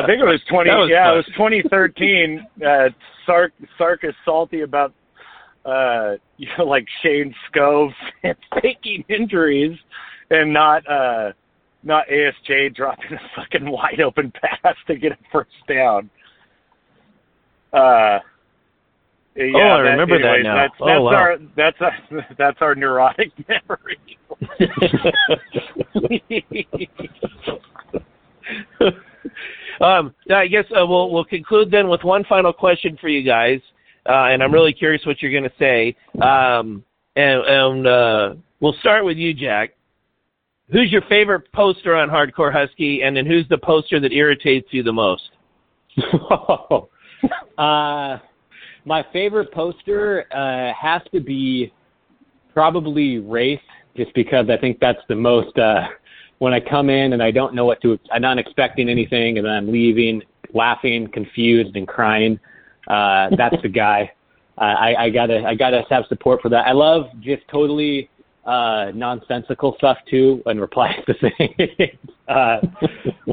think 0.05 0.21
it 0.21 0.25
was 0.25 0.41
20. 0.49 0.69
Was 0.69 0.89
yeah, 0.91 1.05
fun. 1.05 1.13
it 1.13 1.17
was 1.17 1.25
2013. 1.35 2.47
Uh, 2.65 2.89
Sark 3.25 3.53
Sark 3.77 4.03
is 4.03 4.13
salty 4.25 4.61
about 4.61 4.93
uh 5.65 6.15
you 6.37 6.47
know 6.57 6.65
like 6.65 6.87
Shayne 7.03 7.33
Skov 7.51 7.91
faking 8.61 9.03
injuries 9.09 9.77
and 10.29 10.53
not 10.53 10.89
uh 10.89 11.33
not 11.83 12.05
ASJ 12.07 12.75
dropping 12.75 13.13
a 13.13 13.19
fucking 13.35 13.69
wide 13.69 14.01
open 14.01 14.31
pass 14.31 14.75
to 14.87 14.95
get 14.95 15.11
a 15.13 15.17
first 15.31 15.51
down. 15.67 16.09
Uh 17.73 18.19
yeah, 19.35 19.51
Oh, 19.55 19.59
I 19.59 19.77
remember 19.79 20.17
that 20.19 20.39
now. 20.41 20.55
That's, 20.55 20.73
Oh, 20.79 21.03
wow. 21.03 21.13
our 21.13 21.37
that's 21.55 21.77
our, 21.79 21.93
that's 22.37 22.57
our 22.61 22.73
neurotic 22.73 23.31
memory. 23.47 23.99
um, 29.79 30.13
I 30.33 30.47
guess 30.47 30.65
uh, 30.71 30.85
we'll 30.85 31.11
we'll 31.11 31.25
conclude 31.25 31.69
then 31.71 31.87
with 31.87 32.03
one 32.03 32.23
final 32.27 32.51
question 32.53 32.97
for 32.99 33.09
you 33.09 33.21
guys, 33.23 33.59
uh, 34.09 34.25
and 34.31 34.41
I'm 34.41 34.53
really 34.53 34.73
curious 34.73 35.05
what 35.05 35.21
you're 35.21 35.31
going 35.31 35.43
to 35.43 35.51
say. 35.59 35.95
Um, 36.21 36.83
and 37.15 37.41
and 37.45 37.87
uh, 37.87 38.33
we'll 38.59 38.75
start 38.79 39.05
with 39.05 39.17
you, 39.17 39.33
Jack. 39.33 39.71
Who's 40.71 40.91
your 40.91 41.03
favorite 41.03 41.49
poster 41.53 41.95
on 41.95 42.09
Hardcore 42.09 42.51
Husky, 42.51 43.01
and 43.01 43.15
then 43.15 43.25
who's 43.25 43.47
the 43.47 43.57
poster 43.57 44.01
that 44.01 44.11
irritates 44.11 44.67
you 44.71 44.83
the 44.83 44.91
most? 44.91 45.29
uh, 47.57 48.17
my 48.83 49.05
favorite 49.13 49.51
poster 49.53 50.25
uh, 50.33 50.73
has 50.73 51.01
to 51.13 51.21
be 51.21 51.71
probably 52.53 53.19
Race, 53.19 53.59
just 53.95 54.13
because 54.13 54.49
I 54.49 54.57
think 54.57 54.79
that's 54.81 54.99
the 55.07 55.15
most. 55.15 55.57
Uh, 55.57 55.87
when 56.39 56.53
I 56.53 56.59
come 56.59 56.89
in 56.89 57.13
and 57.13 57.23
I 57.23 57.31
don't 57.31 57.55
know 57.55 57.65
what 57.65 57.81
to, 57.83 57.97
I'm 58.11 58.21
not 58.21 58.37
expecting 58.37 58.89
anything, 58.89 59.37
and 59.37 59.47
then 59.47 59.53
I'm 59.53 59.71
leaving, 59.71 60.21
laughing, 60.53 61.07
confused, 61.13 61.77
and 61.77 61.87
crying. 61.87 62.39
Uh, 62.89 63.29
that's 63.37 63.55
the 63.61 63.69
guy. 63.69 64.11
Uh, 64.57 64.61
I, 64.65 65.05
I 65.05 65.09
gotta, 65.11 65.43
I 65.45 65.55
gotta 65.55 65.83
have 65.89 66.03
support 66.09 66.41
for 66.41 66.49
that. 66.49 66.67
I 66.67 66.73
love 66.73 67.05
just 67.21 67.47
totally 67.49 68.09
uh, 68.47 68.91
nonsensical 68.95 69.75
stuff 69.77 69.97
too, 70.09 70.41
and 70.45 70.59
replies 70.59 70.99
to 71.05 71.13
things. 71.19 71.91
uh, 72.27 72.57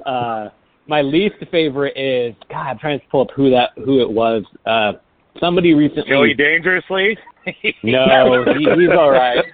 uh, 0.07 0.51
my 0.87 1.01
least 1.01 1.37
favorite 1.51 1.97
is 1.97 2.35
God. 2.51 2.67
I'm 2.67 2.79
trying 2.79 3.01
to 3.01 3.07
pull 3.07 3.23
up 3.23 3.29
who 3.35 3.51
that 3.51 3.71
who 3.77 4.01
it 4.01 4.11
was. 4.11 4.45
Uh, 4.67 4.93
somebody 5.41 5.73
recently. 5.75 6.11
Joey 6.11 6.35
dangerously. 6.35 7.17
No, 7.83 8.43
he, 8.57 8.61
he's 8.61 8.89
all 8.99 9.11
right. 9.11 9.45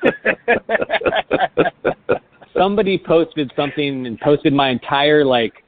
Somebody 2.56 3.02
posted 3.04 3.50
something 3.56 4.06
and 4.06 4.16
posted 4.20 4.52
my 4.52 4.68
entire 4.70 5.24
like 5.24 5.64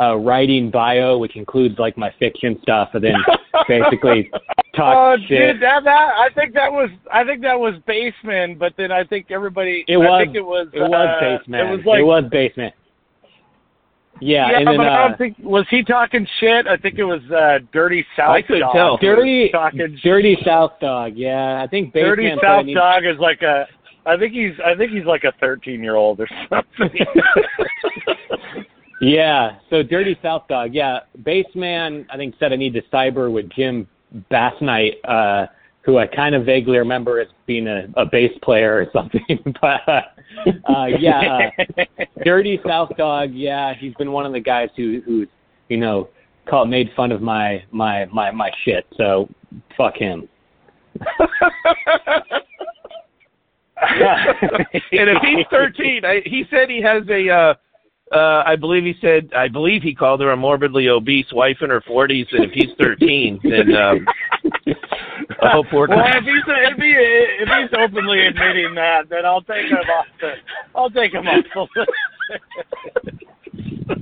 uh, 0.00 0.16
writing 0.16 0.70
bio, 0.70 1.18
which 1.18 1.36
includes 1.36 1.78
like 1.78 1.96
my 1.98 2.12
fiction 2.18 2.58
stuff, 2.62 2.90
and 2.94 3.04
then 3.04 3.14
basically 3.68 4.30
Oh, 4.32 4.76
talked 5.16 5.22
shit. 5.28 5.54
dude, 5.54 5.62
that, 5.62 5.82
that 5.84 6.08
I 6.16 6.28
think 6.34 6.54
that 6.54 6.70
was 6.72 6.88
I 7.12 7.24
think 7.24 7.42
that 7.42 7.58
was 7.58 7.74
basement, 7.86 8.58
but 8.58 8.72
then 8.78 8.90
I 8.92 9.04
think 9.04 9.26
everybody 9.30 9.84
It 9.88 9.96
I 9.96 9.98
was. 9.98 10.22
think 10.24 10.36
it 10.36 10.44
was 10.44 10.68
It 10.72 10.80
was 10.80 10.92
uh, 10.92 11.20
basement. 11.38 11.68
It 11.68 11.70
was 11.76 11.84
like 11.84 11.98
it 12.00 12.04
was 12.04 12.24
basement. 12.30 12.74
Yeah, 14.22 14.50
yeah, 14.50 14.58
and 14.58 14.66
then 14.68 14.76
but 14.76 14.86
I 14.86 15.04
uh, 15.04 15.08
don't 15.08 15.18
think 15.18 15.36
was 15.40 15.66
he 15.70 15.82
talking 15.82 16.26
shit. 16.40 16.66
I 16.66 16.76
think 16.76 16.98
it 16.98 17.04
was 17.04 17.22
uh, 17.30 17.58
Dirty 17.72 18.04
South. 18.16 18.30
I 18.30 18.42
couldn't 18.42 18.60
Dog 18.60 18.74
tell. 18.74 18.96
dirty, 18.98 19.48
talking 19.50 19.98
dirty 20.04 20.36
South 20.44 20.72
Dog. 20.80 21.12
Yeah, 21.16 21.62
I 21.62 21.66
think 21.66 21.92
Dirty. 21.94 22.30
South 22.42 22.66
said 22.66 22.74
Dog 22.74 23.04
is 23.06 23.18
like 23.18 23.40
a. 23.42 23.66
I 24.06 24.16
think 24.18 24.32
he's 24.32 24.52
I 24.64 24.74
think 24.76 24.92
he's 24.92 25.04
like 25.06 25.24
a 25.24 25.32
13 25.40 25.82
year 25.82 25.96
old 25.96 26.20
or 26.20 26.28
something. 26.48 26.90
Yeah, 29.00 29.56
so 29.70 29.82
Dirty 29.82 30.18
South 30.22 30.46
Dog. 30.48 30.74
Yeah, 30.74 31.00
Baseman, 31.22 32.06
I 32.10 32.16
think 32.16 32.34
said 32.38 32.52
I 32.52 32.56
need 32.56 32.74
to 32.74 32.82
cyber 32.92 33.32
with 33.32 33.48
Jim 33.50 33.88
Bassnight, 34.30 34.96
uh, 35.04 35.46
who 35.82 35.96
I 35.96 36.06
kind 36.06 36.34
of 36.34 36.44
vaguely 36.44 36.76
remember 36.76 37.18
as 37.18 37.28
being 37.46 37.66
a, 37.66 37.88
a 37.96 38.04
bass 38.04 38.32
player 38.42 38.76
or 38.76 38.86
something. 38.92 39.54
but 39.60 39.80
uh, 39.88 40.86
yeah, 40.98 41.50
uh, 41.78 41.84
Dirty 42.24 42.60
South 42.66 42.90
Dog. 42.98 43.30
Yeah, 43.32 43.72
he's 43.74 43.94
been 43.94 44.12
one 44.12 44.26
of 44.26 44.32
the 44.32 44.40
guys 44.40 44.68
who 44.76 45.00
who's 45.06 45.28
you 45.68 45.78
know 45.78 46.10
called 46.46 46.68
made 46.68 46.90
fun 46.94 47.10
of 47.10 47.22
my 47.22 47.64
my 47.70 48.04
my 48.06 48.30
my 48.30 48.50
shit. 48.64 48.86
So 48.98 49.30
fuck 49.76 49.96
him. 49.96 50.28
and 53.80 54.82
if 54.92 55.22
he's 55.22 55.46
13, 55.50 56.04
I, 56.04 56.20
he 56.26 56.44
said 56.50 56.68
he 56.68 56.82
has 56.82 57.02
a. 57.08 57.30
Uh, 57.30 57.54
uh, 58.12 58.42
I 58.44 58.56
believe 58.56 58.84
he 58.84 58.94
said. 59.00 59.30
I 59.36 59.48
believe 59.48 59.82
he 59.82 59.94
called 59.94 60.20
her 60.20 60.30
a 60.30 60.36
morbidly 60.36 60.88
obese 60.88 61.32
wife 61.32 61.58
in 61.60 61.70
her 61.70 61.80
40s, 61.82 62.26
and 62.32 62.44
if 62.44 62.50
he's 62.52 62.70
13, 62.80 63.40
then 63.44 63.74
um, 63.76 64.06
I 65.42 65.50
hope 65.52 65.66
we're. 65.72 65.88
well, 65.88 66.00
if 66.04 66.24
he's 66.24 66.42
if, 66.46 66.76
he, 66.76 66.94
if 67.42 67.48
he's 67.48 67.78
openly 67.78 68.26
admitting 68.26 68.74
that, 68.74 69.08
then 69.08 69.24
I'll 69.24 69.42
take 69.42 69.66
him 69.66 69.78
off 69.78 70.06
the 70.20 70.32
I'll 70.74 70.90
take 70.90 71.12
him 71.14 71.26
off 71.28 71.44
the 71.54 71.86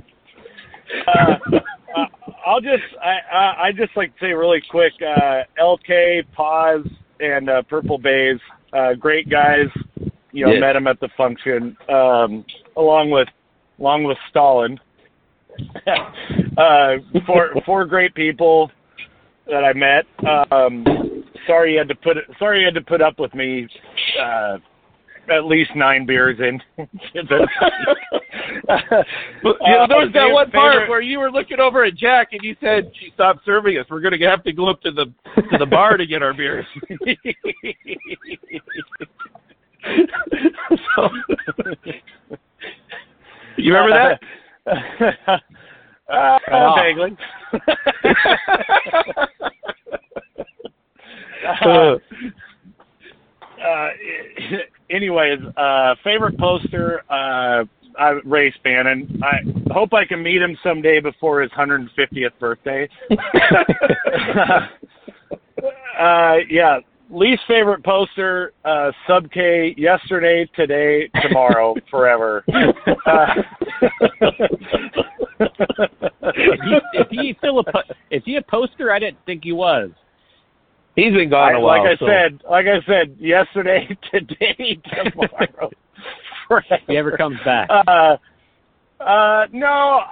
uh, 1.07 1.35
uh, 1.95 2.05
I'll 2.45 2.61
just 2.61 2.83
I 3.01 3.17
I 3.31 3.67
I 3.67 3.71
just 3.71 3.95
like 3.95 4.13
to 4.17 4.25
say 4.25 4.33
really 4.33 4.61
quick, 4.69 4.93
uh, 5.01 5.43
LK, 5.59 6.23
Paz, 6.35 6.81
and 7.19 7.49
uh, 7.49 7.61
Purple 7.63 7.97
Bays, 7.99 8.39
uh, 8.73 8.93
great 8.93 9.29
guys. 9.29 9.67
You 10.31 10.45
know, 10.45 10.53
Yeah. 10.53 10.59
met 10.59 10.75
him 10.75 10.85
at 10.87 10.99
the 10.99 11.09
function, 11.17 11.75
um, 11.89 12.45
along 12.77 13.09
with 13.09 13.27
along 13.79 14.03
with 14.03 14.17
Stalin. 14.29 14.79
uh, 16.57 16.95
four 17.25 17.53
four 17.65 17.85
great 17.85 18.13
people 18.15 18.71
that 19.47 19.63
I 19.63 19.73
met. 19.73 20.05
Um, 20.51 20.85
sorry 21.47 21.73
you 21.73 21.79
had 21.79 21.89
to 21.89 21.95
put 21.95 22.17
sorry 22.37 22.59
you 22.61 22.65
had 22.65 22.75
to 22.75 22.81
put 22.81 23.01
up 23.01 23.19
with 23.19 23.33
me. 23.33 23.67
Uh, 24.19 24.57
at 25.31 25.45
least 25.45 25.71
nine 25.75 26.05
beers 26.05 26.39
in. 26.39 26.61
But, 28.67 29.57
you 29.61 29.73
know, 29.73 29.87
there 29.87 29.97
was 29.97 30.11
that 30.13 30.27
Uh, 30.29 30.33
one 30.33 30.51
part 30.51 30.89
where 30.89 31.01
you 31.01 31.19
were 31.19 31.31
looking 31.31 31.59
over 31.59 31.83
at 31.83 31.95
Jack 31.95 32.33
and 32.33 32.41
you 32.43 32.55
said 32.61 32.91
she 32.99 33.11
stopped 33.13 33.43
serving 33.45 33.77
us. 33.77 33.85
We're 33.89 34.01
going 34.01 34.17
to 34.17 34.25
have 34.25 34.43
to 34.43 34.53
go 34.53 34.69
up 34.69 34.81
to 34.81 34.91
the 34.91 35.05
to 35.51 35.57
the 35.57 35.65
bar 35.65 35.97
to 35.97 36.05
get 36.05 36.21
our 36.21 36.33
beers. 36.33 36.65
so, 40.95 41.09
you 43.63 43.73
remember 43.73 44.17
that? 44.65 45.41
Uh, 46.11 46.39
off. 46.51 46.79
vaguely. 46.79 47.15
Uh, 51.65 51.95
uh, 53.63 53.89
anyways, 54.89 55.39
uh, 55.57 55.95
favorite 56.03 56.37
poster, 56.37 57.01
uh, 57.09 57.63
I, 57.97 58.09
Ray 58.25 58.53
Spannon. 58.63 59.21
I 59.23 59.73
hope 59.73 59.93
I 59.93 60.05
can 60.05 60.21
meet 60.21 60.41
him 60.41 60.57
someday 60.63 60.99
before 60.99 61.41
his 61.41 61.51
150th 61.51 62.37
birthday. 62.39 62.89
uh, 65.99 66.35
yeah, 66.49 66.79
least 67.09 67.41
favorite 67.47 67.83
poster, 67.83 68.53
uh, 68.65 68.91
Sub 69.07 69.29
K, 69.31 69.73
yesterday, 69.77 70.49
today, 70.55 71.09
tomorrow, 71.21 71.75
forever. 71.91 72.43
Uh, 73.05 73.35
Is 76.35 76.59
he, 76.63 76.97
is 76.99 77.05
he 77.09 77.35
still 77.39 77.59
a 77.59 77.63
is 78.15 78.21
he 78.25 78.35
a 78.35 78.41
poster? 78.41 78.91
I 78.91 78.99
didn't 78.99 79.17
think 79.25 79.43
he 79.43 79.51
was. 79.51 79.89
he's 80.95 81.13
been 81.13 81.29
gone 81.29 81.53
I- 81.55 81.57
a 81.57 81.61
while. 81.61 81.83
like 81.83 81.95
I 81.95 81.97
so- 81.97 82.07
said, 82.07 82.41
like 82.49 82.65
I 82.67 82.85
said, 82.85 83.15
yesterday, 83.19 83.87
today, 84.11 84.79
tomorrow. 84.93 85.71
If 86.51 86.81
he 86.87 86.97
ever 86.97 87.15
comes 87.15 87.37
back. 87.45 87.69
Uh, 87.69 88.17
uh, 88.99 89.45
no, 89.51 89.67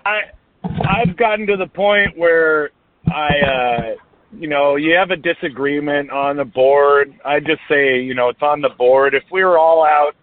I, 0.05 0.19
I've 0.63 1.17
gotten 1.17 1.47
to 1.47 1.57
the 1.57 1.65
point 1.65 2.15
where 2.15 2.69
I, 3.07 3.29
uh, 3.39 3.95
you 4.35 4.47
know, 4.47 4.75
you 4.75 4.93
have 4.95 5.11
a 5.11 5.15
disagreement 5.15 6.11
on 6.11 6.37
the 6.37 6.45
board. 6.45 7.13
I 7.25 7.39
just 7.39 7.61
say, 7.69 7.99
you 8.01 8.13
know, 8.13 8.29
it's 8.29 8.41
on 8.41 8.61
the 8.61 8.69
board. 8.77 9.13
If 9.13 9.23
we 9.31 9.43
were 9.43 9.57
all 9.57 9.85
out, 9.85 10.13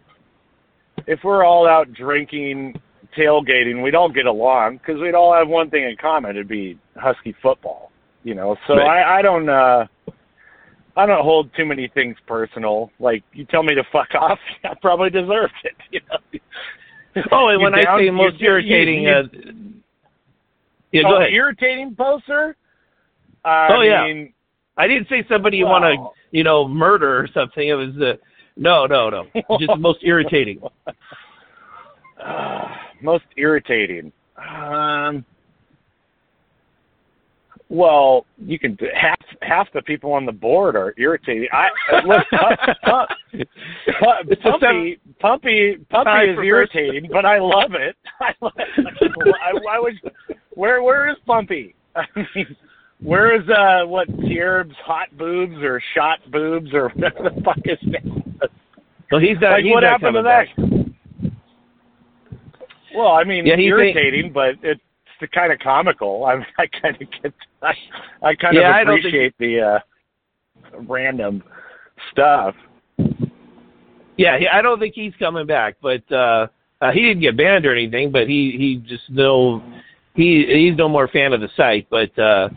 if 1.06 1.20
we're 1.24 1.44
all 1.44 1.66
out 1.68 1.92
drinking, 1.92 2.74
tailgating, 3.16 3.82
we 3.82 3.90
don't 3.90 4.14
get 4.14 4.26
along 4.26 4.78
because 4.78 5.00
we'd 5.00 5.14
all 5.14 5.32
have 5.34 5.48
one 5.48 5.70
thing 5.70 5.84
in 5.84 5.96
common. 5.96 6.32
It'd 6.32 6.48
be 6.48 6.78
Husky 6.96 7.34
football, 7.42 7.90
you 8.24 8.34
know. 8.34 8.56
So 8.66 8.74
Right. 8.76 9.02
I, 9.02 9.18
I 9.18 9.22
don't, 9.22 9.48
uh, 9.48 9.86
I 10.96 11.06
don't 11.06 11.22
hold 11.24 11.50
too 11.56 11.64
many 11.64 11.88
things 11.88 12.16
personal. 12.26 12.90
Like 13.00 13.24
you 13.32 13.44
tell 13.46 13.62
me 13.62 13.74
to 13.74 13.82
fuck 13.90 14.08
off, 14.20 14.38
I 14.64 14.74
probably 14.80 15.10
deserved 15.10 15.54
it. 15.64 15.74
You 15.90 16.00
know. 16.10 17.24
Oh, 17.32 17.48
and 17.48 17.62
when 17.62 17.74
I 17.74 17.82
down- 17.82 17.98
say 18.00 18.04
you- 18.06 18.12
most 18.12 18.40
you- 18.40 18.48
irritating, 18.48 19.02
you- 19.04 19.10
uh, 19.10 19.22
yeah, 20.92 21.02
go 21.02 21.14
oh, 21.16 21.20
ahead. 21.20 21.32
irritating 21.32 21.94
poster. 21.96 22.56
I 23.44 23.68
Oh, 23.70 23.80
yeah. 23.82 24.04
mean, 24.04 24.32
I 24.76 24.86
didn't 24.88 25.08
say 25.08 25.24
somebody 25.28 25.58
you 25.58 25.66
want 25.66 25.84
to, 25.84 26.08
you 26.36 26.42
know, 26.44 26.66
murder 26.66 27.18
or 27.18 27.28
something. 27.32 27.68
It 27.68 27.74
was 27.74 27.90
uh, 28.00 28.14
no, 28.56 28.86
no, 28.86 29.10
no. 29.10 29.58
Just 29.58 29.78
most 29.78 30.00
irritating. 30.02 30.60
Uh, 32.22 32.68
most 33.02 33.24
irritating. 33.36 34.12
Um. 34.36 35.24
Well, 37.70 38.26
you 38.38 38.58
can 38.58 38.78
half 38.94 39.18
half 39.42 39.72
the 39.72 39.82
people 39.82 40.12
on 40.12 40.26
the 40.26 40.32
board 40.32 40.76
are 40.76 40.94
irritating. 40.98 41.48
I 41.52 41.68
look, 42.04 42.24
Pump, 42.84 43.10
a 43.32 44.36
Pumpy, 44.36 45.00
Pumpy, 45.18 45.76
Pumpy 45.90 46.30
is 46.32 46.38
irritating, 46.44 47.08
but 47.10 47.24
I 47.24 47.38
love 47.38 47.72
it. 47.74 47.96
I, 48.20 48.32
love 48.42 48.52
I, 48.56 49.50
I 49.50 49.78
was 49.78 49.94
where 50.50 50.82
where 50.82 51.08
is 51.08 51.16
Pumpy? 51.26 51.74
I 51.96 52.04
mean, 52.14 52.54
where 53.02 53.34
is 53.40 53.48
uh 53.48 53.86
what 53.86 54.08
Tierb's 54.20 54.74
hot 54.84 55.08
boobs 55.16 55.56
or 55.62 55.80
shot 55.94 56.18
boobs 56.30 56.72
or 56.72 56.88
whatever 56.94 57.30
the 57.30 57.40
fuck 57.42 57.58
is 57.64 57.78
that? 57.92 58.04
was? 58.04 58.50
Well, 59.10 59.20
he's 59.20 59.36
not. 59.40 59.52
Like 59.52 59.64
he's 59.64 59.72
what 59.72 59.80
not 59.80 59.90
happened 60.00 60.14
to 60.16 60.22
that? 60.22 60.46
back. 60.56 61.32
Well, 62.96 63.08
I 63.08 63.24
mean, 63.24 63.44
Yeah, 63.46 63.56
he 63.56 63.62
think- 63.62 63.68
irritating, 63.70 64.32
but 64.32 64.54
it's 64.62 64.80
the 65.20 65.26
kind 65.28 65.52
of 65.52 65.58
comical. 65.58 66.24
I 66.28 66.34
I 66.58 66.66
kind 66.66 66.94
of 67.00 67.08
get. 67.22 67.32
I, 67.62 67.72
I 68.22 68.34
kind 68.34 68.54
Yeah, 68.56 68.80
of 68.80 68.86
don't 68.86 68.96
think- 68.96 69.04
appreciate 69.06 69.34
the 69.38 69.60
uh, 69.60 70.78
random 70.88 71.42
stuff. 72.12 72.54
Yeah, 74.16 74.38
he, 74.38 74.46
I 74.46 74.62
don't 74.62 74.78
think 74.78 74.94
he's 74.94 75.12
coming 75.18 75.46
back, 75.46 75.76
but 75.82 76.02
uh, 76.12 76.46
uh 76.80 76.92
he 76.92 77.00
didn't 77.02 77.20
get 77.20 77.36
banned 77.36 77.66
or 77.66 77.72
anything. 77.74 78.12
But 78.12 78.28
he 78.28 78.54
he 78.56 78.76
just 78.88 79.10
no 79.10 79.62
he 80.14 80.46
he's 80.48 80.76
no 80.78 80.88
more 80.88 81.08
fan 81.08 81.32
of 81.32 81.40
the 81.40 81.48
site. 81.56 81.88
But 81.90 82.16
uh, 82.18 82.48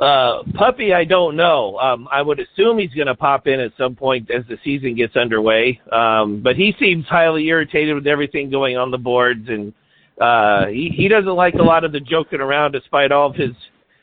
uh, 0.00 0.42
Puppy, 0.54 0.92
I 0.92 1.04
don't 1.04 1.36
know. 1.36 1.78
Um, 1.78 2.08
I 2.12 2.20
would 2.20 2.38
assume 2.38 2.78
he's 2.78 2.92
going 2.92 3.06
to 3.06 3.14
pop 3.14 3.46
in 3.46 3.60
at 3.60 3.72
some 3.78 3.94
point 3.94 4.30
as 4.30 4.44
the 4.48 4.58
season 4.62 4.94
gets 4.94 5.16
underway. 5.16 5.80
Um, 5.90 6.42
but 6.42 6.56
he 6.56 6.74
seems 6.78 7.06
highly 7.06 7.46
irritated 7.46 7.94
with 7.94 8.06
everything 8.06 8.50
going 8.50 8.76
on 8.76 8.90
the 8.90 8.98
boards, 8.98 9.48
and 9.48 9.72
uh, 10.20 10.66
he 10.66 10.92
he 10.94 11.08
doesn't 11.08 11.34
like 11.34 11.54
a 11.54 11.62
lot 11.62 11.84
of 11.84 11.92
the 11.92 12.00
joking 12.00 12.40
around, 12.40 12.72
despite 12.72 13.10
all 13.10 13.30
of 13.30 13.36
his 13.36 13.52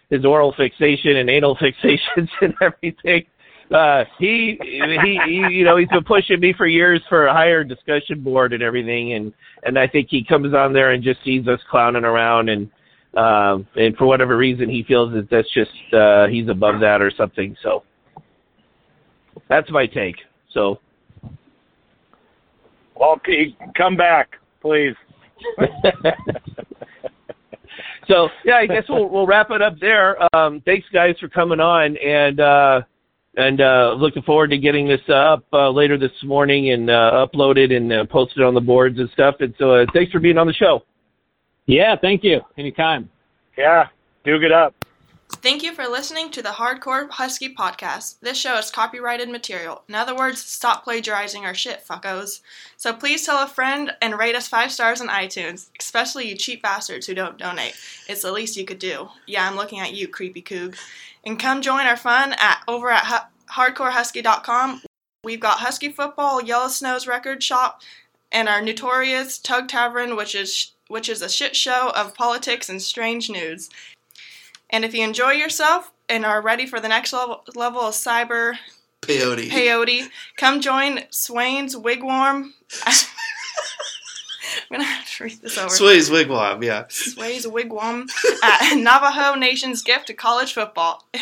his 0.09 0.25
oral 0.25 0.53
fixation 0.57 1.17
and 1.17 1.29
anal 1.29 1.55
fixations 1.61 2.29
and 2.41 2.53
everything. 2.61 3.25
Uh, 3.71 4.03
he, 4.19 4.59
he, 4.61 5.19
he, 5.25 5.47
you 5.49 5.63
know, 5.63 5.77
he's 5.77 5.87
been 5.87 6.03
pushing 6.03 6.39
me 6.39 6.53
for 6.53 6.67
years 6.67 7.01
for 7.09 7.25
a 7.25 7.33
higher 7.33 7.63
discussion 7.63 8.21
board 8.21 8.53
and 8.53 8.61
everything, 8.61 9.13
and 9.13 9.33
and 9.63 9.77
I 9.77 9.87
think 9.87 10.09
he 10.09 10.23
comes 10.23 10.53
on 10.53 10.73
there 10.73 10.91
and 10.91 11.03
just 11.03 11.23
sees 11.23 11.47
us 11.47 11.59
clowning 11.69 12.03
around, 12.03 12.49
and 12.49 12.69
um, 13.15 13.67
and 13.75 13.95
for 13.97 14.05
whatever 14.05 14.37
reason 14.37 14.69
he 14.69 14.83
feels 14.83 15.13
that 15.13 15.29
that's 15.29 15.51
just 15.53 15.71
uh, 15.93 16.27
he's 16.27 16.49
above 16.49 16.79
that 16.81 17.01
or 17.01 17.11
something. 17.15 17.55
So 17.61 17.83
that's 19.49 19.69
my 19.69 19.85
take. 19.85 20.15
So 20.51 20.79
Well, 22.95 23.19
come 23.75 23.95
back, 23.95 24.37
please. 24.61 24.95
so 28.07 28.29
yeah, 28.45 28.55
I 28.55 28.67
guess 28.67 28.83
we'll 28.89 29.09
we'll 29.09 29.27
wrap 29.27 29.51
it 29.51 29.61
up 29.61 29.79
there. 29.79 30.17
Um, 30.35 30.61
thanks 30.65 30.87
guys 30.93 31.15
for 31.19 31.27
coming 31.27 31.59
on, 31.59 31.97
and 31.97 32.39
uh, 32.39 32.81
and 33.35 33.61
uh, 33.61 33.95
looking 33.97 34.23
forward 34.23 34.51
to 34.51 34.57
getting 34.57 34.87
this 34.87 35.01
uh, 35.09 35.13
up 35.13 35.45
uh, 35.53 35.69
later 35.69 35.97
this 35.97 36.11
morning 36.23 36.71
and 36.71 36.89
uh, 36.89 37.27
uploaded 37.27 37.75
and 37.75 37.91
uh, 37.91 38.05
posted 38.05 38.43
on 38.43 38.53
the 38.53 38.61
boards 38.61 38.99
and 38.99 39.09
stuff. 39.11 39.35
And 39.39 39.53
so 39.57 39.71
uh, 39.71 39.85
thanks 39.93 40.11
for 40.11 40.19
being 40.19 40.37
on 40.37 40.47
the 40.47 40.53
show. 40.53 40.83
Yeah, 41.65 41.95
thank 41.95 42.23
you. 42.23 42.41
Anytime. 42.57 43.09
Yeah, 43.57 43.87
do 44.23 44.35
it 44.35 44.51
up. 44.51 44.75
Thank 45.41 45.63
you 45.63 45.73
for 45.73 45.87
listening 45.87 46.29
to 46.31 46.41
the 46.41 46.49
Hardcore 46.49 47.09
Husky 47.09 47.53
podcast. 47.53 48.19
This 48.21 48.37
show 48.37 48.57
is 48.57 48.69
copyrighted 48.69 49.29
material. 49.29 49.83
In 49.89 49.95
other 49.95 50.15
words, 50.15 50.41
stop 50.41 50.83
plagiarizing 50.83 51.43
our 51.43 51.55
shit, 51.55 51.83
fuckos. 51.85 52.41
So 52.77 52.93
please 52.93 53.25
tell 53.25 53.43
a 53.43 53.47
friend 53.47 53.91
and 54.01 54.17
rate 54.17 54.35
us 54.35 54.47
five 54.47 54.71
stars 54.71 55.01
on 55.01 55.07
iTunes, 55.07 55.69
especially 55.79 56.29
you 56.29 56.35
cheap 56.35 56.61
bastards 56.61 57.07
who 57.07 57.13
don't 57.13 57.37
donate. 57.37 57.75
It's 58.07 58.21
the 58.21 58.31
least 58.31 58.57
you 58.57 58.63
could 58.63 58.79
do. 58.79 59.09
Yeah, 59.25 59.47
I'm 59.47 59.55
looking 59.55 59.79
at 59.79 59.93
you, 59.93 60.07
creepy 60.07 60.41
coog. 60.41 60.77
And 61.25 61.39
come 61.39 61.61
join 61.61 61.87
our 61.87 61.97
fun 61.97 62.33
at 62.33 62.61
over 62.67 62.89
at 62.89 63.05
hu- 63.05 63.53
hardcorehusky.com. 63.53 64.81
We've 65.23 65.39
got 65.39 65.59
Husky 65.59 65.89
football, 65.89 66.43
Yellow 66.43 66.67
Snow's 66.67 67.07
record 67.07 67.41
shop, 67.41 67.81
and 68.31 68.47
our 68.47 68.61
notorious 68.61 69.39
Tug 69.39 69.67
Tavern, 69.67 70.15
which 70.15 70.35
is 70.35 70.72
which 70.87 71.09
is 71.09 71.21
a 71.21 71.29
shit 71.29 71.55
show 71.55 71.91
of 71.95 72.13
politics 72.15 72.69
and 72.69 72.81
strange 72.81 73.29
news. 73.29 73.69
And 74.69 74.83
if 74.83 74.93
you 74.93 75.03
enjoy 75.03 75.31
yourself 75.31 75.91
and 76.09 76.25
are 76.25 76.41
ready 76.41 76.65
for 76.65 76.79
the 76.79 76.87
next 76.87 77.13
level, 77.13 77.43
level 77.55 77.81
of 77.81 77.93
cyber 77.93 78.57
Peyote. 79.01 79.49
peyote, 79.49 80.09
come 80.37 80.61
join 80.61 81.01
Swain's 81.09 81.75
Wigwam. 81.75 82.53
I'm 84.71 84.79
gonna 84.79 84.83
have 84.83 85.09
to 85.17 85.23
read 85.25 85.41
this 85.41 85.57
over. 85.57 85.69
Sway's 85.69 86.09
Wigwam, 86.09 86.63
yeah. 86.63 86.85
Sway's 86.89 87.45
Wigwam 87.45 88.07
at 88.43 88.75
Navajo 88.75 89.35
Nation's 89.35 89.81
gift 89.81 90.07
to 90.07 90.13
college 90.13 90.53
football. 90.53 91.07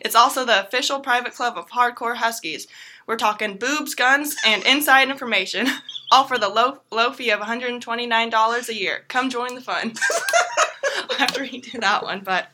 It's 0.00 0.14
also 0.14 0.44
the 0.44 0.64
official 0.64 1.00
private 1.00 1.34
club 1.34 1.58
of 1.58 1.70
hardcore 1.70 2.16
Huskies. 2.16 2.66
We're 3.06 3.16
talking 3.16 3.56
boobs, 3.56 3.94
guns, 3.94 4.36
and 4.46 4.64
inside 4.64 5.10
information, 5.10 5.66
all 6.12 6.24
for 6.24 6.38
the 6.38 6.48
low 6.48 6.78
low 6.90 7.10
fee 7.12 7.30
of 7.30 7.40
$129 7.40 8.68
a 8.68 8.74
year. 8.74 9.04
Come 9.08 9.30
join 9.30 9.54
the 9.54 9.62
fun. 9.62 9.94
Have 11.18 11.32
to 11.32 11.40
redo 11.40 11.80
that 11.80 12.02
one, 12.02 12.20
but 12.20 12.48